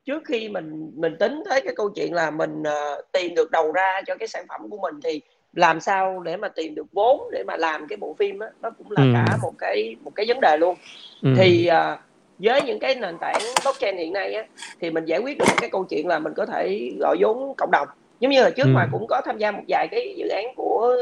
[0.07, 3.71] trước khi mình mình tính tới cái câu chuyện là mình uh, tìm được đầu
[3.71, 5.21] ra cho cái sản phẩm của mình thì
[5.53, 8.69] làm sao để mà tìm được vốn để mà làm cái bộ phim á nó
[8.69, 9.09] cũng là ừ.
[9.13, 10.75] cả một cái một cái vấn đề luôn
[11.21, 11.29] ừ.
[11.37, 11.99] thì uh,
[12.39, 14.43] với những cái nền tảng blockchain hiện nay á
[14.81, 17.71] thì mình giải quyết được cái câu chuyện là mình có thể gọi vốn cộng
[17.71, 17.87] đồng
[18.19, 18.71] giống như là trước ừ.
[18.73, 20.95] mà cũng có tham gia một vài cái dự án của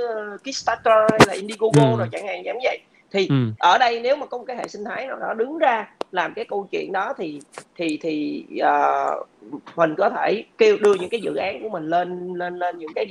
[0.43, 1.97] Kickstarter hay là Indiegogo ừ.
[1.97, 2.79] rồi chẳng hạn giống vậy
[3.11, 3.35] thì ừ.
[3.59, 6.33] ở đây nếu mà có một cái hệ sinh thái nào đó đứng ra làm
[6.33, 7.39] cái câu chuyện đó thì
[7.75, 9.27] thì thì uh,
[9.75, 12.91] mình có thể kêu đưa những cái dự án của mình lên lên lên những
[12.95, 13.05] cái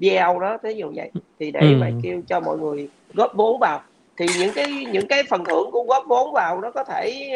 [0.00, 1.76] DL đó thế như vậy thì để ừ.
[1.80, 3.82] mà kêu cho mọi người góp vốn vào
[4.16, 7.30] thì những cái những cái phần thưởng của góp vốn vào nó có thể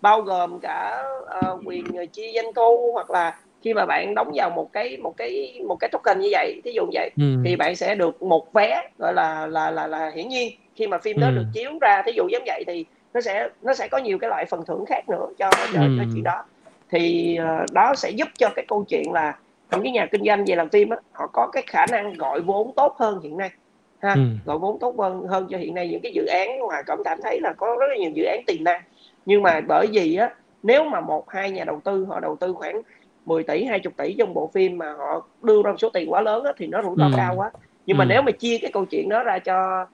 [0.00, 4.50] bao gồm cả uh, quyền chia doanh thu hoặc là khi mà bạn đóng vào
[4.50, 7.24] một cái một cái một cái token như vậy thí dụ vậy ừ.
[7.44, 10.98] thì bạn sẽ được một vé gọi là là là là hiển nhiên khi mà
[10.98, 11.32] phim đó ừ.
[11.32, 12.84] được chiếu ra thí dụ giống vậy thì
[13.14, 15.96] nó sẽ nó sẽ có nhiều cái loại phần thưởng khác nữa cho cho, ừ.
[15.98, 16.44] cho chuyện đó
[16.90, 19.38] thì uh, đó sẽ giúp cho cái câu chuyện là
[19.70, 22.40] những cái nhà kinh doanh về làm phim á họ có cái khả năng gọi
[22.40, 23.50] vốn tốt hơn hiện nay
[23.98, 24.20] ha ừ.
[24.44, 27.18] gọi vốn tốt hơn hơn cho hiện nay những cái dự án mà cảm cảm
[27.22, 28.82] thấy là có rất là nhiều dự án tiềm năng
[29.26, 30.30] nhưng mà bởi vì á
[30.62, 32.82] nếu mà một hai nhà đầu tư họ đầu tư khoảng
[33.26, 36.20] 10 tỷ 20 tỷ trong bộ phim mà họ đưa ra một số tiền quá
[36.20, 37.12] lớn á, thì nó rủi ro ừ.
[37.16, 37.50] cao quá
[37.86, 37.98] nhưng ừ.
[37.98, 39.86] mà nếu mà chia cái câu chuyện đó ra cho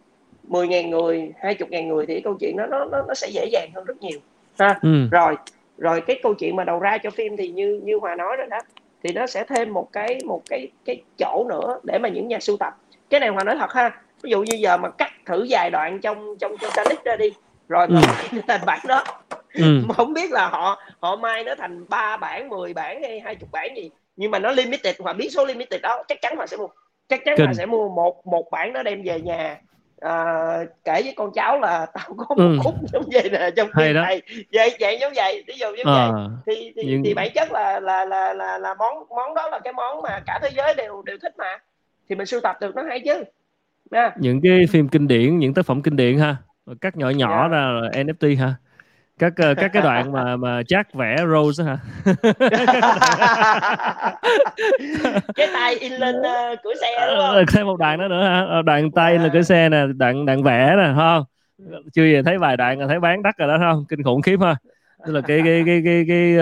[0.48, 3.84] 10.000 người 20.000 người thì câu chuyện đó nó, nó nó sẽ dễ dàng hơn
[3.84, 4.18] rất nhiều
[4.58, 5.08] ha ừ.
[5.10, 5.36] rồi
[5.78, 8.46] rồi cái câu chuyện mà đầu ra cho phim thì như như hòa nói rồi
[8.50, 8.58] đó
[9.02, 12.40] thì nó sẽ thêm một cái một cái cái chỗ nữa để mà những nhà
[12.40, 12.76] sưu tập
[13.10, 13.90] cái này hòa nói thật ha
[14.22, 17.32] ví dụ như giờ mà cắt thử vài đoạn trong trong Titanic ra đi
[17.68, 17.96] rồi ừ.
[18.48, 19.04] thành bản đó
[19.52, 19.80] ừ.
[19.86, 23.34] mà không biết là họ họ mai nó thành ba bản 10 bản hay hai
[23.34, 26.46] chục bản gì nhưng mà nó limited hoặc biết số limited đó chắc chắn họ
[26.46, 26.68] sẽ mua
[27.08, 27.46] chắc chắn Kinh.
[27.46, 29.56] họ sẽ mua một một bản đó đem về nhà
[30.00, 32.58] à, kể với con cháu là tao có một ừ.
[32.64, 36.10] khúc giống vậy nè trong phim này vậy vậy giống vậy ví dụ giống à,
[36.12, 37.02] vậy thì thì, nhưng...
[37.04, 40.20] thì bản chất là là là là là món món đó là cái món mà
[40.26, 41.58] cả thế giới đều đều thích mà
[42.08, 43.24] thì mình sưu tập được nó hay chứ
[43.90, 44.12] nha.
[44.16, 46.36] những cái phim kinh điển những tác phẩm kinh điển ha
[46.80, 47.50] cắt nhỏ nhỏ yeah.
[47.50, 47.58] Dạ.
[47.58, 48.54] ra là NFT ha
[49.18, 51.78] các ờ, các cái đoạn mà mà Jack vẽ Rose hả?
[55.34, 57.44] Cái tay in lên uh, cửa xe đúng không?
[57.52, 58.46] Thêm một đoạn nữa nữa hả?
[58.48, 59.24] Ờ, đoạn tay yeah.
[59.24, 61.24] là cửa xe nè đoạn đoạn vẽ nè không?
[61.92, 63.84] Chưa gì thấy vài đoạn là thấy bán đắt rồi đó không?
[63.88, 64.56] Kinh khủng khiếp ha.
[65.06, 66.36] Tức là cái cái cái cái cái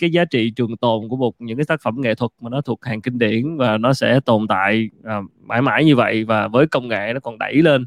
[0.00, 2.60] cái, giá trị trường tồn của một những cái tác phẩm nghệ thuật mà nó
[2.60, 6.48] thuộc hàng kinh điển và nó sẽ tồn tại uh, mãi mãi như vậy và
[6.48, 7.86] với công nghệ nó còn đẩy lên.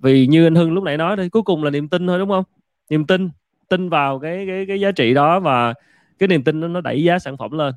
[0.00, 2.28] Vì như anh Hưng lúc nãy nói đây cuối cùng là niềm tin thôi đúng
[2.28, 2.44] không?
[2.90, 3.28] Niềm tin
[3.72, 5.74] tin vào cái cái cái giá trị đó và
[6.18, 7.74] cái niềm tin nó nó đẩy giá sản phẩm lên.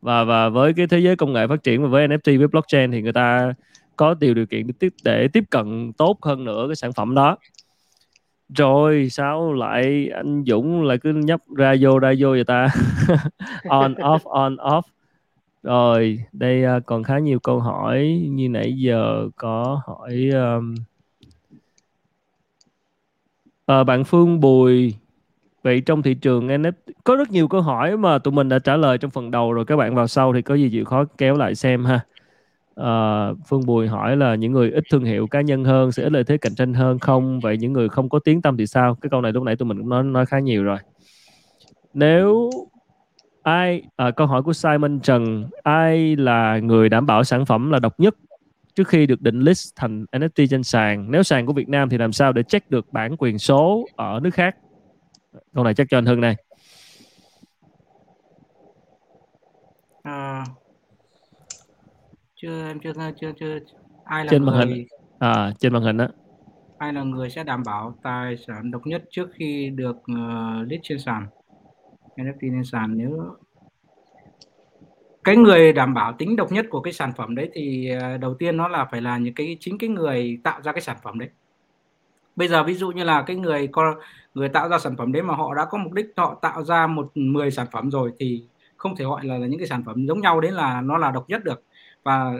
[0.00, 2.92] Và và với cái thế giới công nghệ phát triển và với NFT với blockchain
[2.92, 3.54] thì người ta
[3.96, 7.14] có điều điều kiện để tiếp để tiếp cận tốt hơn nữa cái sản phẩm
[7.14, 7.36] đó.
[8.48, 12.68] Rồi sao lại anh Dũng lại cứ nhấp ra vô ra vô vậy ta?
[13.68, 14.82] On off on off.
[15.62, 18.26] Rồi đây uh, còn khá nhiều câu hỏi.
[18.30, 20.74] Như nãy giờ có hỏi um,
[23.66, 24.94] à, bạn Phương Bùi
[25.62, 26.72] vậy trong thị trường NFT
[27.04, 29.64] có rất nhiều câu hỏi mà tụi mình đã trả lời trong phần đầu rồi.
[29.64, 32.00] Các bạn vào sau thì có gì chịu khó kéo lại xem ha.
[32.76, 36.12] À, Phương Bùi hỏi là những người ít thương hiệu cá nhân hơn sẽ ít
[36.12, 37.40] lợi thế cạnh tranh hơn không?
[37.40, 38.94] Vậy những người không có tiếng tâm thì sao?
[38.94, 40.78] Cái câu này lúc nãy tụi mình cũng nói nói khá nhiều rồi.
[41.94, 42.50] Nếu
[43.42, 47.78] ai à, câu hỏi của Simon Trần ai là người đảm bảo sản phẩm là
[47.78, 48.14] độc nhất
[48.74, 51.10] trước khi được định list thành NFT trên sàn?
[51.10, 54.20] Nếu sàn của Việt Nam thì làm sao để check được bản quyền số ở
[54.22, 54.56] nước khác?
[55.54, 56.36] Câu này chắc cho anh Hưng đây.
[60.02, 60.44] À,
[62.36, 63.58] chưa em chưa chưa chưa
[64.04, 64.86] ai là trên người, màn hình
[65.18, 66.08] à trên màn hình đó
[66.78, 70.80] ai là người sẽ đảm bảo tài sản độc nhất trước khi được uh, list
[70.82, 71.26] trên sàn?
[72.16, 73.36] NFT trên sàn nếu
[75.24, 78.34] cái người đảm bảo tính độc nhất của cái sản phẩm đấy thì ờ, đầu
[78.34, 81.18] tiên nó là phải là những cái chính cái người tạo ra cái sản phẩm
[81.18, 81.28] đấy
[82.36, 83.94] bây giờ ví dụ như là cái người con
[84.34, 86.86] người tạo ra sản phẩm đấy mà họ đã có mục đích họ tạo ra
[86.86, 88.42] một 10 sản phẩm rồi thì
[88.76, 91.10] không thể gọi là, là những cái sản phẩm giống nhau đấy là nó là
[91.10, 91.62] độc nhất được.
[92.02, 92.32] Và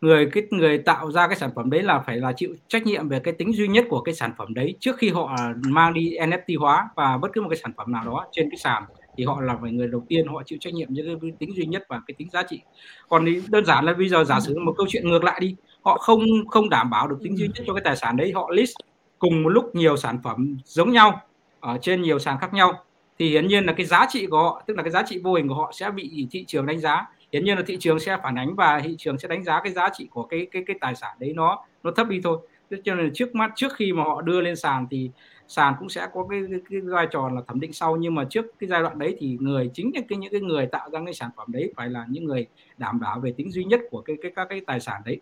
[0.00, 3.08] người cái người tạo ra cái sản phẩm đấy là phải là chịu trách nhiệm
[3.08, 5.36] về cái tính duy nhất của cái sản phẩm đấy trước khi họ
[5.66, 8.58] mang đi NFT hóa và bất cứ một cái sản phẩm nào đó trên cái
[8.58, 8.82] sàn
[9.16, 11.66] thì họ là phải người đầu tiên họ chịu trách nhiệm với cái tính duy
[11.66, 12.60] nhất và cái tính giá trị.
[13.08, 15.56] Còn thì đơn giản là bây giờ giả sử một câu chuyện ngược lại đi
[15.86, 18.32] họ không không đảm bảo được tính duy nhất cho cái tài sản đấy.
[18.34, 18.74] Họ list
[19.18, 21.20] cùng một lúc nhiều sản phẩm giống nhau
[21.60, 22.84] ở trên nhiều sàn khác nhau.
[23.18, 25.34] Thì hiển nhiên là cái giá trị của họ tức là cái giá trị vô
[25.34, 27.06] hình của họ sẽ bị thị trường đánh giá.
[27.32, 29.72] Hiển nhiên là thị trường sẽ phản ánh và thị trường sẽ đánh giá cái
[29.72, 32.38] giá trị của cái cái cái tài sản đấy nó nó thấp đi thôi.
[32.84, 35.10] Cho nên trước mắt trước khi mà họ đưa lên sàn thì
[35.48, 37.96] sàn cũng sẽ có cái, cái, cái vai trò là thẩm định sau.
[37.96, 40.66] Nhưng mà trước cái giai đoạn đấy thì người chính những cái những cái người
[40.66, 42.46] tạo ra cái sản phẩm đấy phải là những người
[42.78, 45.20] đảm bảo về tính duy nhất của cái cái các cái tài sản đấy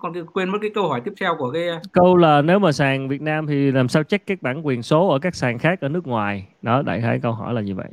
[0.00, 3.08] còn quên mất cái câu hỏi tiếp theo của cái câu là nếu mà sàn
[3.08, 5.88] Việt Nam thì làm sao check các bản quyền số ở các sàn khác ở
[5.88, 6.46] nước ngoài?
[6.62, 7.88] Đó đại khái câu hỏi là như vậy.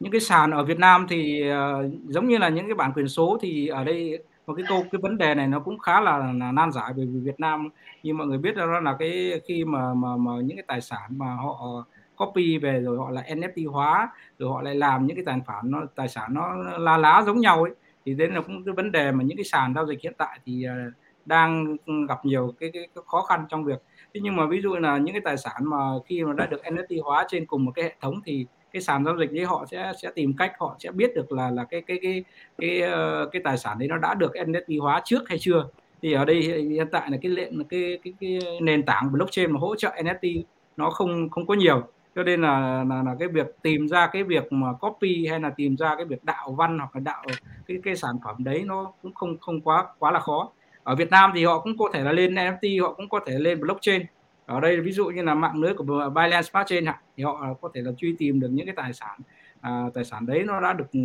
[0.00, 3.08] Những cái sàn ở Việt Nam thì uh, giống như là những cái bản quyền
[3.08, 6.18] số thì ở đây một cái câu cái vấn đề này nó cũng khá là,
[6.18, 7.68] là nan giải bởi vì Việt Nam
[8.02, 11.10] như mọi người biết đó là cái khi mà mà, mà những cái tài sản
[11.10, 11.84] mà họ
[12.16, 14.08] copy về rồi họ lại NFT hóa
[14.38, 17.40] rồi họ lại làm những cái tài sản nó tài sản nó la lá giống
[17.40, 17.72] nhau ấy
[18.04, 20.40] thì đấy là cũng cái vấn đề mà những cái sàn giao dịch hiện tại
[20.46, 20.86] thì à,
[21.24, 23.82] đang ừ, gặp nhiều cái, cái, cái khó khăn trong việc.
[24.14, 26.60] Thế nhưng mà ví dụ là những cái tài sản mà khi mà đã được
[26.64, 29.66] NFT hóa trên cùng một cái hệ thống thì cái sàn giao dịch đấy họ
[29.70, 32.24] sẽ sẽ tìm cách họ sẽ biết được là là cái cái cái
[32.58, 32.90] cái cái,
[33.32, 35.68] cái tài sản đấy nó đã được NFT hóa trước hay chưa.
[36.02, 39.60] Thì ở đây hiện tại là cái lệnh cái, cái cái nền tảng blockchain mà
[39.60, 40.42] hỗ trợ NFT
[40.76, 41.82] nó không không có nhiều
[42.14, 45.50] cho nên là, là là cái việc tìm ra cái việc mà copy hay là
[45.50, 47.24] tìm ra cái việc đạo văn hoặc là đạo
[47.66, 50.50] cái cái sản phẩm đấy nó cũng không không quá quá là khó.
[50.82, 53.38] Ở Việt Nam thì họ cũng có thể là lên NFT họ cũng có thể
[53.38, 54.02] lên blockchain.
[54.46, 56.84] Ở đây ví dụ như là mạng lưới của Binance Smart Chain
[57.16, 59.20] thì họ có thể là truy tìm được những cái tài sản
[59.60, 60.98] à, tài sản đấy nó đã được ờ,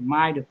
[0.00, 0.42] mai được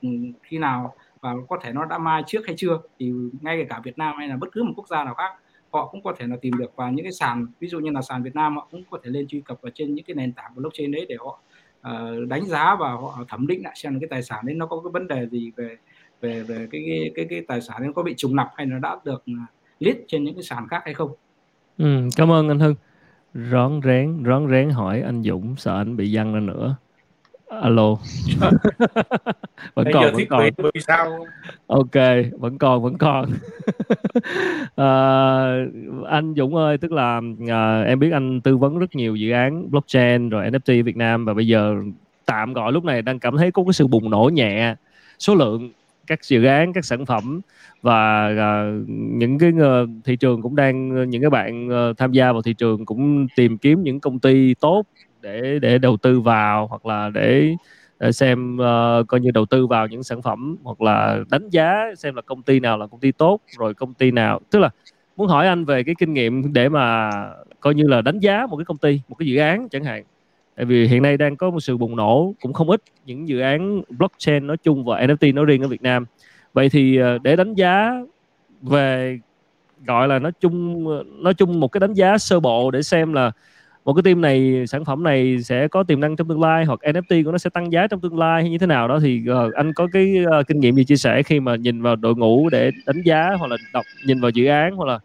[0.42, 2.80] khi nào và có thể nó đã mai trước hay chưa.
[2.98, 5.32] Thì ngay cả Việt Nam hay là bất cứ một quốc gia nào khác
[5.72, 8.02] họ cũng có thể là tìm được vào những cái sàn ví dụ như là
[8.02, 10.32] sàn Việt Nam họ cũng có thể lên truy cập vào trên những cái nền
[10.32, 11.40] tảng blockchain đấy để họ
[11.88, 14.80] uh, đánh giá và họ thẩm định lại xem cái tài sản đấy nó có
[14.84, 15.76] cái vấn đề gì về
[16.20, 18.78] về về cái cái cái, cái tài sản nó có bị trùng lập hay nó
[18.78, 19.32] đã được ờ,
[19.78, 21.10] list trên những cái sàn khác hay không
[21.78, 22.74] Ừ, cảm ơn anh Hưng.
[23.34, 26.76] Rón rén, rón rén hỏi anh Dũng sợ anh bị văng ra nữa.
[27.60, 27.96] Alo.
[29.74, 30.42] vẫn Bây còn, giờ vẫn thiết còn.
[30.42, 31.26] bị bị sao?
[31.66, 31.94] Ok,
[32.38, 33.30] vẫn còn, vẫn còn.
[34.76, 34.86] à,
[36.08, 39.70] anh Dũng ơi, tức là à, em biết anh tư vấn rất nhiều dự án
[39.70, 41.76] blockchain rồi NFT Việt Nam và bây giờ
[42.26, 44.74] tạm gọi lúc này đang cảm thấy có cái sự bùng nổ nhẹ
[45.18, 45.70] số lượng
[46.06, 47.40] các dự án, các sản phẩm
[47.82, 52.32] và uh, những cái uh, thị trường cũng đang những cái bạn uh, tham gia
[52.32, 54.84] vào thị trường cũng tìm kiếm những công ty tốt
[55.22, 57.54] để để đầu tư vào hoặc là để,
[58.00, 61.84] để xem uh, coi như đầu tư vào những sản phẩm hoặc là đánh giá
[61.96, 64.70] xem là công ty nào là công ty tốt rồi công ty nào tức là
[65.16, 67.10] muốn hỏi anh về cái kinh nghiệm để mà
[67.60, 70.04] coi như là đánh giá một cái công ty một cái dự án chẳng hạn.
[70.56, 73.40] Tại vì hiện nay đang có một sự bùng nổ cũng không ít những dự
[73.40, 76.06] án blockchain nói chung và NFT nói riêng ở Việt Nam.
[76.52, 77.92] Vậy thì ờ, để đánh giá
[78.62, 79.18] về
[79.86, 80.84] gọi là nói chung
[81.22, 83.32] nói chung một cái đánh giá sơ bộ để xem là
[83.84, 86.80] một cái team này sản phẩm này sẽ có tiềm năng trong tương lai hoặc
[86.82, 89.22] NFT của nó sẽ tăng giá trong tương lai hay như thế nào đó thì
[89.46, 92.14] uh, anh có cái uh, kinh nghiệm gì chia sẻ khi mà nhìn vào đội
[92.14, 94.98] ngũ để đánh giá hoặc là đọc nhìn vào dự án hoặc là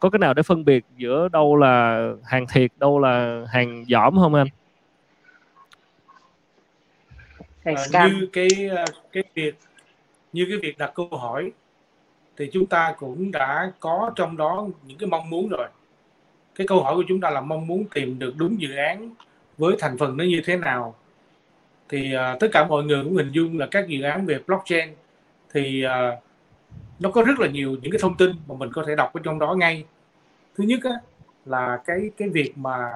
[0.00, 4.16] có cái nào để phân biệt giữa đâu là hàng thiệt đâu là hàng giỏm
[4.16, 4.46] không anh?
[7.64, 8.48] À, như cái
[9.12, 9.58] cái việc
[10.32, 11.52] như cái việc đặt câu hỏi
[12.36, 15.68] thì chúng ta cũng đã có trong đó những cái mong muốn rồi
[16.54, 19.10] cái câu hỏi của chúng ta là mong muốn tìm được đúng dự án
[19.58, 20.94] với thành phần nó như thế nào?
[21.88, 24.88] Thì uh, tất cả mọi người cũng hình dung là các dự án về blockchain
[25.52, 26.24] thì uh,
[26.98, 29.20] nó có rất là nhiều những cái thông tin mà mình có thể đọc ở
[29.24, 29.84] trong đó ngay.
[30.56, 30.94] Thứ nhất á,
[31.44, 32.90] là cái cái việc mà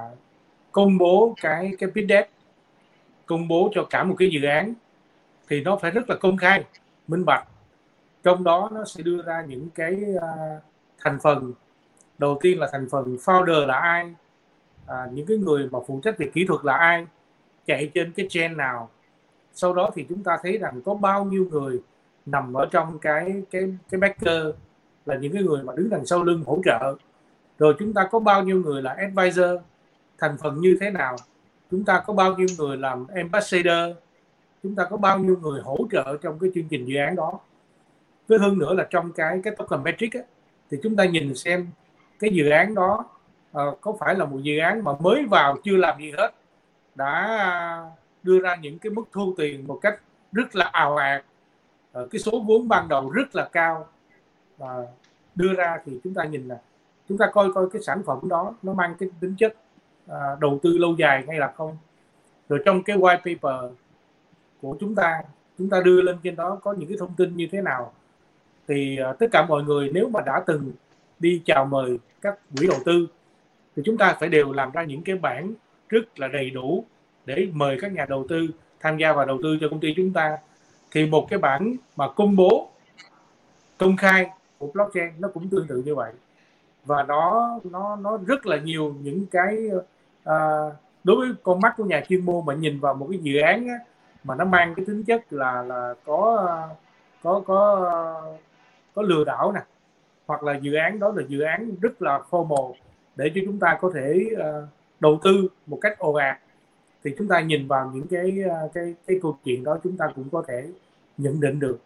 [0.73, 2.29] công bố cái cái bid debt
[3.27, 4.75] công bố cho cả một cái dự án
[5.49, 6.65] thì nó phải rất là công khai
[7.09, 7.49] minh bạch.
[8.23, 10.63] Trong đó nó sẽ đưa ra những cái uh,
[10.99, 11.53] thành phần
[12.19, 14.15] đầu tiên là thành phần founder là ai?
[14.87, 17.07] À, những cái người mà phụ trách về kỹ thuật là ai?
[17.67, 18.91] Chạy trên cái chain nào?
[19.53, 21.81] Sau đó thì chúng ta thấy rằng có bao nhiêu người
[22.27, 24.47] nằm ở trong cái cái cái backer
[25.07, 26.95] là những cái người mà đứng đằng sau lưng hỗ trợ.
[27.59, 29.51] Rồi chúng ta có bao nhiêu người là advisor?
[30.19, 31.17] Thành phần như thế nào?
[31.71, 33.97] Chúng ta có bao nhiêu người làm ambassador?
[34.63, 37.41] Chúng ta có bao nhiêu người hỗ trợ trong cái chương trình dự án đó?
[38.29, 40.21] Với hơn nữa là trong cái cái token metric á,
[40.71, 41.67] thì chúng ta nhìn xem
[42.19, 43.05] cái dự án đó
[43.57, 46.31] uh, có phải là một dự án mà mới vào chưa làm gì hết
[46.95, 47.91] đã
[48.23, 50.01] đưa ra những cái mức thu tiền một cách
[50.33, 51.25] rất là ào ạt.
[51.99, 53.89] Uh, cái số vốn ban đầu rất là cao.
[54.59, 54.87] Và
[55.35, 56.61] đưa ra thì chúng ta nhìn là
[57.09, 59.55] chúng ta coi coi cái sản phẩm đó nó mang cái tính chất
[60.11, 61.77] uh, đầu tư lâu dài hay là không.
[62.49, 63.73] Rồi trong cái white paper
[64.63, 65.23] của chúng ta
[65.59, 67.93] chúng ta đưa lên trên đó có những cái thông tin như thế nào.
[68.69, 70.73] Thì uh, tất cả mọi người nếu mà đã từng
[71.21, 73.07] đi chào mời các quỹ đầu tư
[73.77, 75.53] thì chúng ta phải đều làm ra những cái bản
[75.89, 76.85] rất là đầy đủ
[77.27, 78.49] để mời các nhà đầu tư
[78.81, 80.39] tham gia vào đầu tư cho công ty chúng ta.
[80.91, 82.71] Thì một cái bản mà công bố
[83.79, 86.13] công khai của blockchain nó cũng tương tự như vậy.
[86.85, 89.71] Và nó nó nó rất là nhiều những cái
[90.25, 90.37] à,
[91.05, 93.69] đối với con mắt của nhà chuyên môn mà nhìn vào một cái dự án
[93.69, 93.75] á,
[94.25, 96.49] mà nó mang cái tính chất là là có
[97.23, 98.23] có có
[98.95, 99.61] có lừa đảo nè
[100.29, 102.73] hoặc là dự án đó là dự án rất là formal
[103.17, 104.69] để cho chúng ta có thể uh,
[105.01, 106.39] đầu tư một cách ồ ạt.
[107.05, 110.07] Thì chúng ta nhìn vào những cái uh, cái cái câu chuyện đó chúng ta
[110.17, 110.67] cũng có thể
[111.19, 111.79] nhận định được.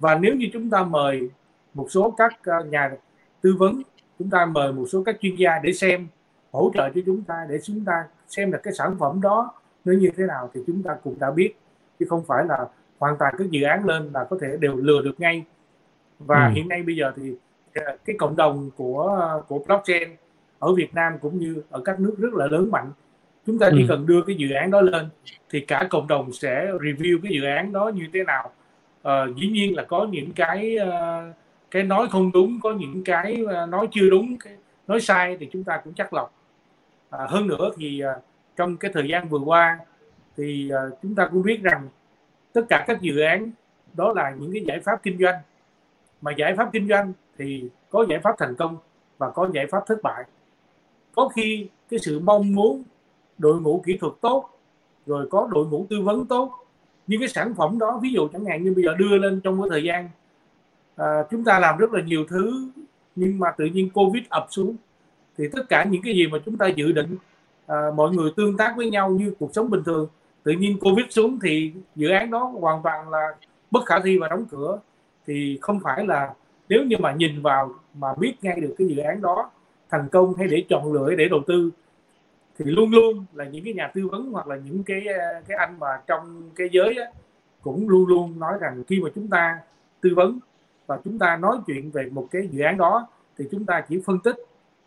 [0.00, 1.30] Và nếu như chúng ta mời
[1.74, 2.90] một số các uh, nhà
[3.40, 3.82] tư vấn
[4.18, 6.06] chúng ta mời một số các chuyên gia để xem
[6.52, 9.54] hỗ trợ cho chúng ta để chúng ta xem là cái sản phẩm đó
[9.84, 11.54] nó như thế nào thì chúng ta cũng đã biết.
[11.98, 15.02] Chứ không phải là hoàn toàn các dự án lên là có thể đều lừa
[15.02, 15.44] được ngay.
[16.18, 16.52] Và ừ.
[16.54, 17.36] hiện nay bây giờ thì ờ,
[18.04, 20.08] cái cộng đồng của của blockchain
[20.58, 22.92] ở Việt Nam cũng như ở các nước rất là lớn mạnh.
[23.46, 23.86] Chúng ta chỉ ừ.
[23.88, 25.08] cần đưa cái dự án đó lên
[25.50, 28.50] thì cả cộng đồng sẽ review cái dự án đó như thế nào.
[29.00, 31.34] Uh, dĩ nhiên là có những cái uh,
[31.70, 34.52] cái nói không đúng có những cái uh, nói chưa đúng cái
[34.86, 36.32] nói sai thì chúng ta cũng chắc lọc
[37.10, 38.22] à, hơn nữa thì uh,
[38.56, 39.78] trong cái thời gian vừa qua
[40.36, 41.88] thì uh, chúng ta cũng biết rằng
[42.52, 43.50] tất cả các dự án
[43.94, 45.34] đó là những cái giải pháp kinh doanh.
[46.22, 48.76] Mà giải pháp kinh doanh thì có giải pháp thành công
[49.18, 50.24] và có giải pháp thất bại.
[51.14, 52.82] Có khi cái sự mong muốn
[53.38, 54.50] đội ngũ kỹ thuật tốt
[55.06, 56.52] rồi có đội ngũ tư vấn tốt
[57.06, 59.62] nhưng cái sản phẩm đó ví dụ chẳng hạn như bây giờ đưa lên trong
[59.62, 60.08] cái thời gian
[60.96, 62.70] à, chúng ta làm rất là nhiều thứ
[63.16, 64.76] nhưng mà tự nhiên covid ập xuống
[65.38, 67.16] thì tất cả những cái gì mà chúng ta dự định
[67.66, 70.08] à, mọi người tương tác với nhau như cuộc sống bình thường
[70.42, 73.28] tự nhiên covid xuống thì dự án đó hoàn toàn là
[73.70, 74.78] bất khả thi và đóng cửa.
[75.26, 76.34] Thì không phải là
[76.68, 79.50] nếu như mà nhìn vào mà biết ngay được cái dự án đó
[79.90, 81.70] thành công hay để chọn lựa để đầu tư
[82.58, 85.58] thì luôn luôn là những cái nhà tư vấn hoặc là những cái ờ, cái
[85.58, 87.06] anh mà trong cái giới á,
[87.62, 89.58] cũng luôn luôn nói rằng khi mà chúng ta
[90.00, 90.38] tư vấn
[90.86, 93.06] và chúng ta nói chuyện về một cái dự án đó
[93.38, 94.36] thì chúng ta chỉ phân tích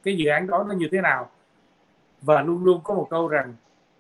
[0.03, 1.30] cái dự án đó nó như thế nào.
[2.22, 3.53] Và luôn luôn có một câu rằng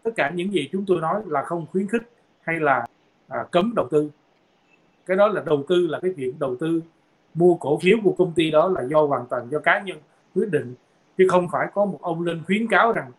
[0.03, 2.01] tất cả những gì chúng tôi nói là không khuyến khích
[2.41, 2.85] hay là
[3.27, 4.09] à, cấm đầu tư.
[5.05, 6.81] Cái đó là đầu tư là cái chuyện đầu tư
[7.33, 9.97] mua cổ phiếu của công ty đó là do hoàn toàn do cá nhân
[10.35, 10.75] quyết định
[11.17, 13.11] chứ không phải có một ông lên khuyến cáo rằng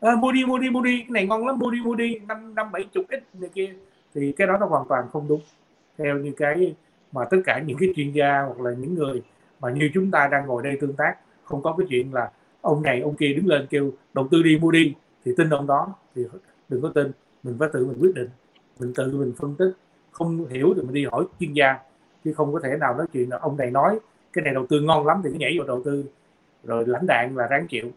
[0.00, 2.18] à, mua đi mua đi mua đi cái này ngon lắm mua đi mua đi
[2.28, 3.74] năm năm bảy chục ít này kia.
[4.14, 5.40] Thì cái đó nó hoàn toàn không đúng.
[5.98, 6.74] Theo như cái
[7.12, 9.22] mà tất cả những cái chuyên gia hoặc là những người
[9.60, 12.30] mà như chúng ta đang ngồi đây tương tác không có cái chuyện là
[12.60, 14.94] ông này ông kia đứng lên kêu đầu tư đi mua đi.
[15.24, 16.22] Thì tin ông đó thì
[16.68, 17.10] đừng có tin.
[17.42, 18.28] Mình phải tự mình quyết định
[18.80, 19.72] mình tự mình phân tích.
[20.10, 21.78] Không hiểu thì mình đi hỏi chuyên gia
[22.24, 23.98] chứ không có thể nào nói chuyện là ông này nói
[24.32, 26.04] cái này đầu tư ngon lắm thì cứ nhảy vào đầu tư
[26.64, 27.90] rồi lãnh đạn là ráng chịu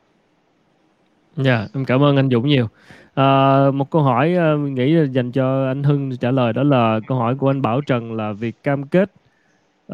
[1.36, 2.68] Dạ, yeah, em cảm ơn anh Dũng nhiều.
[3.14, 7.18] À, một câu hỏi à, nghĩ dành cho anh Hưng trả lời đó là câu
[7.18, 9.12] hỏi của anh Bảo Trần là việc cam kết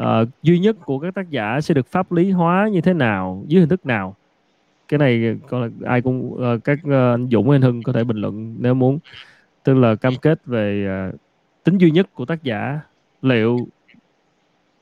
[0.00, 0.04] uh,
[0.42, 3.60] duy nhất của các tác giả sẽ được pháp lý hóa như thế nào, dưới
[3.60, 4.16] hình thức nào?
[4.88, 8.16] Cái này còn ai cũng uh, các uh, anh Dũng anh Hưng có thể bình
[8.16, 8.98] luận nếu muốn.
[9.64, 11.20] Tức là cam kết về uh,
[11.64, 12.80] tính duy nhất của tác giả
[13.22, 13.58] liệu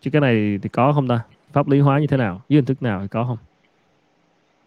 [0.01, 1.21] chứ cái này thì có không ta?
[1.53, 3.39] Pháp lý hóa như thế nào, dưới hình thức nào thì có không?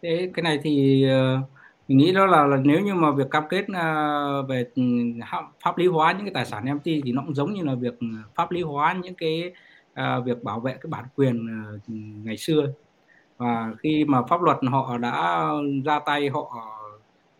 [0.01, 1.49] thế cái này thì uh,
[1.88, 4.84] mình nghĩ đó là, là nếu như mà việc cam kết uh, về ừ,
[5.64, 7.99] pháp lý hóa những cái tài sản NFT thì nó cũng giống như là việc
[7.99, 9.53] ừ, pháp lý hóa những cái
[9.91, 11.81] uh, việc bảo vệ cái bản quyền uh,
[12.26, 12.68] ngày xưa
[13.38, 15.47] và khi mà pháp luật họ đã
[15.85, 16.80] ra tay họ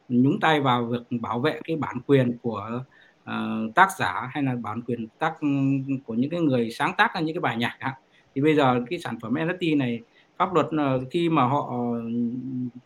[0.10, 2.84] nhúng tay vào việc bảo vệ cái bản quyền của
[3.30, 5.48] uh, tác giả hay là bản quyền tác ừ,
[6.06, 7.78] của những cái người sáng tác ra những cái bài nhạc
[8.36, 10.02] thì bây giờ cái sản phẩm NFT này
[10.40, 12.02] pháp luật ờ, khi mà họ ờ,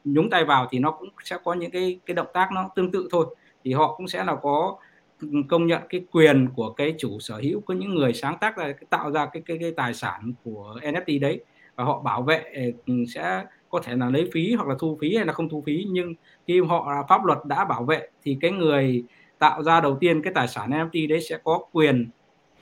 [0.03, 2.91] nhúng tay vào thì nó cũng sẽ có những cái cái động tác nó tương
[2.91, 3.35] tự thôi.
[3.63, 4.77] Thì họ cũng sẽ là có
[5.21, 8.57] ừ, công nhận cái quyền của cái chủ sở hữu của những người sáng tác
[8.57, 11.43] ra tạo ra cái cái, cái tài sản của NFT đấy
[11.75, 15.15] và họ bảo vệ ừ, sẽ có thể là lấy phí hoặc là thu phí
[15.15, 15.85] hay là không thu phí.
[15.89, 16.13] Nhưng
[16.47, 19.03] khi họ à, pháp luật đã bảo vệ thì cái người
[19.43, 22.09] tạo ra đầu tiên cái tài sản NFT đấy sẽ có quyền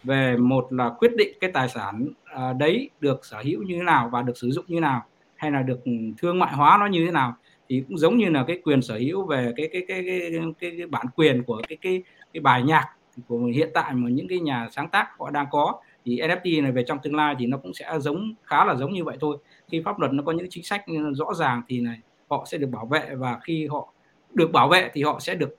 [0.03, 3.83] về một là quyết định cái tài sản à, đấy được sở hữu như thế
[3.83, 5.01] nào và được sử dụng như thế nào
[5.35, 5.79] hay là được
[6.17, 7.35] thương mại hóa nó như thế nào
[7.69, 10.71] thì cũng giống như là cái quyền sở hữu về cái cái cái cái, cái,
[10.77, 12.03] cái bản quyền của cái cái
[12.33, 12.85] cái bài nhạc
[13.27, 16.71] của hiện tại mà những cái nhà sáng tác họ đang có thì NFT này
[16.71, 19.37] về trong tương lai thì nó cũng sẽ giống khá là giống như vậy thôi.
[19.71, 21.99] Khi pháp luật nó có những chính sách rõ ràng thì này
[22.29, 23.93] họ sẽ được bảo vệ và khi họ
[24.33, 25.55] được bảo vệ thì họ sẽ được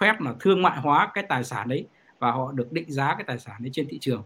[0.00, 1.86] phép là thương mại hóa cái tài sản đấy
[2.18, 4.22] và họ được định giá cái tài sản đấy trên thị trường.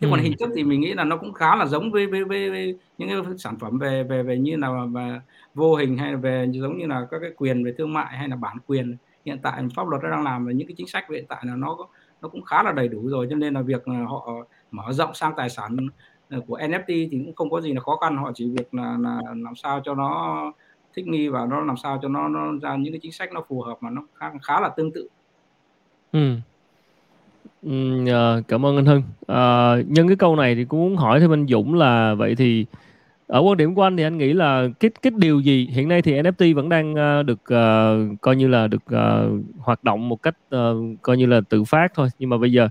[0.00, 0.10] Thế ừ.
[0.10, 2.50] còn hình thức thì mình nghĩ là nó cũng khá là giống với với, với,
[2.50, 5.20] với những cái sản phẩm về về về như là về
[5.54, 8.28] vô hình hay là về giống như là các cái quyền về thương mại hay
[8.28, 8.96] là bản quyền.
[9.24, 11.76] Hiện tại pháp luật đang làm về những cái chính sách hiện tại là nó
[12.22, 15.32] nó cũng khá là đầy đủ rồi cho nên là việc họ mở rộng sang
[15.36, 15.76] tài sản
[16.30, 18.16] ờ, của NFT thì cũng không có gì là khó khăn.
[18.16, 20.52] Họ chỉ việc là, là làm sao cho nó
[20.94, 23.44] thích nghi và nó làm sao cho nó, nó ra những cái chính sách nó
[23.48, 25.08] phù hợp mà nó khá, khá là tương tự.
[26.12, 26.34] Ừ.
[27.62, 29.02] Ừ, ờ, cảm ơn anh Hưng.
[29.26, 32.66] À, nhân cái câu này thì cũng muốn hỏi thêm anh Dũng là vậy thì
[33.26, 36.02] ở quan điểm của anh thì anh nghĩ là cái cái điều gì hiện nay
[36.02, 40.22] thì NFT vẫn đang uh, được uh, coi như là được uh, hoạt động một
[40.22, 42.68] cách uh, coi như là tự phát thôi nhưng mà bây giờ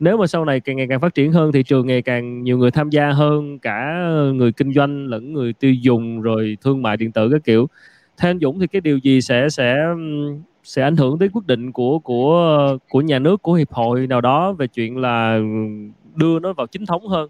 [0.00, 2.58] nếu mà sau này càng ngày càng phát triển hơn thị trường ngày càng nhiều
[2.58, 6.96] người tham gia hơn, cả người kinh doanh lẫn người tiêu dùng, rồi thương mại
[6.96, 7.68] điện tử các kiểu.
[8.18, 9.76] Theo anh Dũng thì cái điều gì sẽ sẽ
[10.62, 14.20] sẽ ảnh hưởng tới quyết định của của của nhà nước, của hiệp hội nào
[14.20, 15.40] đó về chuyện là
[16.14, 17.28] đưa nó vào chính thống hơn?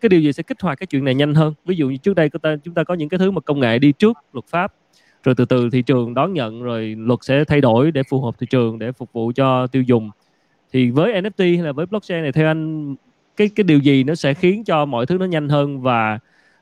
[0.00, 1.54] Cái điều gì sẽ kích hoạt cái chuyện này nhanh hơn?
[1.64, 3.60] Ví dụ như trước đây chúng ta chúng ta có những cái thứ mà công
[3.60, 4.74] nghệ đi trước, luật pháp,
[5.24, 8.34] rồi từ từ thị trường đón nhận, rồi luật sẽ thay đổi để phù hợp
[8.38, 10.10] thị trường, để phục vụ cho tiêu dùng
[10.72, 12.94] thì với NFT hay là với blockchain này theo anh
[13.36, 16.18] cái cái điều gì nó sẽ khiến cho mọi thứ nó nhanh hơn và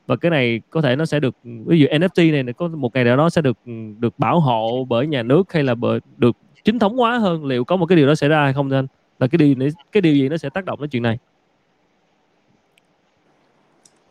[0.07, 3.05] và cái này có thể nó sẽ được ví dụ NFT này có một ngày
[3.05, 3.59] nào đó sẽ được
[3.99, 7.65] được bảo hộ bởi nhà nước hay là bởi được chính thống hóa hơn liệu
[7.65, 8.87] có một cái điều đó xảy ra hay không anh
[9.19, 11.19] là cái điều cái điều gì nó sẽ tác động đến chuyện này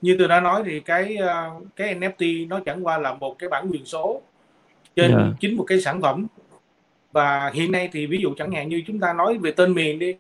[0.01, 3.49] như tôi đã nói thì cái ờ, cái NFT nó chẳng qua là một cái
[3.49, 4.21] bản quyền số
[4.95, 5.21] trên yeah.
[5.21, 5.33] Dạ.
[5.39, 6.27] chính một cái sản phẩm
[7.11, 9.99] và hiện nay thì ví dụ chẳng hạn như chúng ta nói về tên miền
[9.99, 10.15] đi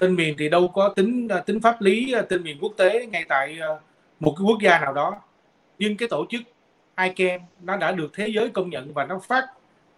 [0.00, 3.06] tên miền thì đâu có tính ờ, tính pháp lý ờ, tên miền quốc tế
[3.06, 3.58] ngay tại
[4.20, 5.14] một cái quốc gia nào đó
[5.78, 6.40] nhưng cái tổ chức
[6.96, 9.46] ICANN nó đã được thế giới công nhận và nó phát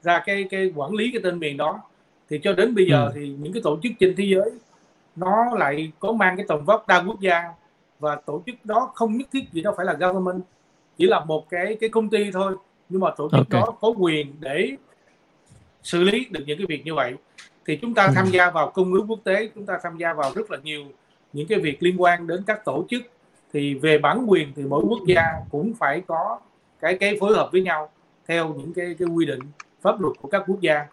[0.02, 1.80] ra cái cái quản lý cái tên miền đó
[2.30, 3.12] thì cho đến bây giờ ừ.
[3.14, 4.50] thì những cái tổ chức trên thế giới
[5.16, 7.42] nó lại có mang cái tầm vóc đa quốc gia
[7.98, 10.42] và tổ chức đó không nhất thiết gì đâu phải là government
[10.98, 12.56] chỉ là một cái cái công ty thôi
[12.88, 13.60] nhưng mà tổ chức okay.
[13.60, 14.70] đó có quyền để
[15.84, 17.14] xử lý được những cái việc như vậy.
[17.66, 18.12] Thì chúng ta ừ.
[18.14, 20.84] tham gia vào công ước quốc tế chúng ta tham gia vào rất là nhiều
[21.32, 23.02] những cái việc liên quan đến các tổ chức.
[23.52, 26.38] Thì về bản quyền thì mỗi quốc gia cũng phải có
[26.80, 27.90] cái cái phối hợp với nhau
[28.26, 29.40] theo những cái cái quy định
[29.80, 30.86] pháp luật của các quốc gia.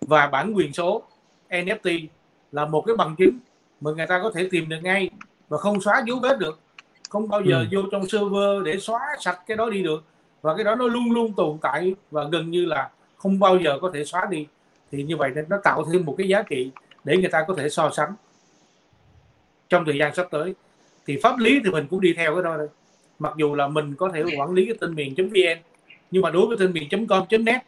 [0.00, 1.02] Và bản quyền số
[1.48, 2.06] NFT
[2.52, 3.38] là một cái bằng chứng
[3.80, 5.10] mà người ta có thể tìm được ngay
[5.48, 6.60] và không xóa dấu vết được.
[7.10, 7.66] Không bao giờ ừ.
[7.72, 10.04] vô trong server để xóa sạch cái đó đi được.
[10.42, 12.90] Và cái đó nó luôn luôn tồn tại và gần như là
[13.22, 14.46] không bao giờ có thể xóa đi
[14.92, 16.70] thì như vậy nên nó tạo thêm một cái giá trị
[17.04, 18.12] để người ta có thể so sánh.
[19.68, 20.54] Trong thời gian sắp tới
[21.06, 22.68] thì pháp lý thì mình cũng đi theo cái đó đây
[23.18, 25.60] mặc dù là mình có thể quản lý cái tên miền vn
[26.10, 27.60] nhưng mà đối với tên miền com net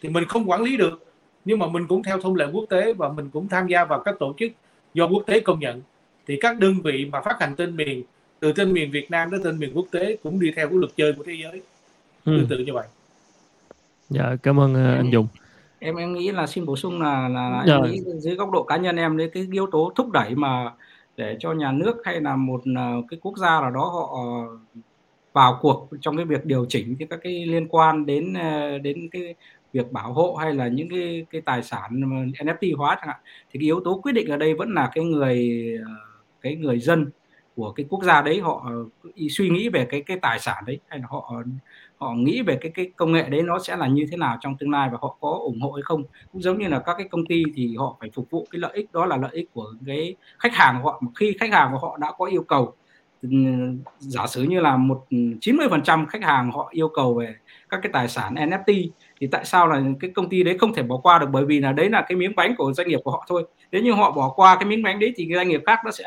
[0.00, 1.04] thì mình không quản lý được.
[1.44, 4.02] Nhưng mà mình cũng theo thông lệ quốc tế và mình cũng tham gia vào
[4.04, 4.52] các tổ chức
[4.94, 5.82] do quốc tế công nhận.
[6.26, 8.02] Thì các đơn vị mà phát hành tên miền
[8.40, 10.92] từ tên miền Việt Nam đến tên miền quốc tế cũng đi theo cái luật
[10.96, 11.62] chơi của thế giới.
[12.24, 12.36] Ừ.
[12.36, 12.86] tương tự như vậy.
[14.10, 15.26] Dạ cảm ơn uh, anh Dung.
[15.78, 17.74] Em em nghĩ là xin bổ sung là là, là dạ.
[17.74, 20.72] em nghĩ dưới góc độ cá nhân em đấy cái yếu tố thúc đẩy mà
[21.16, 24.18] để cho nhà nước hay là một uh, cái quốc gia nào đó họ
[25.32, 29.08] vào cuộc trong cái việc điều chỉnh cái các cái liên quan đến uh, đến
[29.12, 29.34] cái
[29.72, 32.00] việc bảo hộ hay là những cái cái tài sản
[32.38, 35.04] NFT hóa chẳng hạn thì cái yếu tố quyết định ở đây vẫn là cái
[35.04, 35.62] người
[36.40, 37.10] cái người dân
[37.56, 38.70] của cái quốc gia đấy họ
[39.30, 41.42] suy nghĩ về cái cái tài sản đấy hay là họ
[41.98, 44.56] họ nghĩ về cái cái công nghệ đấy nó sẽ là như thế nào trong
[44.56, 46.02] tương lai và họ có ủng hộ hay không.
[46.32, 48.70] Cũng giống như là các cái công ty thì họ phải phục vụ cái lợi
[48.74, 50.98] ích, đó là lợi ích của cái khách hàng của họ.
[51.02, 52.74] Mà khi khách hàng của họ đã có yêu cầu
[53.22, 53.28] ừ,
[53.98, 57.34] giả sử như là một ừ, 90% khách hàng họ yêu cầu về
[57.68, 58.88] các cái tài sản NFT
[59.20, 61.28] thì tại sao là cái công ty đấy không thể bỏ qua được?
[61.32, 63.44] Bởi vì là đấy là cái miếng bánh của doanh nghiệp của họ thôi.
[63.72, 66.04] Nếu như họ bỏ qua cái miếng bánh đấy thì doanh nghiệp khác nó sẽ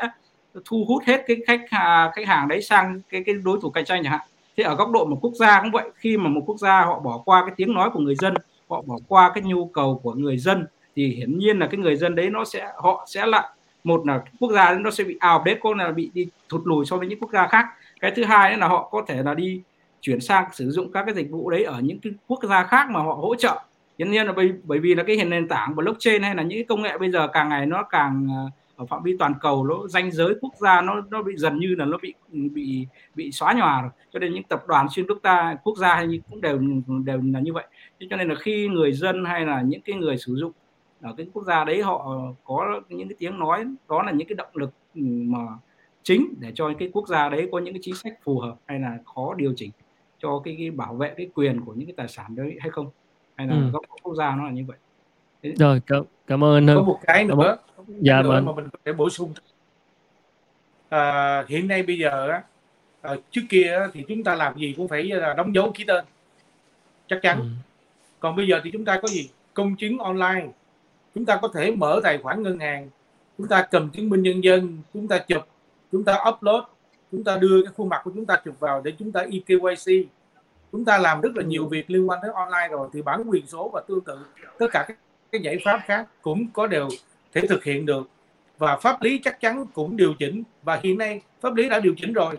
[0.64, 3.84] thu hút hết cái khách à, khách hàng đấy sang cái cái đối thủ cạnh
[3.84, 4.20] tranh chẳng hạn
[4.56, 7.00] thế ở góc độ một quốc gia cũng vậy khi mà một quốc gia họ
[7.00, 8.34] bỏ qua cái tiếng nói của người dân
[8.70, 10.66] họ bỏ qua cái nhu cầu của người dân
[10.96, 13.48] thì hiển nhiên là cái người dân đấy nó sẽ họ sẽ lại
[13.84, 16.84] một là quốc gia nó sẽ bị ảo update có là bị đi thụt lùi
[16.84, 17.66] so với những quốc gia khác.
[18.00, 19.62] Cái thứ hai là họ có thể là đi
[20.00, 22.90] chuyển sang sử dụng các cái dịch vụ đấy ở những cái quốc gia khác
[22.90, 23.60] mà họ hỗ trợ.
[23.98, 26.64] Hiển nhiên là bởi, bởi vì là cái nền tảng blockchain hay là những cái
[26.64, 29.86] công nghệ bây giờ càng ngày nó càng ờ, ở phạm vi toàn cầu nó
[29.88, 33.52] danh giới quốc gia nó nó bị dần như là nó bị bị bị xóa
[33.52, 33.90] nhòa rồi.
[34.12, 36.60] Cho nên những tập đoàn xuyên quốc gia quốc gia hay cũng đều
[37.04, 37.66] đều là như vậy.
[38.10, 40.52] Cho nên là khi người dân hay là những cái người sử dụng
[41.02, 44.34] ở cái quốc gia đấy họ có những cái tiếng nói đó là những cái
[44.34, 45.38] động lực mà
[46.02, 48.80] chính để cho cái quốc gia đấy có những cái chính sách phù hợp hay
[48.80, 49.70] là khó điều chỉnh
[50.18, 52.90] cho cái, cái bảo vệ cái quyền của những cái tài sản đấy hay không?
[53.34, 53.70] Hay là ừ.
[53.72, 54.76] góc quốc gia nó là như vậy?
[55.42, 55.54] Thế.
[55.58, 57.56] rồi cảm, cảm ơn có một cái nữa
[57.88, 59.32] dạ nữa mà mình có thể bổ sung.
[60.88, 62.42] À, hiện nay bây giờ á
[63.00, 66.04] à, trước kia thì chúng ta làm gì cũng phải là đóng dấu ký tên.
[67.08, 67.38] Chắc chắn.
[67.38, 67.44] Ừ.
[68.20, 69.30] còn bây giờ thì chúng ta có gì?
[69.54, 70.46] Công chứng online.
[71.14, 72.88] Chúng ta có thể mở tài khoản ngân hàng.
[73.38, 74.78] Chúng ta cầm chứng minh nhân dân.
[74.94, 75.42] Chúng ta chụp.
[75.92, 76.64] Chúng ta upload.
[77.12, 80.08] Chúng ta đưa cái khuôn mặt của chúng ta chụp vào để chúng ta eKYC
[80.72, 82.88] chúng ta làm rất là nhiều việc liên quan tới online rồi.
[82.92, 84.18] Thì bản quyền số và tương tự.
[84.58, 84.98] Tất cả các
[85.32, 86.88] cái giải pháp khác cũng có đều
[87.32, 88.08] thể thực hiện được.
[88.58, 90.42] Và pháp lý chắc chắn cũng điều chỉnh.
[90.62, 92.38] Và hiện nay pháp lý đã điều chỉnh rồi.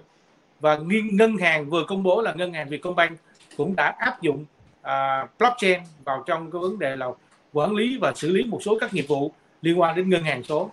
[0.59, 0.79] Và
[1.11, 3.19] ngân hàng vừa công bố là ngân hàng Vietcombank
[3.57, 4.45] cũng đã áp dụng
[4.81, 7.07] uh, blockchain vào trong cái vấn đề là
[7.53, 10.43] quản lý và xử lý một số các nghiệp vụ liên quan đến ngân hàng
[10.43, 10.71] số.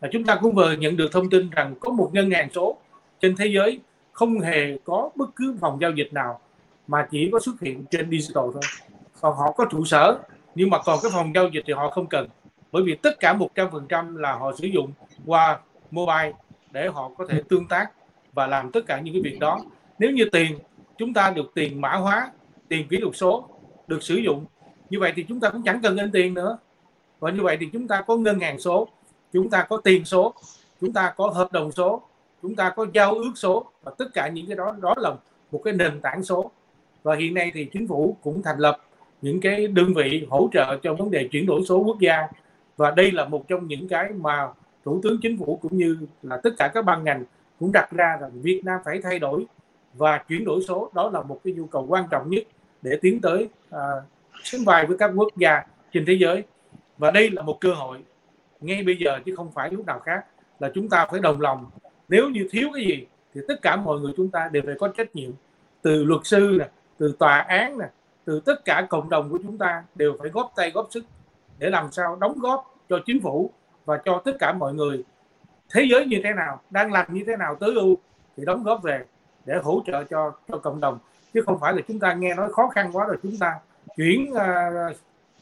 [0.00, 2.76] Và chúng ta cũng vừa nhận được thông tin rằng có một ngân hàng số
[3.20, 3.80] trên thế giới
[4.12, 6.40] không hề có bất cứ phòng giao dịch nào
[6.86, 8.62] mà chỉ có xuất hiện trên digital thôi.
[9.20, 10.18] Còn họ có trụ sở
[10.54, 12.28] nhưng mà còn cái phòng giao dịch thì họ không cần
[12.74, 14.92] bởi vì tất cả 100% là họ sử dụng
[15.26, 15.60] qua
[15.90, 16.32] mobile
[16.70, 17.90] để họ có thể tương tác
[18.32, 19.60] và làm tất cả những cái việc đó.
[19.98, 20.58] Nếu như tiền,
[20.98, 22.30] chúng ta được tiền mã hóa,
[22.68, 23.48] tiền kỹ thuật số
[23.86, 24.44] được sử dụng,
[24.90, 26.58] như vậy thì chúng ta cũng chẳng cần in tiền nữa.
[27.20, 28.88] Và như vậy thì chúng ta có ngân hàng số,
[29.32, 30.34] chúng ta có tiền số,
[30.80, 32.02] chúng ta có hợp đồng số,
[32.42, 35.14] chúng ta có giao ước số và tất cả những cái đó đó là
[35.52, 36.50] một cái nền tảng số.
[37.02, 38.78] Và hiện nay thì chính phủ cũng thành lập
[39.22, 42.28] những cái đơn vị hỗ trợ cho vấn đề chuyển đổi số quốc gia
[42.76, 44.48] và đây là một trong những cái mà
[44.84, 47.24] thủ tướng chính phủ cũng như là tất cả các ban ngành
[47.60, 49.46] cũng đặt ra rằng Việt Nam phải thay đổi
[49.94, 50.90] và chuyển đổi số.
[50.94, 52.42] Đó là một cái nhu cầu quan trọng nhất
[52.82, 53.80] để tiến tới à,
[54.42, 56.42] sánh vai với các quốc gia trên thế giới.
[56.98, 57.98] Và đây là một cơ hội
[58.60, 60.24] ngay bây giờ chứ không phải lúc nào khác
[60.58, 61.70] là chúng ta phải đồng lòng.
[62.08, 64.88] Nếu như thiếu cái gì thì tất cả mọi người chúng ta đều phải có
[64.88, 65.30] trách nhiệm.
[65.82, 66.68] Từ luật sư nè
[66.98, 67.86] từ tòa án nè
[68.24, 71.04] từ tất cả cộng đồng của chúng ta đều phải góp tay góp sức
[71.58, 73.50] để làm sao đóng góp cho chính phủ
[73.84, 75.04] và cho tất cả mọi người.
[75.70, 77.96] Thế giới như thế nào đang làm như thế nào tới ưu
[78.36, 79.04] thì đóng góp về
[79.44, 80.98] để hỗ trợ cho cho cộng đồng.
[81.34, 83.54] Chứ không phải là chúng ta nghe nói khó khăn quá rồi chúng ta
[83.96, 84.96] chuyển uh,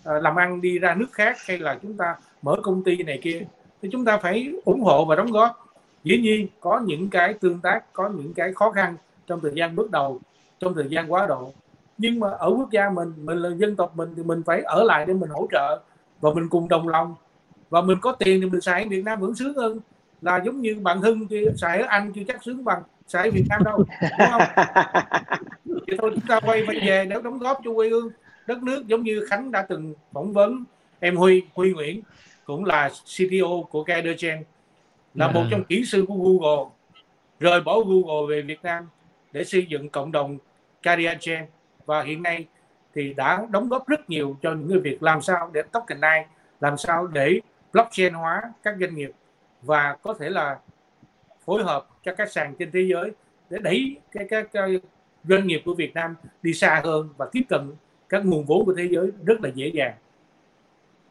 [0.05, 3.43] làm ăn đi ra nước khác hay là chúng ta mở công ty này kia.
[3.83, 5.75] Thì chúng ta phải ủng hộ và đóng góp.
[6.05, 9.77] Dĩ nhiên có những cái tương tác có những cái khó khăn trong thời gian
[9.77, 10.21] bước đầu
[10.59, 11.53] trong thời gian quá độ.
[11.99, 14.85] Nhưng mà ở quốc gia mình mình là dân tộc mình thì mình phải ở
[14.85, 15.83] lại để mình hỗ trợ
[16.23, 17.15] và mình cùng đồng lòng.
[17.71, 19.81] Và mình có tiền thì mình xài ở Việt Nam vẫn sướng hơn.
[20.23, 23.31] Là giống như bạn Hưng thì xài ở Anh chưa chắc sướng bằng xài ở
[23.31, 23.85] Việt Nam đâu
[24.19, 24.43] đúng không?
[25.87, 28.11] Thì thôi chúng ta quay về về để đóng góp cho quê hương
[28.47, 30.65] đất nước giống như Khánh đã từng phỏng vấn
[31.01, 32.03] em Huy Huy Nguyễn
[32.45, 34.43] cũng là CTO của Cadergen
[35.15, 36.71] là một trong kỹ sư của Google
[37.41, 38.89] rời bỏ Google về Việt Nam
[39.33, 40.39] để xây dựng cộng đồng
[40.83, 41.45] Cadergen
[41.87, 42.47] và hiện nay
[42.95, 46.25] thì đã đóng góp rất nhiều cho những người việc làm sao để tokenize
[46.61, 47.41] làm sao để
[47.73, 49.13] blockchain hóa các doanh nghiệp
[49.63, 50.59] và có thể là
[51.45, 53.11] phối hợp cho các sàn trên thế giới
[53.51, 54.51] để đẩy cái các
[55.25, 57.73] doanh nghiệp của Việt Nam đi xa hơn và tiếp cận
[58.09, 59.95] các nguồn vốn của thế giới rất là dễ dàng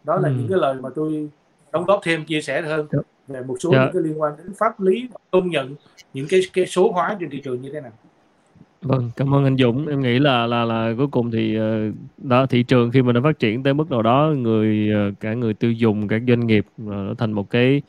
[0.03, 0.35] đó là ừ.
[0.37, 1.29] những cái lời mà tôi
[1.71, 2.99] đóng góp thêm chia sẻ hơn dạ.
[3.27, 3.79] về một số yeah.
[3.79, 3.85] Dạ.
[3.85, 5.75] những cái liên quan đến pháp lý công nhận
[6.13, 7.91] những cái cái số hóa trên thị trường như thế nào
[8.81, 9.87] Vâng, cảm ơn anh Dũng.
[9.87, 13.21] Em nghĩ là là là cuối cùng thì ờ, đó thị trường khi mà nó
[13.23, 16.65] phát triển tới mức nào đó, người ờ, cả người tiêu dùng, các doanh nghiệp
[16.77, 17.81] ờ, nó thành một cái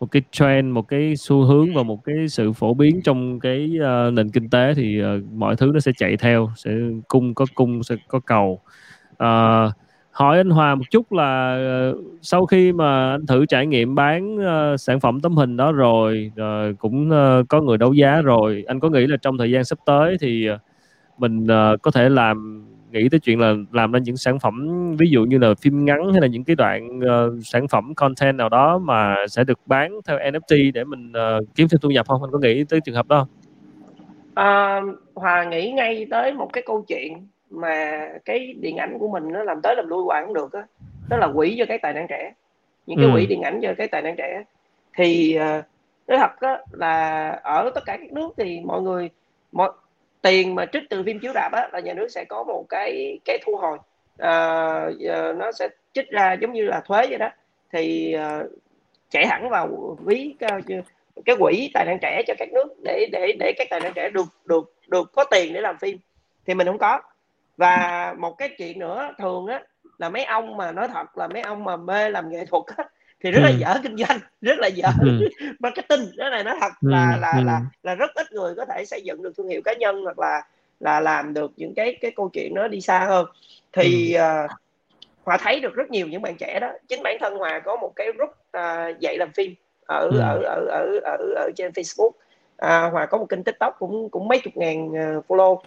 [0.00, 3.70] một cái trend một cái xu hướng và một cái sự phổ biến trong cái
[4.08, 6.70] uh, nền kinh tế thì uh, mọi thứ nó sẽ chạy theo sẽ
[7.08, 8.60] cung có cung sẽ có cầu
[9.24, 9.72] uh,
[10.16, 11.58] hỏi anh Hòa một chút là
[11.90, 15.72] uh, sau khi mà anh thử trải nghiệm bán uh, sản phẩm tấm hình đó
[15.72, 19.50] rồi uh, cũng uh, có người đấu giá rồi anh có nghĩ là trong thời
[19.50, 20.60] gian sắp tới thì uh,
[21.18, 25.10] mình uh, có thể làm nghĩ tới chuyện là làm ra những sản phẩm ví
[25.10, 28.48] dụ như là phim ngắn hay là những cái đoạn uh, sản phẩm content nào
[28.48, 32.22] đó mà sẽ được bán theo NFT để mình uh, kiếm thêm thu nhập không?
[32.22, 33.26] Anh có nghĩ tới trường hợp đó
[34.34, 34.80] À,
[35.14, 39.42] Hòa nghĩ ngay tới một cái câu chuyện mà cái điện ảnh của mình nó
[39.42, 40.62] làm tới làm lui hoài không được á.
[41.08, 42.32] Đó là quỹ cho cái tài năng trẻ.
[42.86, 43.12] Những cái ừ.
[43.14, 44.42] quỹ điện ảnh cho cái tài năng trẻ.
[44.94, 45.64] Thì uh,
[46.06, 49.10] nói thật á, là ở tất cả các nước thì mọi người
[49.52, 49.70] mọi
[50.22, 53.18] tiền mà trích từ phim chiếu rạp á là nhà nước sẽ có một cái
[53.24, 53.78] cái thu hồi.
[54.14, 57.30] Uh, nó sẽ trích ra giống như là thuế vậy đó.
[57.72, 58.50] Thì uh,
[59.10, 60.50] chạy hẳn vào ví cái,
[61.24, 64.10] cái quỹ tài năng trẻ cho các nước để để để các tài năng trẻ
[64.10, 65.98] được được được có tiền để làm phim.
[66.46, 67.00] Thì mình không có
[67.56, 69.62] và một cái chuyện nữa thường á
[69.98, 72.84] là mấy ông mà nói thật là mấy ông mà mê làm nghệ thuật á
[73.20, 73.56] thì rất là ừ.
[73.58, 75.28] dở kinh doanh rất là dở ừ.
[75.58, 76.88] marketing cái này nói thật ừ.
[76.90, 77.44] là là, ừ.
[77.44, 80.18] là là rất ít người có thể xây dựng được thương hiệu cá nhân hoặc
[80.18, 80.42] là
[80.80, 83.26] là làm được những cái cái câu chuyện nó đi xa hơn
[83.72, 84.22] thì ừ.
[84.44, 84.50] uh,
[85.24, 87.92] hòa thấy được rất nhiều những bạn trẻ đó chính bản thân hòa có một
[87.96, 89.54] cái group uh, dạy làm phim
[89.86, 90.18] ở, ừ.
[90.18, 92.10] ở ở ở ở ở trên facebook
[92.56, 95.62] à, hòa có một kênh tiktok cũng cũng mấy chục ngàn uh, follow uh,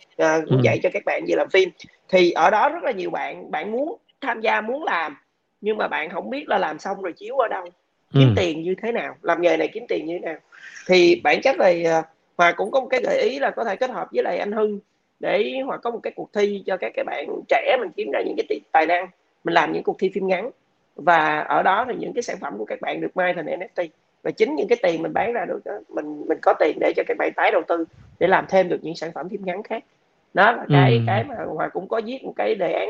[0.49, 0.61] cũng ừ.
[0.63, 1.69] dạy cho các bạn về làm phim
[2.09, 5.17] thì ở đó rất là nhiều bạn bạn muốn tham gia muốn làm
[5.61, 7.65] nhưng mà bạn không biết là làm xong rồi chiếu ở đâu
[8.13, 8.41] kiếm ừ.
[8.41, 10.39] tiền như thế nào làm nghề này kiếm tiền như thế nào
[10.87, 12.05] thì bản chất là uh,
[12.37, 14.51] hòa cũng có một cái gợi ý là có thể kết hợp với lại anh
[14.51, 14.79] hưng
[15.19, 18.21] để hòa có một cái cuộc thi cho các cái bạn trẻ mình kiếm ra
[18.25, 19.07] những cái tài năng
[19.43, 20.49] mình làm những cuộc thi phim ngắn
[20.95, 23.87] và ở đó thì những cái sản phẩm của các bạn được mai thành NFT
[24.23, 26.93] và chính những cái tiền mình bán ra được đó, mình mình có tiền để
[26.95, 27.85] cho các bạn tái đầu tư
[28.19, 29.83] để làm thêm được những sản phẩm phim ngắn khác.
[30.33, 31.03] Đó là cái ừ.
[31.07, 32.89] cái mà hòa cũng có viết một cái đề án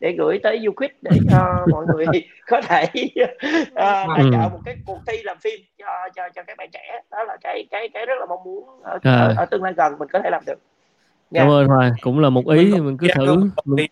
[0.00, 0.72] để gửi tới du
[1.02, 2.06] để cho mọi người
[2.46, 2.84] có thể
[3.22, 3.28] uh,
[4.16, 7.00] tài trợ một cái cuộc thi làm phim cho cho cho các bạn trẻ.
[7.10, 9.16] Đó là cái cái cái rất là mong muốn ở, à.
[9.16, 10.58] ở, ở tương lai gần mình có thể làm được.
[11.34, 11.44] Yeah.
[11.44, 13.90] cảm ơn Hoài cũng là một ý thì mình cứ thử mình...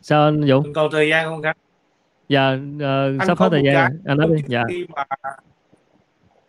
[0.00, 1.56] sao anh Dũng mình còn thời gian không Khánh
[2.28, 4.42] dạ uh, sắp hết thời gian anh nói đi.
[4.46, 4.62] dạ.
[4.88, 5.04] mà,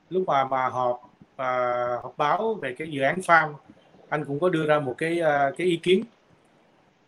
[0.09, 3.53] lúc mà mà họp uh, họp báo về cái dự án farm
[4.09, 6.03] anh cũng có đưa ra một cái uh, cái ý kiến.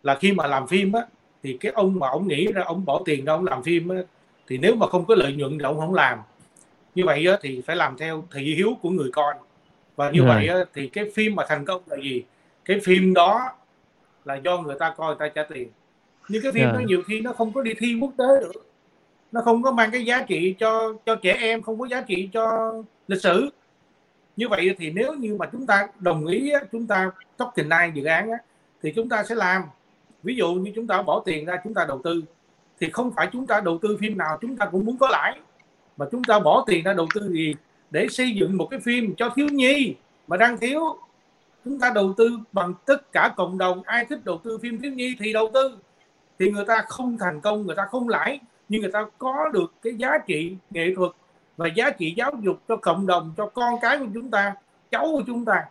[0.02, 1.02] Là khi mà làm phim á
[1.42, 3.96] thì cái ông mà ông nghĩ ra ông bỏ tiền ra ông làm phim á,
[4.46, 6.18] thì nếu mà không có lợi nhuận thì ông không làm.
[6.94, 9.34] Như vậy á, thì phải làm theo thị hiếu của người coi.
[9.96, 12.22] Và như vậy á, thì cái phim mà thành công là gì?
[12.64, 13.40] Cái phim đó
[14.24, 15.68] là do người ta coi người ta trả tiền
[16.32, 16.74] nhưng cái phim yeah.
[16.74, 18.52] đó nhiều khi nó không có đi thi quốc tế được.
[19.32, 22.28] Nó không có mang cái giá trị cho cho trẻ em không có giá trị
[22.32, 22.72] cho
[23.08, 23.48] lịch sử.
[24.36, 28.04] Như vậy thì nếu như mà chúng ta đồng ý chúng ta top nine dự
[28.04, 28.30] án
[28.82, 29.62] thì chúng ta sẽ làm.
[30.22, 32.22] Ví dụ như chúng ta bỏ tiền ra chúng ta đầu tư
[32.80, 35.40] thì không phải chúng ta đầu tư phim nào chúng ta cũng muốn có lãi.
[35.96, 37.54] Mà chúng ta bỏ tiền ra đầu tư gì?
[37.90, 39.94] Để xây dựng một cái phim cho thiếu nhi
[40.26, 40.80] mà đang thiếu.
[41.64, 44.92] Chúng ta đầu tư bằng tất cả cộng đồng ai thích đầu tư phim thiếu
[44.92, 45.78] nhi thì đầu tư
[46.42, 49.74] thì người ta không thành công người ta không lãi nhưng người ta có được
[49.82, 51.12] cái giá trị nghệ thuật
[51.56, 54.54] và giá trị giáo dục cho cộng đồng cho con cái của chúng ta
[54.90, 55.64] cháu của chúng ta.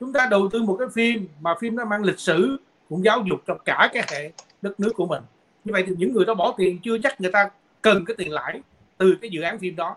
[0.00, 2.56] Chúng ta đầu tư một cái phim mà phim nó mang lịch sử
[2.88, 5.22] cũng giáo dục cho cả cái hệ đất nước của mình.
[5.64, 7.50] Như vậy thì những người đó bỏ tiền chưa chắc người ta
[7.82, 8.60] cần cái tiền lãi
[8.98, 9.96] từ cái dự án phim đó.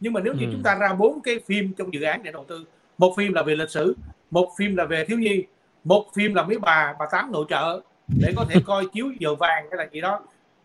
[0.00, 0.50] Nhưng mà nếu như ừ.
[0.52, 2.64] chúng ta ra bốn cái phim trong dự án để đầu tư
[2.98, 3.96] một phim là về lịch sử
[4.30, 5.44] một phim là về thiếu nhi
[5.84, 9.34] một phim là mấy bà bà tám nội trợ để có thể coi chiếu giờ
[9.34, 10.20] vàng hay là gì đó.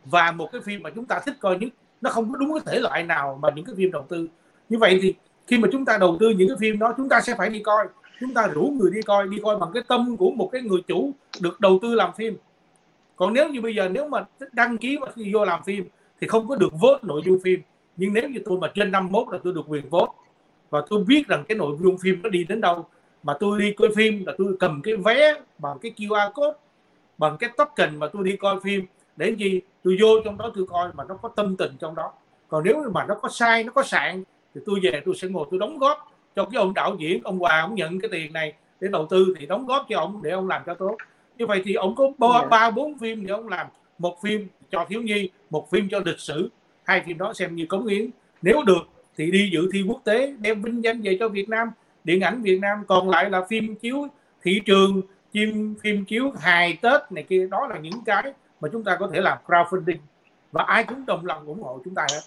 [0.06, 1.70] Và một cái phim mà chúng ta thích coi nhất,
[2.02, 4.28] nó không có đúng cái thể loại nào mà những cái phim đầu tư.
[4.70, 5.14] Như vậy thì
[5.48, 7.60] khi mà chúng ta đầu tư những cái phim đó, chúng ta sẽ phải đi
[7.60, 7.88] coi.
[8.20, 10.82] Chúng ta rủ người đi coi đi coi bằng cái tâm của một cái người
[10.88, 11.12] chủ
[11.42, 12.38] được đầu tư làm phim.
[13.16, 15.88] Còn nếu như bây giờ nếu mà đăng ký mà khi vô làm phim
[16.22, 17.62] thì không có được vote nội dung phim.
[17.98, 20.12] Nhưng nếu như tôi mà trên 51 là tôi được quyền vote
[20.70, 22.86] và tôi biết rằng cái nội dung phim nó đi đến đâu,
[23.24, 26.58] mà tôi đi coi phim là tôi cầm cái vé bằng cái QR code
[27.18, 28.86] bằng cái token mà tôi đi coi phim.
[29.18, 29.62] Để gì?
[29.84, 32.12] Tôi vô trong đó tôi coi mà nó có tâm tình trong đó.
[32.48, 34.24] Còn nếu mà nó có sai nó có sạn
[34.56, 37.40] thì tôi về tôi sẽ ngồi tôi đóng góp cho cái ông đạo diễn ông
[37.40, 40.32] Hòa ông nhận cái tiền này để đầu tư thì đóng góp cho ông để
[40.32, 40.98] ông làm cho tốt.
[41.38, 42.48] Như vậy thì ông có ba dạ.
[42.48, 43.68] ba bốn phim để ông làm.
[43.98, 46.50] Một phim cho thiếu nhi một phim cho lịch sử.
[46.84, 48.10] Hai phim đó xem như cống hiến.
[48.42, 48.82] Nếu được
[49.18, 51.72] thì đi dự thi quốc tế đem vinh danh về cho Việt Nam.
[52.04, 54.08] Điện ảnh Việt Nam còn lại là phim chiếu
[54.44, 55.02] thị trường
[55.34, 59.10] phim phim chiếu hài Tết này kia đó là những cái mà chúng ta có
[59.14, 59.98] thể làm crowdfunding.
[60.52, 62.22] Và ai cũng đồng lòng ủng hộ chúng ta hết.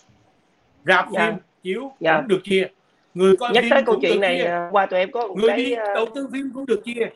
[0.85, 1.27] Rạp dạ.
[1.27, 2.17] phim chiếu Dạ.
[2.17, 2.69] cũng được chia.
[3.15, 4.45] Người coi nhắc phim tới câu cũng chuyện được này chia.
[4.45, 6.83] à, qua tụi em có một người cái đi à, đầu tư phim cũng được
[6.85, 7.09] chia.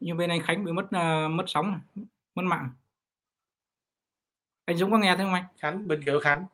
[0.00, 1.80] Như bên anh Khánh bị mất uh, mất sóng
[2.34, 2.70] mất mạng
[4.64, 5.44] anh Dũng có nghe thấy không anh?
[5.58, 6.46] Khánh Bình Dự Khánh.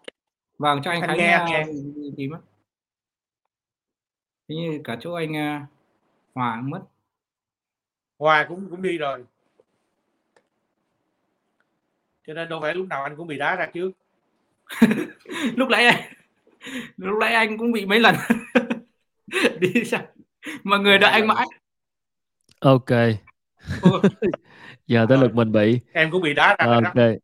[0.58, 2.26] Vâng cho anh, Anh Khánh nghe, uh, nghe.
[2.26, 2.40] mất.
[4.48, 5.68] Thế như cả chỗ anh uh,
[6.34, 6.82] Hòa cũng mất.
[8.18, 9.24] Hòa cũng cũng đi rồi.
[12.26, 13.90] Cho nên đâu phải lúc nào anh cũng bị đá ra trước.
[15.56, 16.12] Lúc nãy anh
[16.96, 18.14] lúc nãy anh cũng bị mấy lần.
[19.60, 20.02] Đi sao
[20.62, 21.46] mọi người đợi anh mãi.
[22.60, 22.90] Ok.
[24.86, 25.80] Giờ tới lượt mình bị.
[25.92, 27.20] Em cũng bị đá ra ok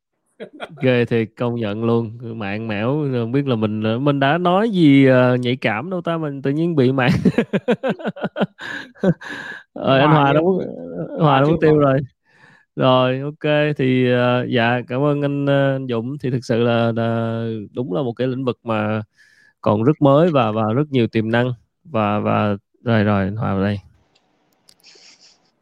[0.80, 2.18] ghê thì công nhận luôn.
[2.38, 6.16] Mạng mẻo không biết là mình mình đã nói gì ờ, nhạy cảm đâu ta
[6.16, 7.10] mình tự nhiên bị mạng.
[9.74, 10.62] Rồi anh Hòa đâu
[11.18, 11.98] có Hòa đâu chưa tiêu rồi.
[12.76, 16.18] Rồi ok thì ờ, dạ cảm ơn anh, ờ, anh Dũng.
[16.18, 17.40] Thì thực sự là, là
[17.74, 19.02] đúng là một cái lĩnh vực mà
[19.60, 21.52] còn rất mới và và rất nhiều tiềm năng.
[21.84, 23.78] Và và rồi rồi anh Hòa vào đây.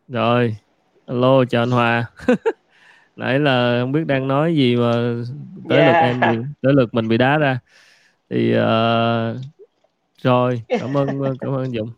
[0.09, 0.57] Rồi
[1.07, 2.05] alo chào anh Hòa
[3.17, 4.93] nãy là không biết đang nói gì mà
[5.69, 6.03] tới lượt Yeah.
[6.03, 6.27] em bị,
[6.63, 7.59] tới lượt mình bị đá ra.
[8.31, 9.39] Thì ờ,
[10.23, 11.91] rồi cảm ơn cảm ơn Dũng.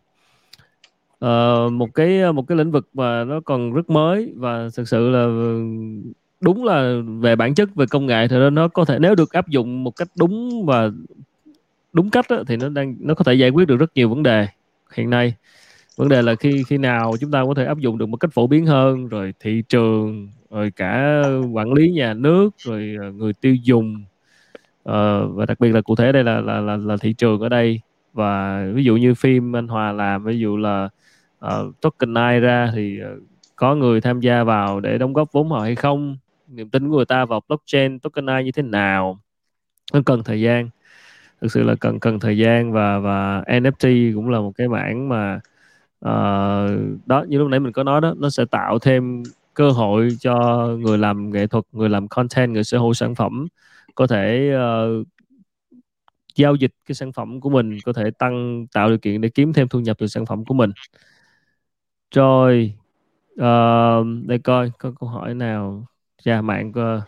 [1.18, 5.08] Ờ, một cái một cái lĩnh vực mà nó còn rất mới và thực sự
[5.10, 5.26] là
[6.40, 9.32] đúng là về bản chất về công nghệ thì nó- nó có thể nếu được
[9.32, 10.90] áp dụng một cách đúng và
[11.92, 14.22] đúng cách á, thì nó đang nó có thể giải quyết được rất nhiều vấn
[14.22, 14.46] đề
[14.94, 15.34] hiện nay.
[15.96, 18.30] Vấn đề là khi khi nào chúng ta có thể áp dụng được một cách
[18.34, 23.32] phổ biến hơn rồi thị trường rồi cả quản lý nhà nước rồi ờ, người
[23.32, 24.04] tiêu dùng
[24.88, 27.48] uh, và đặc biệt là cụ thể đây là là là, là thị trường ở
[27.48, 27.80] đây.
[28.12, 30.88] Và ví dụ như phim anh Hòa làm ví dụ là
[31.38, 33.22] ờ, uh, tokenize ra thì uh,
[33.56, 36.16] có người tham gia vào để đóng góp vốn họ hay không?
[36.48, 39.18] Niềm tin của người ta vào blockchain tokenize như thế nào?
[39.92, 40.68] Nó cần thời gian.
[41.40, 45.08] Thực sự là cần cần thời gian và và NFT cũng là một cái mảng
[45.08, 45.40] mà
[46.04, 46.70] uh,
[47.06, 49.22] đó như lúc nãy mình có nói đó nó sẽ tạo thêm
[49.56, 53.46] cơ hội cho người làm nghệ thuật người làm content người sở hữu sản phẩm
[53.94, 55.06] có thể uh,
[56.36, 59.52] giao dịch cái sản phẩm của mình có thể tăng tạo điều kiện để kiếm
[59.52, 60.70] thêm thu nhập từ sản phẩm của mình.
[62.14, 62.74] Rồi
[63.34, 65.86] uh, để coi có câu hỏi nào.
[66.24, 67.02] Dạ mạng ờ, uh,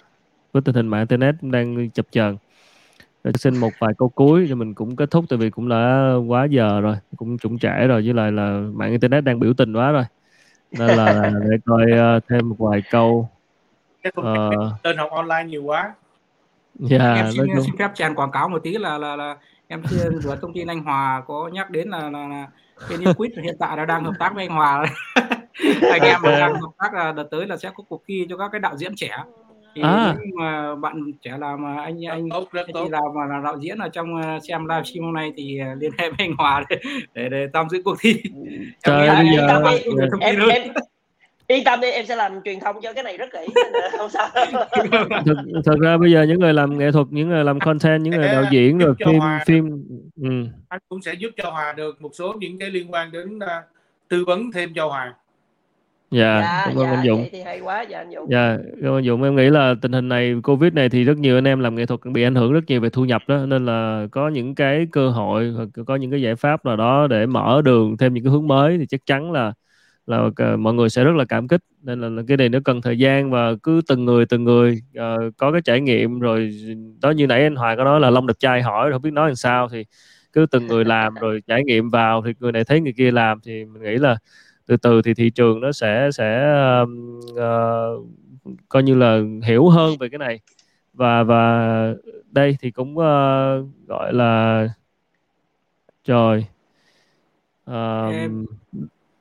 [0.52, 2.36] với tình hình mạng internet đang chập chờn.
[3.24, 6.14] Rồi xin một vài câu cuối thì mình cũng kết thúc tại vì cũng đã
[6.28, 9.72] quá giờ rồi cũng trũng trễ rồi với lại là mạng internet đang biểu tình
[9.72, 10.04] quá rồi
[10.72, 13.28] nên là để coi ờ, thêm một vài câu.
[14.04, 14.50] Chắc không Ờ,
[14.84, 15.94] lên học online nhiều quá.
[16.74, 19.36] Dạ em xin, xin phép chèn quảng cáo một tí là là là
[19.68, 19.82] em
[20.22, 22.46] vừa thông tin anh Hòa có nhắc đến là là, là
[22.90, 24.86] bên Equid hiện tại là đang hợp tác với anh Hòa.
[25.92, 28.48] Anh em đang hợp tác là đợt tới là sẽ có cuộc thi cho các
[28.52, 29.24] cái đạo diễn trẻ
[29.78, 30.14] thì À.
[30.18, 33.26] nếu mà bạn trẻ làm mà anh anh tốt rất anh tốt chị làm mà
[33.34, 36.16] là đạo diễn ở trong ờ, xem livestream hôm nay thì ờ, liên hệ với
[36.18, 36.76] anh Hòa để
[37.14, 38.22] để, để tham dự cuộc thi
[38.84, 39.46] Trời, em bây giờ-
[40.20, 40.72] em hơn em
[41.46, 43.54] yên tâm đi em sẽ làm truyền thông cho cái này rất kỹ
[43.98, 44.28] không sao
[45.26, 45.36] thực,
[45.66, 48.28] thực ra bây giờ những người làm nghệ thuật những người làm content những người
[48.28, 49.44] đạo diễn rồi phim Hòa.
[49.46, 49.84] phim
[50.22, 50.28] ừ.
[50.68, 53.62] anh cũng sẽ giúp cho Hòa được một số những cái liên quan đến à,
[54.08, 55.14] tư vấn thêm cho Hòa
[56.10, 57.20] dạ dạ cảm ơn dạ anh Dũng.
[57.20, 58.30] vậy thì hay quá dạ anh Dũng.
[58.30, 59.22] Dạ, cảm ơn Dũng.
[59.22, 61.86] Em nghĩ là tình hình này Covid này thì rất nhiều anh em làm nghệ
[61.86, 64.86] thuật bị ảnh hưởng rất nhiều về thu nhập đó nên là có những cái
[64.92, 68.24] cơ hội hoặc có những cái giải pháp nào đó để mở đường thêm những
[68.24, 69.52] cái hướng mới thì chắc chắn là
[70.06, 71.60] là cả- mọi người sẽ rất là cảm kích.
[71.82, 74.80] Nên là, là cái này nó cần thời gian và cứ từng người từng người
[74.96, 76.50] ờ, có cái trải nghiệm rồi
[77.02, 79.12] đó như nãy anh Hòa có nói là Long đẹp trai hỏi rồi không biết
[79.12, 79.84] nói làm sao thì
[80.32, 83.40] cứ từng người làm rồi trải nghiệm vào thì người này thấy người kia làm
[83.44, 84.16] thì mình nghĩ là
[84.68, 86.42] từ từ thì thị trường nó sẽ sẽ
[87.36, 87.90] ờ,
[88.68, 90.40] coi như là hiểu hơn về cái này.
[90.94, 91.94] Và và
[92.30, 94.68] đây thì cũng ờ, gọi là
[96.04, 96.46] trời
[97.64, 98.46] Ờm, Em-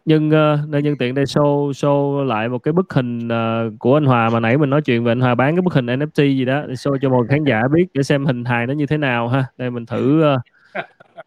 [0.06, 3.98] nhưng ờ, nên nhân tiện đây show show lại một cái bức hình ờ, của
[3.98, 6.20] anh Hòa mà nãy mình nói chuyện về anh Hòa bán cái bức hình NFT
[6.38, 8.86] gì đó để show cho mọi khán giả biết để xem hình hài nó như
[8.86, 9.46] thế nào ha.
[9.58, 10.38] Đây mình thử ờ,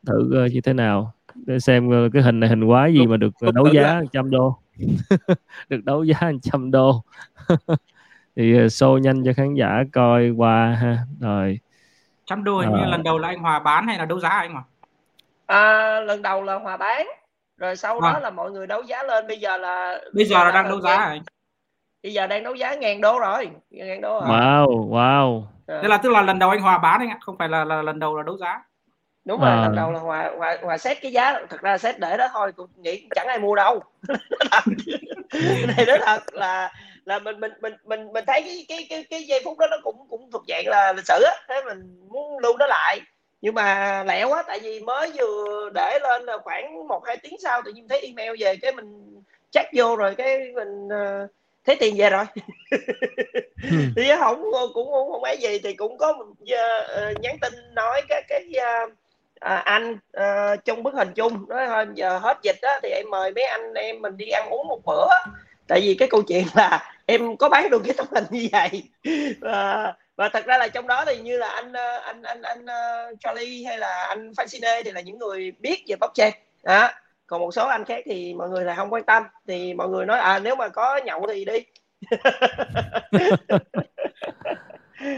[0.06, 1.12] thử ờ, như thế nào
[1.46, 4.00] để xem ờ, cái hình này hình quái gì mà được ờ, đấu giá.
[4.00, 4.58] 100 đô.
[5.68, 7.02] Được đấu giá 100 đô.
[8.36, 10.98] Thì ờ, show nhanh cho khán giả coi qua ha.
[11.20, 11.58] Rồi.
[12.26, 12.90] trăm đô hình như Ờ.
[12.90, 14.62] lần đầu là anh Hòa bán hay là đấu giá anh Hòa?
[15.46, 17.06] À, lần đầu là hòa bán.
[17.58, 18.20] Rồi sau đó À.
[18.20, 19.26] là mọi người đấu giá lên.
[19.26, 21.22] Bây giờ là bây giờ là đang đấu giá anh?
[22.02, 23.50] Bây giờ đang đấu giá ngàn đô rồi.
[23.70, 25.42] Ngàn đô rồi wow wow.
[25.66, 25.82] Ờ.
[25.82, 27.82] Thế là tức là lần đầu anh Hòa bán anh ạ, không phải là, là
[27.82, 28.62] lần đầu là đấu giá.
[29.24, 29.62] Đúng rồi à.
[29.62, 31.40] lần đầu là hòa hòa hòa xét cái giá.
[31.50, 33.80] Thật ra xét để đó thôi cũng nghĩ chẳng ai mua đâu.
[35.76, 36.72] Này đó thật là
[37.04, 39.76] là mình mình mình mình mình thấy cái cái cái cái giây phút đó nó
[39.82, 41.32] cũng cũng thuộc dạng là lịch sử á.
[41.48, 43.00] Thế mình muốn lưu nó lại.
[43.40, 47.36] Nhưng mà lẹ quá tại vì mới vừa để lên là khoảng một hai tiếng
[47.42, 51.30] sau tự nhiên thấy email về cái mình check vô rồi cái mình uh,
[51.64, 52.24] thấy tiền về rồi.
[52.70, 53.76] Ừ.
[53.96, 54.42] thì không
[54.74, 55.58] cũng không, không ấy gì.
[55.58, 58.92] Thì cũng có một uh, nhắn tin nói cái cái uh,
[59.40, 63.06] à, anh à, trong bức hình chung nói thôi giờ hết dịch đó thì em
[63.10, 65.08] mời mấy anh em mình đi ăn uống một bữa.
[65.68, 68.82] Tại vì cái câu chuyện là em có bán được cái tấm hình như vậy.
[69.40, 72.66] Và, và thật ra là trong đó thì như là anh ờ, anh anh anh
[72.66, 76.32] ờ, Charlie hay là anh Fascine thì là những người biết về blockchain.
[76.62, 76.90] Đó.
[77.26, 79.22] Còn một số anh khác thì mọi người là không quan tâm.
[79.46, 81.64] Thì mọi người nói à nếu mà có nhậu thì đi.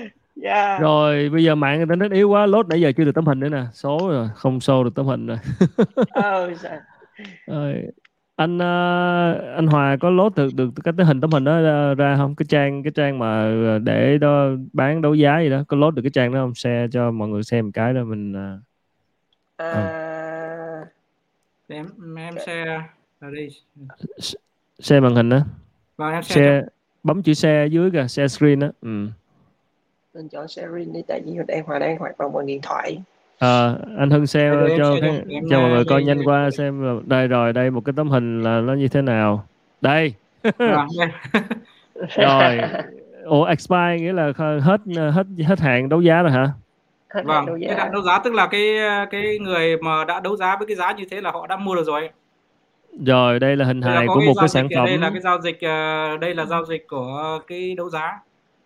[0.42, 0.80] yeah.
[0.80, 3.48] rồi bây giờ mạng internet yếu quá lốt nãy giờ chưa được tấm hình nữa
[3.48, 3.64] nè.
[3.72, 5.38] Số rồi không show được tấm hình rồi.
[6.10, 6.54] Ờ,
[7.46, 7.82] rồi
[8.36, 11.94] anh uh, anh Hòa có lốt được được cái tấm hình tấm hình đó ra,
[11.94, 12.34] ra không?
[12.34, 13.48] Cái trang cái trang mà
[13.82, 16.54] để đó bán đấu giá gì đó có lốt được cái trang đó không?
[16.54, 18.60] Share cho mọi người xem cái đó mình uh,
[19.56, 20.84] à, à.
[21.68, 21.86] em
[22.16, 22.80] em share
[23.20, 23.48] ở đây
[24.78, 25.40] share màn hình đó.
[25.96, 26.66] Vâng em share, share
[27.02, 28.68] bấm chữ share dưới kìa share screen đó.
[28.80, 29.08] Ừ
[30.14, 32.98] nên chọn sharing đi tại vì đang hòa đang hoạt động bằng điện thoại.
[33.38, 37.52] À, anh Hưng xem cho cái, cho mọi người coi nhanh qua xem đây rồi
[37.52, 39.44] đây một cái tấm hình là nó như thế nào.
[39.80, 40.14] Đây.
[42.16, 42.60] Rồi.
[43.24, 44.80] Ủa expire nghĩa là hết
[45.12, 46.50] hết hết hạn đấu giá rồi hả?
[47.24, 48.76] Vâng cái hạn đấu giá tức là cái
[49.10, 51.74] cái người mà đã đấu giá với cái giá như thế là họ đã mua
[51.74, 52.10] được rồi.
[53.06, 55.60] Rồi đây là hình hài của một cái sản phẩm đây là cái giao dịch
[55.60, 58.18] ờ, đây là giao dịch của cái đấu giá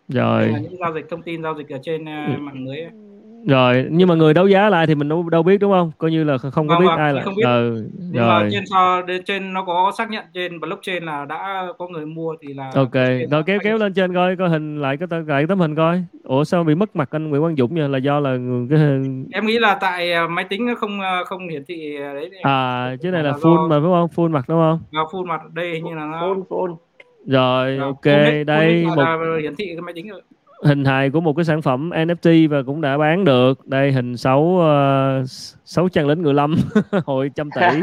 [0.07, 0.47] rồi.
[0.47, 2.81] Là những giao dịch thông tin giao dịch ở trên uh, mạng lưới
[3.47, 5.91] rồi nhưng mà người đấu giá lại thì mình đâu, đâu biết đúng không?
[5.97, 7.43] Coi như là không có vâng, biết vâng, ai là không biết.
[7.45, 8.43] Ừ, nhưng rồi.
[8.43, 12.35] mà trên so trên nó có xác nhận trên blockchain là đã có người mua
[12.41, 12.93] thì là ok
[13.31, 16.03] rồi kéo kéo lên trên coi coi hình lại cái lại tấm hình coi.
[16.23, 18.37] Ủa sao bị mất mặt anh Nguyễn Quang Dũng nha là do là
[18.69, 18.79] cái
[19.31, 22.95] em nghĩ là tại à, máy tính nó không à, không hiển thị đấy à
[23.01, 23.67] chứ này là, là full do...
[23.67, 24.09] mà đúng không?
[24.15, 24.79] Full mặt đúng không?
[24.91, 26.75] Là full mặt đây hình như là nó full full
[27.27, 28.05] rồi ok
[28.47, 30.21] đây một hiển thị cái máy tính rồi.
[30.63, 33.67] hình hài của một cái sản phẩm NFT và cũng đã bán được.
[33.67, 35.29] Đây hình sáu uh,
[35.65, 36.55] sáu trang lính ngựa lâm
[37.05, 37.61] hội trăm tỷ.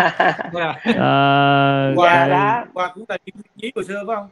[0.90, 2.64] Uh, qua đây.
[2.74, 4.28] qua cũng là diễn viên hồi xưa phải không?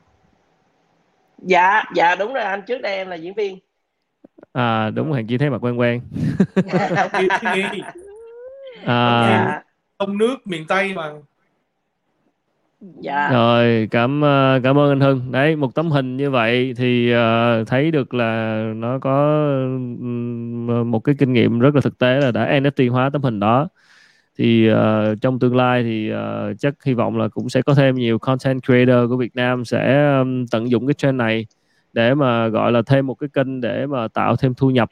[1.39, 3.59] Dạ dạ đúng rồi anh trước đây em là diễn viên.
[4.52, 6.01] À đúng hàng chi thấy mặt quen quen.
[8.84, 9.62] À,
[9.98, 11.10] sông nước miền tây mà
[13.00, 13.30] dạ.
[13.32, 15.32] Rồi cảm ờ, cảm ơn anh Hưng.
[15.32, 19.44] Đấy một tấm hình như vậy thì uh, thấy được là nó có
[20.86, 23.68] một cái kinh nghiệm rất là thực tế là đã NFT hóa tấm hình đó.
[24.38, 24.76] Thì uh,
[25.20, 28.62] trong tương lai thì uh, chắc hy vọng là cũng sẽ có thêm nhiều content
[28.62, 31.46] creator của Việt Nam sẽ um, tận dụng cái trend này
[31.92, 34.88] để mà gọi là thêm một cái kênh để mà tạo thêm thu nhập.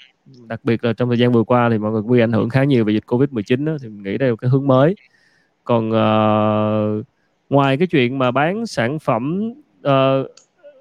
[0.47, 2.49] Đặc biệt là trong thời gian vừa qua thì mọi người cũng bị ảnh hưởng
[2.49, 4.67] khá nhiều về dịch Covid 19 đó, thì mình nghĩ đây là một cái hướng
[4.67, 4.95] mới.
[5.65, 7.07] Còn uh,
[7.51, 9.53] ngoài cái chuyện mà bán sản phẩm
[9.89, 10.31] uh,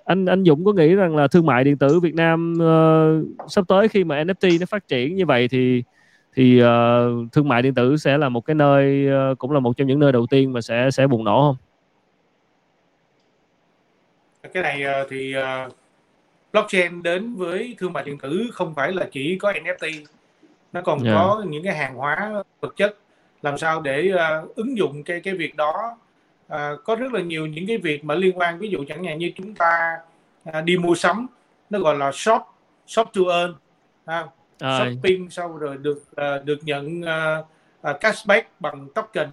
[0.05, 3.65] anh anh Dũng có nghĩ rằng là thương mại điện tử Việt Nam uh, sắp
[3.67, 5.83] tới khi mà NFT nó phát triển như vậy thì
[6.35, 9.77] thì uh, thương mại điện tử sẽ là một cái nơi uh, cũng là một
[9.77, 11.55] trong những nơi đầu tiên mà sẽ sẽ bùng nổ không?
[14.53, 15.73] Cái này uh, thì uh,
[16.53, 20.05] blockchain đến với thương mại điện tử không phải là chỉ có NFT
[20.73, 21.15] nó còn yeah.
[21.15, 22.31] có những cái hàng hóa
[22.61, 22.97] vật chất
[23.41, 25.97] làm sao để uh, ứng dụng cái cái việc đó
[26.49, 29.17] à, có rất là nhiều những cái việc mà liên quan ví dụ chẳng hạn
[29.17, 29.97] như chúng ta
[30.43, 31.27] à, đi mua sắm
[31.69, 32.41] nó gọi là shop
[32.87, 33.53] shop to earn
[34.05, 34.25] à,
[34.59, 37.45] shopping sau rồi được uh, được nhận uh,
[37.89, 39.29] uh, cashback bằng token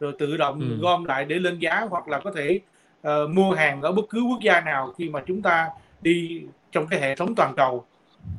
[0.00, 0.76] rồi tự động ừ.
[0.80, 2.60] gom lại để lên giá hoặc là có thể
[3.00, 5.68] uh, mua hàng ở bất cứ quốc gia nào khi mà chúng ta
[6.00, 6.42] đi
[6.72, 7.84] trong cái hệ thống toàn cầu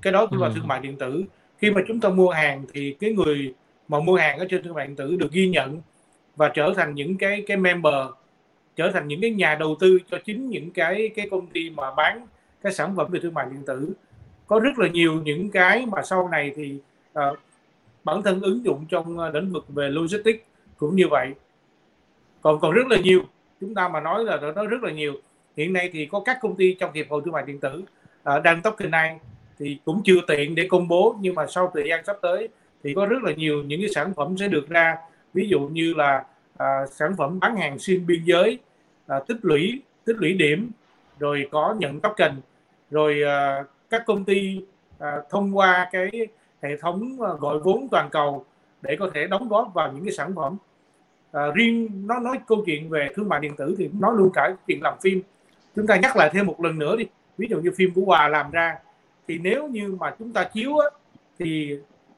[0.02, 0.54] cái đó cũng là ừ.
[0.56, 1.24] thương mại điện tử
[1.58, 3.54] khi mà chúng ta mua hàng thì cái người
[3.88, 5.82] mà mua hàng ở trên thương mại điện tử được ghi nhận
[6.36, 7.94] và trở thành những cái cái member
[8.80, 11.92] trở thành những cái nhà đầu tư cho chính những cái cái công ty mà
[11.96, 12.28] bán
[12.62, 13.94] cái sản phẩm về thương mại điện tử.
[14.48, 16.78] Có rất là nhiều những cái mà sau này thì
[17.20, 17.38] uh,
[18.04, 20.44] bản thân ứng dụng trong ờ, lĩnh vực về logistics
[20.78, 21.34] cũng như vậy.
[22.42, 23.22] Còn còn rất là nhiều
[23.62, 25.14] chúng ta mà nói là nó rất là nhiều.
[25.58, 27.84] Hiện nay thì có các công ty trong hiệp hội thương mại điện tử
[28.36, 29.18] uh, đang tokenize
[29.60, 32.48] thì cũng chưa tiện để công bố nhưng mà sau thời gian sắp tới
[32.84, 34.96] thì có rất là nhiều những cái sản phẩm sẽ được ra.
[35.34, 38.60] Ví dụ như là uh, sản phẩm bán hàng xuyên biên giới
[39.10, 40.72] à, tích lũy tích lũy điểm
[41.20, 42.32] rồi có nhận token
[42.92, 44.62] rồi à, các công ty
[45.00, 46.10] à, thông qua cái
[46.62, 48.46] hệ thống à, gọi vốn toàn cầu
[48.82, 50.58] để có thể đóng góp vào những cái sản phẩm.
[51.32, 54.56] À, riêng nó nói câu chuyện về thương mại điện tử thì nói luôn cả
[54.68, 55.22] chuyện làm phim.
[55.76, 57.06] Chúng ta nhắc lại thêm một lần nữa đi
[57.38, 58.76] ví dụ như phim của Hòa làm ra
[59.28, 60.88] thì nếu như mà chúng ta chiếu á,
[61.40, 61.78] thì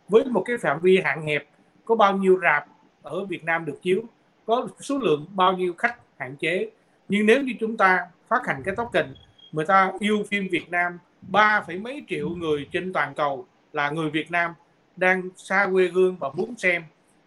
[0.10, 1.48] với một cái phạm vi hạn hẹp
[1.86, 2.66] có bao nhiêu rạp
[3.02, 4.02] ở Việt Nam được chiếu
[4.46, 6.70] có số lượng bao nhiêu khách hạn chế
[7.12, 9.06] nhưng nếu như chúng ta phát hành cái token,
[9.52, 13.90] người ta yêu phim Việt Nam, ba phẩy mấy triệu người trên toàn cầu là
[13.90, 14.54] người Việt Nam
[14.96, 16.84] đang xa quê hương và muốn xem,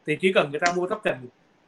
[0.06, 1.16] thì chỉ cần người ta mua token,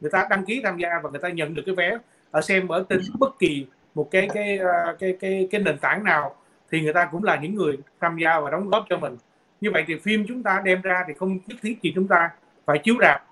[0.01, 1.97] người ta đăng ký tham gia và người ta nhận được cái vé
[2.31, 3.65] ở xem ở trên bất kỳ
[3.95, 6.35] một cái cái ờ, cái cái cái nền tảng nào,
[6.71, 9.17] thì người ta cũng là những người tham gia và đóng góp cho mình.
[9.61, 12.29] Như vậy thì phim chúng ta đem ra thì không nhất thiết gì chúng ta
[12.65, 13.23] phải chiếu rạp,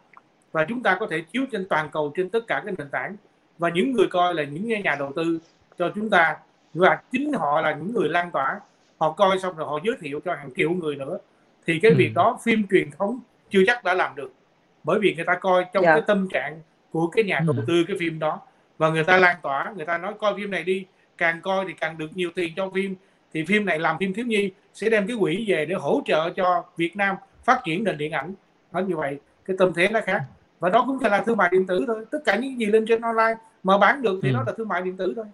[0.51, 3.15] và chúng ta có thể chiếu trên toàn cầu trên tất cả các nền tảng
[3.57, 5.39] và những người coi là những nhà đầu tư
[5.77, 6.37] cho chúng ta
[6.73, 8.59] và chính họ là những người lan tỏa
[8.97, 11.17] họ coi xong rồi họ giới thiệu cho hàng triệu người nữa
[11.67, 11.95] thì cái ừ.
[11.97, 13.19] việc đó phim truyền thống
[13.49, 14.33] chưa chắc đã làm được
[14.83, 15.83] bởi vì người ta coi trong.
[15.83, 15.93] Dạ.
[15.93, 16.59] cái tâm trạng
[16.91, 17.63] của cái nhà đầu ừ.
[17.67, 18.41] tư cái phim đó
[18.77, 20.85] và người ta lan tỏa người ta nói coi phim này đi
[21.17, 22.95] càng coi thì càng được nhiều tiền cho phim
[23.33, 26.29] thì phim này làm phim thiếu nhi sẽ đem cái quỹ về để hỗ trợ
[26.29, 28.33] cho Việt Nam phát triển nền điện ảnh
[28.71, 30.21] nó như vậy cái tâm thế nó khác
[30.59, 32.05] và đó cũng là thương mại điện tử thôi.
[32.11, 34.33] Tất cả những gì lên trên online mà bán được thì ừ.
[34.33, 35.25] nó là thương mại điện tử thôi.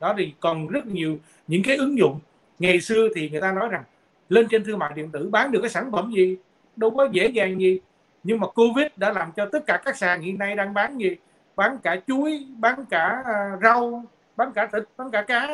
[0.00, 2.20] Đó thì còn rất nhiều những cái ứng dụng.
[2.58, 3.82] Ngày xưa thì người ta nói rằng
[4.28, 6.36] lên trên thương mại điện tử bán được cái sản phẩm gì
[6.76, 7.80] đâu có dễ dàng gì.
[8.22, 11.16] Nhưng mà covid đã làm cho tất cả các sàn hiện nay đang bán gì?
[11.56, 14.04] Bán cả chuối bán cả à, rau
[14.36, 15.46] bán cả thịt bán cả cá.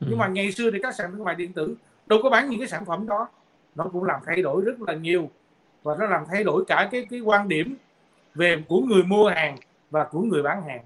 [0.00, 0.06] Ừ.
[0.10, 1.74] nhưng mà ngày xưa thì các sàn thương mại điện tử
[2.06, 3.28] đâu có bán những cái sản phẩm đó.
[3.74, 5.30] Nó cũng làm thay đổi rất là nhiều.
[5.82, 7.76] Và nó làm thay đổi cả cái cái quan điểm
[8.34, 9.56] về của người mua hàng
[9.90, 10.80] và của người bán hàng.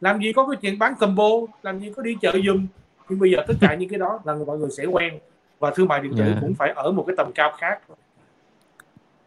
[0.00, 1.28] Làm gì có cái chuyện bán combo
[1.62, 2.66] làm gì có đi chợ dùm
[3.08, 5.18] nhưng bây giờ tất cả những cái đó là mọi người sẽ quen.
[5.58, 6.34] Và thương mại điện tử yeah.
[6.34, 6.40] Dạ.
[6.40, 7.80] cũng phải ở một cái tầm cao khác.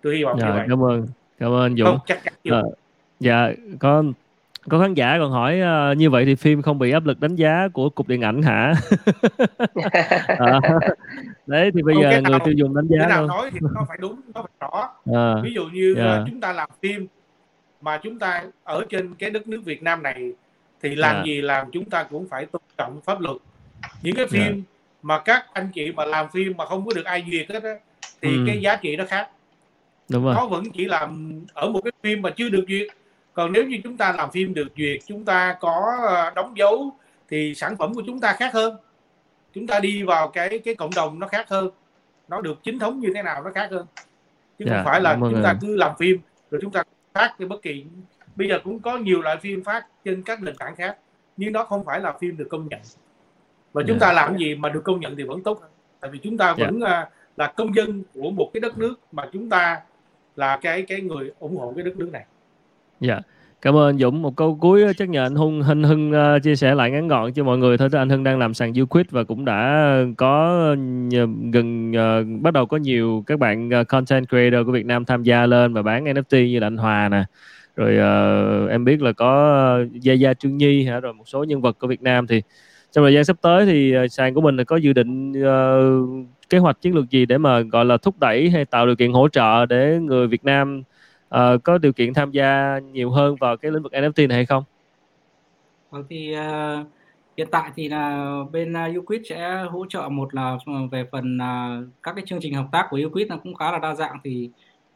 [0.01, 0.65] Tôi hy vọng yeah, như dạ, vậy.
[0.69, 1.07] cảm ơn.
[1.39, 1.87] Cảm ơn dũng.
[1.87, 2.61] Không, chắc chắn à,
[3.19, 4.03] dạ có
[4.69, 7.35] có khán giả còn hỏi uh, như vậy thì phim không bị áp lực đánh
[7.35, 8.73] giá của cục điện ảnh hả?
[10.27, 10.59] À,
[11.47, 13.97] đấy thì bây giờ người tiêu dùng đánh giá cái nào nói thì nó phải
[14.01, 14.89] đúng nó phải rõ.
[15.13, 16.07] À, ví dụ như yeah.
[16.07, 16.25] Dạ.
[16.29, 17.07] chúng ta làm phim
[17.81, 20.31] mà chúng ta ở trên cái đất nước Việt Nam này
[20.81, 21.25] thì làm yeah.
[21.25, 23.37] gì làm chúng ta cũng phải tôn trọng pháp luật
[24.01, 24.55] những cái phim yeah.
[25.01, 27.75] mà các anh chị mà làm phim mà không có được ai duyệt hết á
[28.21, 28.43] thì ừ.
[28.47, 29.29] cái giá trị nó khác
[30.09, 30.35] Đúng rồi.
[30.35, 32.87] nó vẫn chỉ làm ở một cái phim mà chưa được duyệt
[33.33, 36.91] còn nếu như chúng ta làm phim được duyệt chúng ta có ờ, đóng dấu
[37.29, 38.77] thì sản phẩm của chúng ta khác hơn
[39.53, 41.69] chúng ta đi vào cái cái cộng đồng nó khác hơn
[42.27, 43.85] nó được chính thống như thế nào nó khác hơn
[44.59, 46.17] chứ yeah, không dạ, phải là chúng ta cứ làm phim
[46.51, 46.83] rồi chúng ta
[47.13, 47.85] phát cho bất kỳ
[48.35, 50.97] bây giờ cũng có nhiều loại phim phát trên các nền tảng khác
[51.37, 52.79] nhưng nó không phải là phim được công nhận
[53.73, 54.01] và chúng yeah.
[54.01, 55.61] ta làm gì mà được công nhận thì vẫn tốt
[55.99, 57.09] tại vì chúng ta vẫn yeah.
[57.37, 59.81] là công dân của một cái đất nước mà chúng ta
[60.35, 62.25] là cái cái người ủng hộ cái đất nước này
[63.01, 63.19] Dạ.
[63.61, 64.21] Cảm ơn Dũng.
[64.21, 67.33] Một câu cuối chắc nhờ anh Hưng Hưng Hưng uh, chia sẻ lại ngắn gọn
[67.33, 67.89] cho mọi người thôi.
[67.93, 72.65] Anh Hưng đang làm sàn Uquid và cũng đã có uh, gần uh, bắt đầu
[72.65, 76.05] có nhiều các bạn uh, content creator của Việt Nam tham gia lên và bán
[76.05, 77.23] NFT như là anh Hòa nè.
[77.75, 81.61] Rồi uh, em biết là có Gia Gia Trương Nhi hả rồi một số nhân
[81.61, 82.41] vật của Việt Nam thì
[82.91, 86.57] trong thời gian sắp tới thì uh, sàn của mình có dự định uh, kế
[86.57, 89.27] hoạch chiến lược gì để mà gọi là thúc đẩy hay tạo điều kiện hỗ
[89.27, 90.83] trợ để người Việt Nam
[91.35, 94.45] uh, có điều kiện tham gia nhiều hơn vào cái lĩnh vực NFT này hay
[94.45, 94.63] không?
[95.89, 96.87] Vâng thì uh,
[97.37, 100.57] hiện tại thì là bên uh, Uquid sẽ hỗ trợ một là
[100.91, 103.79] về phần uh, các cái chương trình hợp tác của Uquid nó cũng khá là
[103.79, 104.17] đa dạng.
[104.23, 104.49] Thì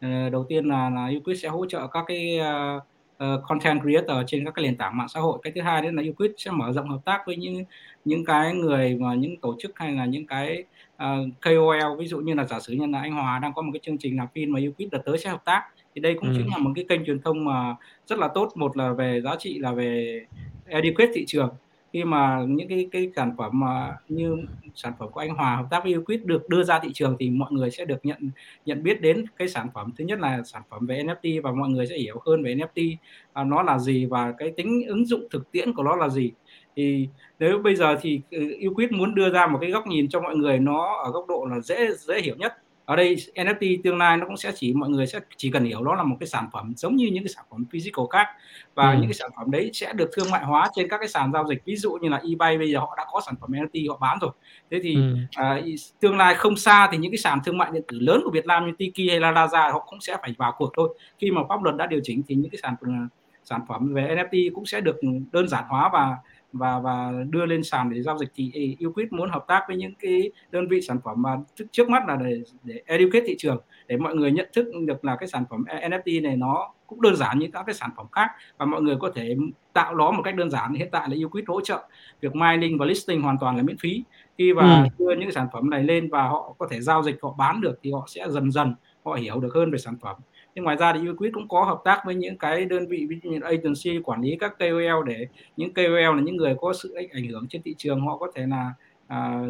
[0.05, 2.83] uh, đầu tiên là, là Uquid sẽ hỗ trợ các cái uh,
[3.23, 5.39] uh, content creator trên các cái nền tảng mạng xã hội.
[5.43, 7.63] Cái thứ hai nữa là Uquid sẽ mở rộng hợp tác với những
[8.05, 10.63] những cái người mà những tổ chức hay là những cái
[10.95, 13.71] uh, KOL ví dụ như là giả sử như là anh Hòa đang có một
[13.73, 15.63] cái chương trình làm phim mà Uquid đợt tới sẽ hợp tác
[15.95, 16.35] thì đây cũng ừ.
[16.37, 17.75] chính là một cái kênh truyền thông mà
[18.07, 18.51] rất là tốt.
[18.55, 20.21] Một là về giá trị là về
[20.65, 21.49] educate thị trường.
[21.93, 24.37] Khi mà những cái cái sản phẩm mà như
[24.75, 27.29] sản phẩm của anh Hòa hợp tác với Uquid được đưa ra thị trường thì
[27.29, 28.29] mọi người sẽ được nhận
[28.65, 29.91] nhận biết đến cái sản phẩm.
[29.97, 32.95] Thứ nhất là sản phẩm về NFT và mọi người sẽ hiểu hơn về NFT
[33.33, 36.31] à, nó là gì và cái tính ứng dụng thực tiễn của nó là gì.
[36.75, 37.07] Thì
[37.39, 38.21] nếu bây giờ thì
[38.67, 41.45] Uquid muốn đưa ra một cái góc nhìn cho mọi người nó ở góc độ
[41.51, 42.53] là dễ dễ hiểu nhất
[42.85, 45.83] ở đây NFT tương lai nó cũng sẽ chỉ mọi người sẽ chỉ cần hiểu
[45.83, 48.27] nó là một cái sản phẩm giống như những cái sản phẩm physical khác
[48.75, 48.97] và ừ.
[48.97, 51.47] những cái sản phẩm đấy sẽ được thương mại hóa trên các cái sàn giao
[51.47, 53.97] dịch ví dụ như là eBay bây giờ họ đã có sản phẩm NFT họ
[53.97, 54.31] bán rồi
[54.71, 55.15] thế thì ừ.
[55.35, 55.61] à,
[55.99, 58.45] tương lai không xa thì những cái sàn thương mại điện tử lớn của Việt
[58.45, 61.41] Nam như Tiki hay là Lazada họ cũng sẽ phải vào cuộc thôi khi mà
[61.49, 63.09] pháp luật đã điều chỉnh thì những cái sản phẩm
[63.45, 64.95] sản phẩm về NFT cũng sẽ được
[65.31, 66.17] đơn giản hóa và
[66.57, 69.93] và và đưa lên sàn để giao dịch thì Uquid muốn hợp tác với những
[69.99, 71.37] cái đơn vị sản phẩm mà
[71.71, 75.15] trước, mắt là để để educate thị trường để mọi người nhận thức được là
[75.15, 78.31] cái sản phẩm NFT này nó cũng đơn giản như các cái sản phẩm khác
[78.57, 79.35] và mọi người có thể
[79.73, 80.73] tạo nó một cách đơn giản.
[80.73, 81.87] Hiện tại là Uquid hỗ trợ
[82.21, 84.03] việc mining và listing hoàn toàn là miễn phí.
[84.37, 85.05] Khi và ừ.
[85.05, 87.79] đưa những sản phẩm này lên và họ có thể giao dịch họ bán được
[87.83, 88.75] thì họ sẽ dần dần
[89.05, 90.15] họ hiểu được hơn về sản phẩm
[90.55, 93.19] nhưng ngoài ra thì Uquid cũng có hợp tác với những cái đơn vị ví
[93.23, 95.27] dụ như agency quản lý các KOL để
[95.57, 98.45] những KOL là những người có sự ảnh hưởng trên thị trường họ có thể
[98.47, 98.73] là
[99.07, 99.41] à,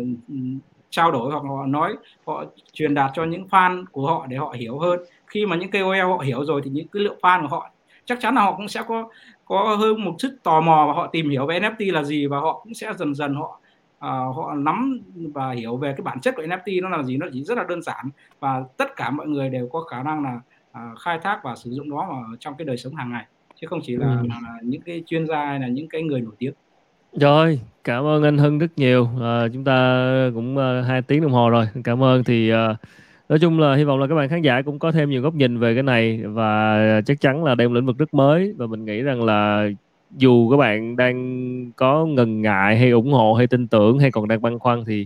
[0.90, 1.94] trao đổi hoặc họ nói
[2.26, 5.00] họ truyền đạt cho những fan của họ để họ hiểu hơn.
[5.28, 7.72] Khi mà những KOL họ hiểu rồi thì những cái lượng fan của họ
[8.06, 9.10] chắc chắn là họ cũng sẽ có
[9.46, 12.40] có hơn một chút tò mò và họ tìm hiểu về NFT là gì và
[12.40, 13.60] họ cũng sẽ dần dần họ
[13.98, 15.02] uh, họ nắm
[15.34, 17.18] và hiểu về cái bản chất của NFT nó là gì.
[17.18, 18.10] Nó chỉ rất là đơn giản
[18.40, 20.40] và tất cả mọi người đều có khả năng là
[20.76, 23.26] uh, khai thác và sử dụng nó vào trong cái đời sống hàng ngày
[23.62, 24.28] chứ không chỉ là, ừ.
[24.28, 26.54] là những cái chuyên gia hay là những cái người nổi tiếng.
[27.20, 29.10] Rồi cảm ơn anh Hưng rất nhiều.
[29.22, 31.68] À, chúng ta cũng uh, hai tiếng đồng hồ rồi.
[31.84, 32.24] Cảm ơn.
[32.24, 32.58] Thì uh,
[33.30, 35.36] nói chung là hy vọng là các bạn khán giả cũng có thêm nhiều góc
[35.36, 38.54] nhìn về cái này và chắc chắn là đây là một lĩnh vực rất mới.
[38.58, 39.70] Và mình nghĩ rằng là
[40.18, 44.28] dù các bạn đang có ngần ngại hay ủng hộ hay tin tưởng hay còn
[44.28, 45.06] đang băn khoăn thì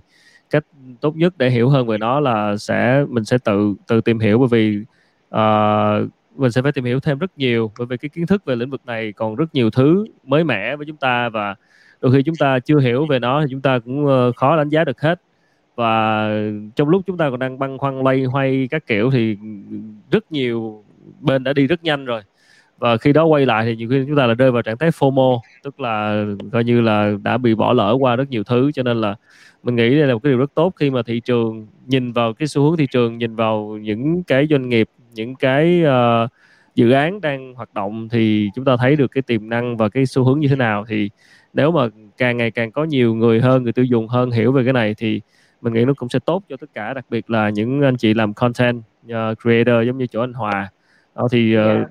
[0.49, 0.65] cách
[1.01, 4.39] tốt nhất để hiểu hơn về nó là sẽ mình sẽ tự tự tìm hiểu.
[4.39, 4.85] Bởi vì
[5.35, 8.55] uh, mình sẽ phải tìm hiểu thêm rất nhiều bởi vì cái kiến thức về
[8.55, 11.55] lĩnh vực này còn rất nhiều thứ mới mẻ với chúng ta và
[12.01, 14.69] đôi khi chúng ta chưa hiểu về nó thì chúng ta cũng uh, khó đánh
[14.69, 15.21] giá được hết.
[15.75, 16.29] Và
[16.75, 19.37] trong lúc chúng ta còn đang băn khoăn lay hoay các kiểu thì
[20.11, 20.83] rất nhiều
[21.19, 22.21] bên đã đi rất nhanh rồi.
[22.77, 24.89] Và khi đó quay lại thì nhiều khi chúng ta là rơi vào trạng thái
[24.89, 28.71] FOMO tức là coi như là đã bị bỏ lỡ qua rất nhiều thứ.
[28.71, 29.15] Cho nên là
[29.63, 32.33] mình nghĩ đây là một cái điều rất tốt khi mà thị trường nhìn vào
[32.33, 36.29] cái xu hướng thị trường nhìn vào những cái doanh nghiệp những cái uh,
[36.75, 40.05] dự án đang hoạt động thì chúng ta thấy được cái tiềm năng và cái
[40.05, 40.85] xu hướng như thế nào.
[40.87, 41.09] Thì
[41.53, 41.81] nếu mà
[42.17, 44.95] càng ngày càng có nhiều người hơn người tiêu dùng hơn hiểu về cái này
[44.97, 45.21] thì
[45.61, 48.13] mình nghĩ nó cũng sẽ tốt cho tất cả đặc biệt là những anh chị
[48.13, 50.69] làm content uh, creator giống như chỗ anh Hòa.
[51.15, 51.87] Đó thì uh, yeah.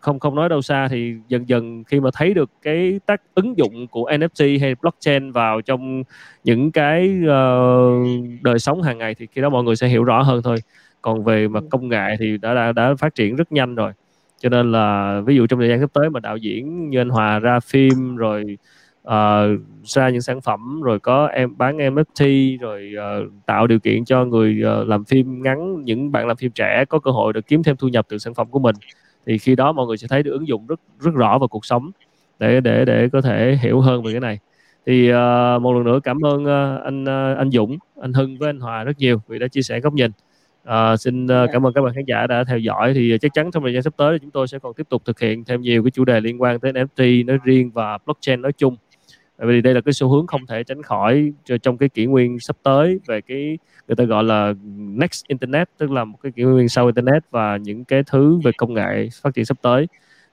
[0.00, 3.58] không không nói đâu xa thì dần dần khi mà thấy được cái tác ứng
[3.58, 6.02] dụng của NFT hay blockchain vào trong
[6.44, 10.22] những cái uh, đời sống hàng ngày thì khi đó mọi người sẽ hiểu rõ
[10.22, 10.56] hơn thôi
[11.02, 13.92] còn về mặt công nghệ thì đã đã, đã phát triển rất nhanh rồi.
[14.40, 17.08] Cho nên là ví dụ trong thời gian sắp tới mà đạo diễn như anh
[17.08, 18.58] Hòa ra phim rồi
[19.08, 24.04] uh, ra những sản phẩm rồi có em bán NFT rồi uh, tạo điều kiện
[24.04, 27.46] cho người uh, làm phim ngắn những bạn làm phim trẻ có cơ hội được
[27.46, 28.76] kiếm thêm thu nhập từ sản phẩm của mình
[29.26, 31.64] thì khi đó mọi người sẽ thấy được ứng dụng rất rất rõ vào cuộc
[31.64, 31.90] sống
[32.38, 34.38] để để để có thể hiểu hơn về cái này.
[34.86, 38.48] Thì uh, một lần nữa cảm ơn uh, anh uh, anh Dũng anh Hưng với
[38.48, 40.10] anh Hòa rất nhiều vì đã chia sẻ góc nhìn.
[40.68, 42.94] À, xin uh, cảm ơn các bạn khán giả đã theo dõi.
[42.94, 45.20] Thì chắc chắn trong thời gian sắp tới chúng tôi sẽ còn tiếp tục thực
[45.20, 48.52] hiện thêm nhiều cái chủ đề liên quan tới NFT nói riêng và blockchain nói
[48.52, 48.76] chung.
[49.38, 51.32] Vì đây là cái xu hướng không thể tránh khỏi
[51.62, 53.58] trong cái kỷ nguyên sắp tới về cái
[53.88, 57.56] người ta gọi là next internet tức là một cái kỷ nguyên sau internet và
[57.56, 59.86] những cái thứ về công nghệ phát triển sắp tới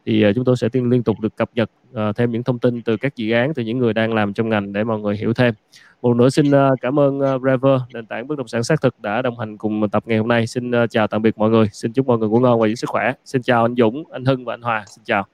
[0.05, 2.59] thì uh, chúng tôi sẽ tiên liên tục được cập nhật uh, thêm những thông
[2.59, 5.17] tin từ các dự án từ những người đang làm trong ngành để mọi người
[5.17, 5.53] hiểu thêm.
[6.01, 9.21] Một nữa xin uh, cảm ơn Rever nền tảng bất động sản xác thực đã
[9.21, 10.47] đồng hành cùng tập ngày hôm nay.
[10.47, 11.67] Xin chào tạm biệt mọi người.
[11.71, 13.13] Xin chúc mọi người ngủ ngon và giữ sức khỏe.
[13.25, 14.83] Xin chào anh Dũng anh Hưng và anh Hòa.
[14.87, 15.25] Xin chào.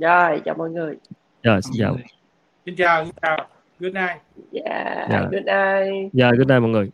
[0.00, 0.96] Rồi chào mọi người.
[1.42, 1.96] Rồi xin chào.
[2.66, 3.48] Xin chào xin chào.
[3.80, 4.20] Good night.
[4.52, 5.30] Yeah, yeah.
[5.30, 6.12] good night.
[6.18, 6.90] Yeah good night mọi người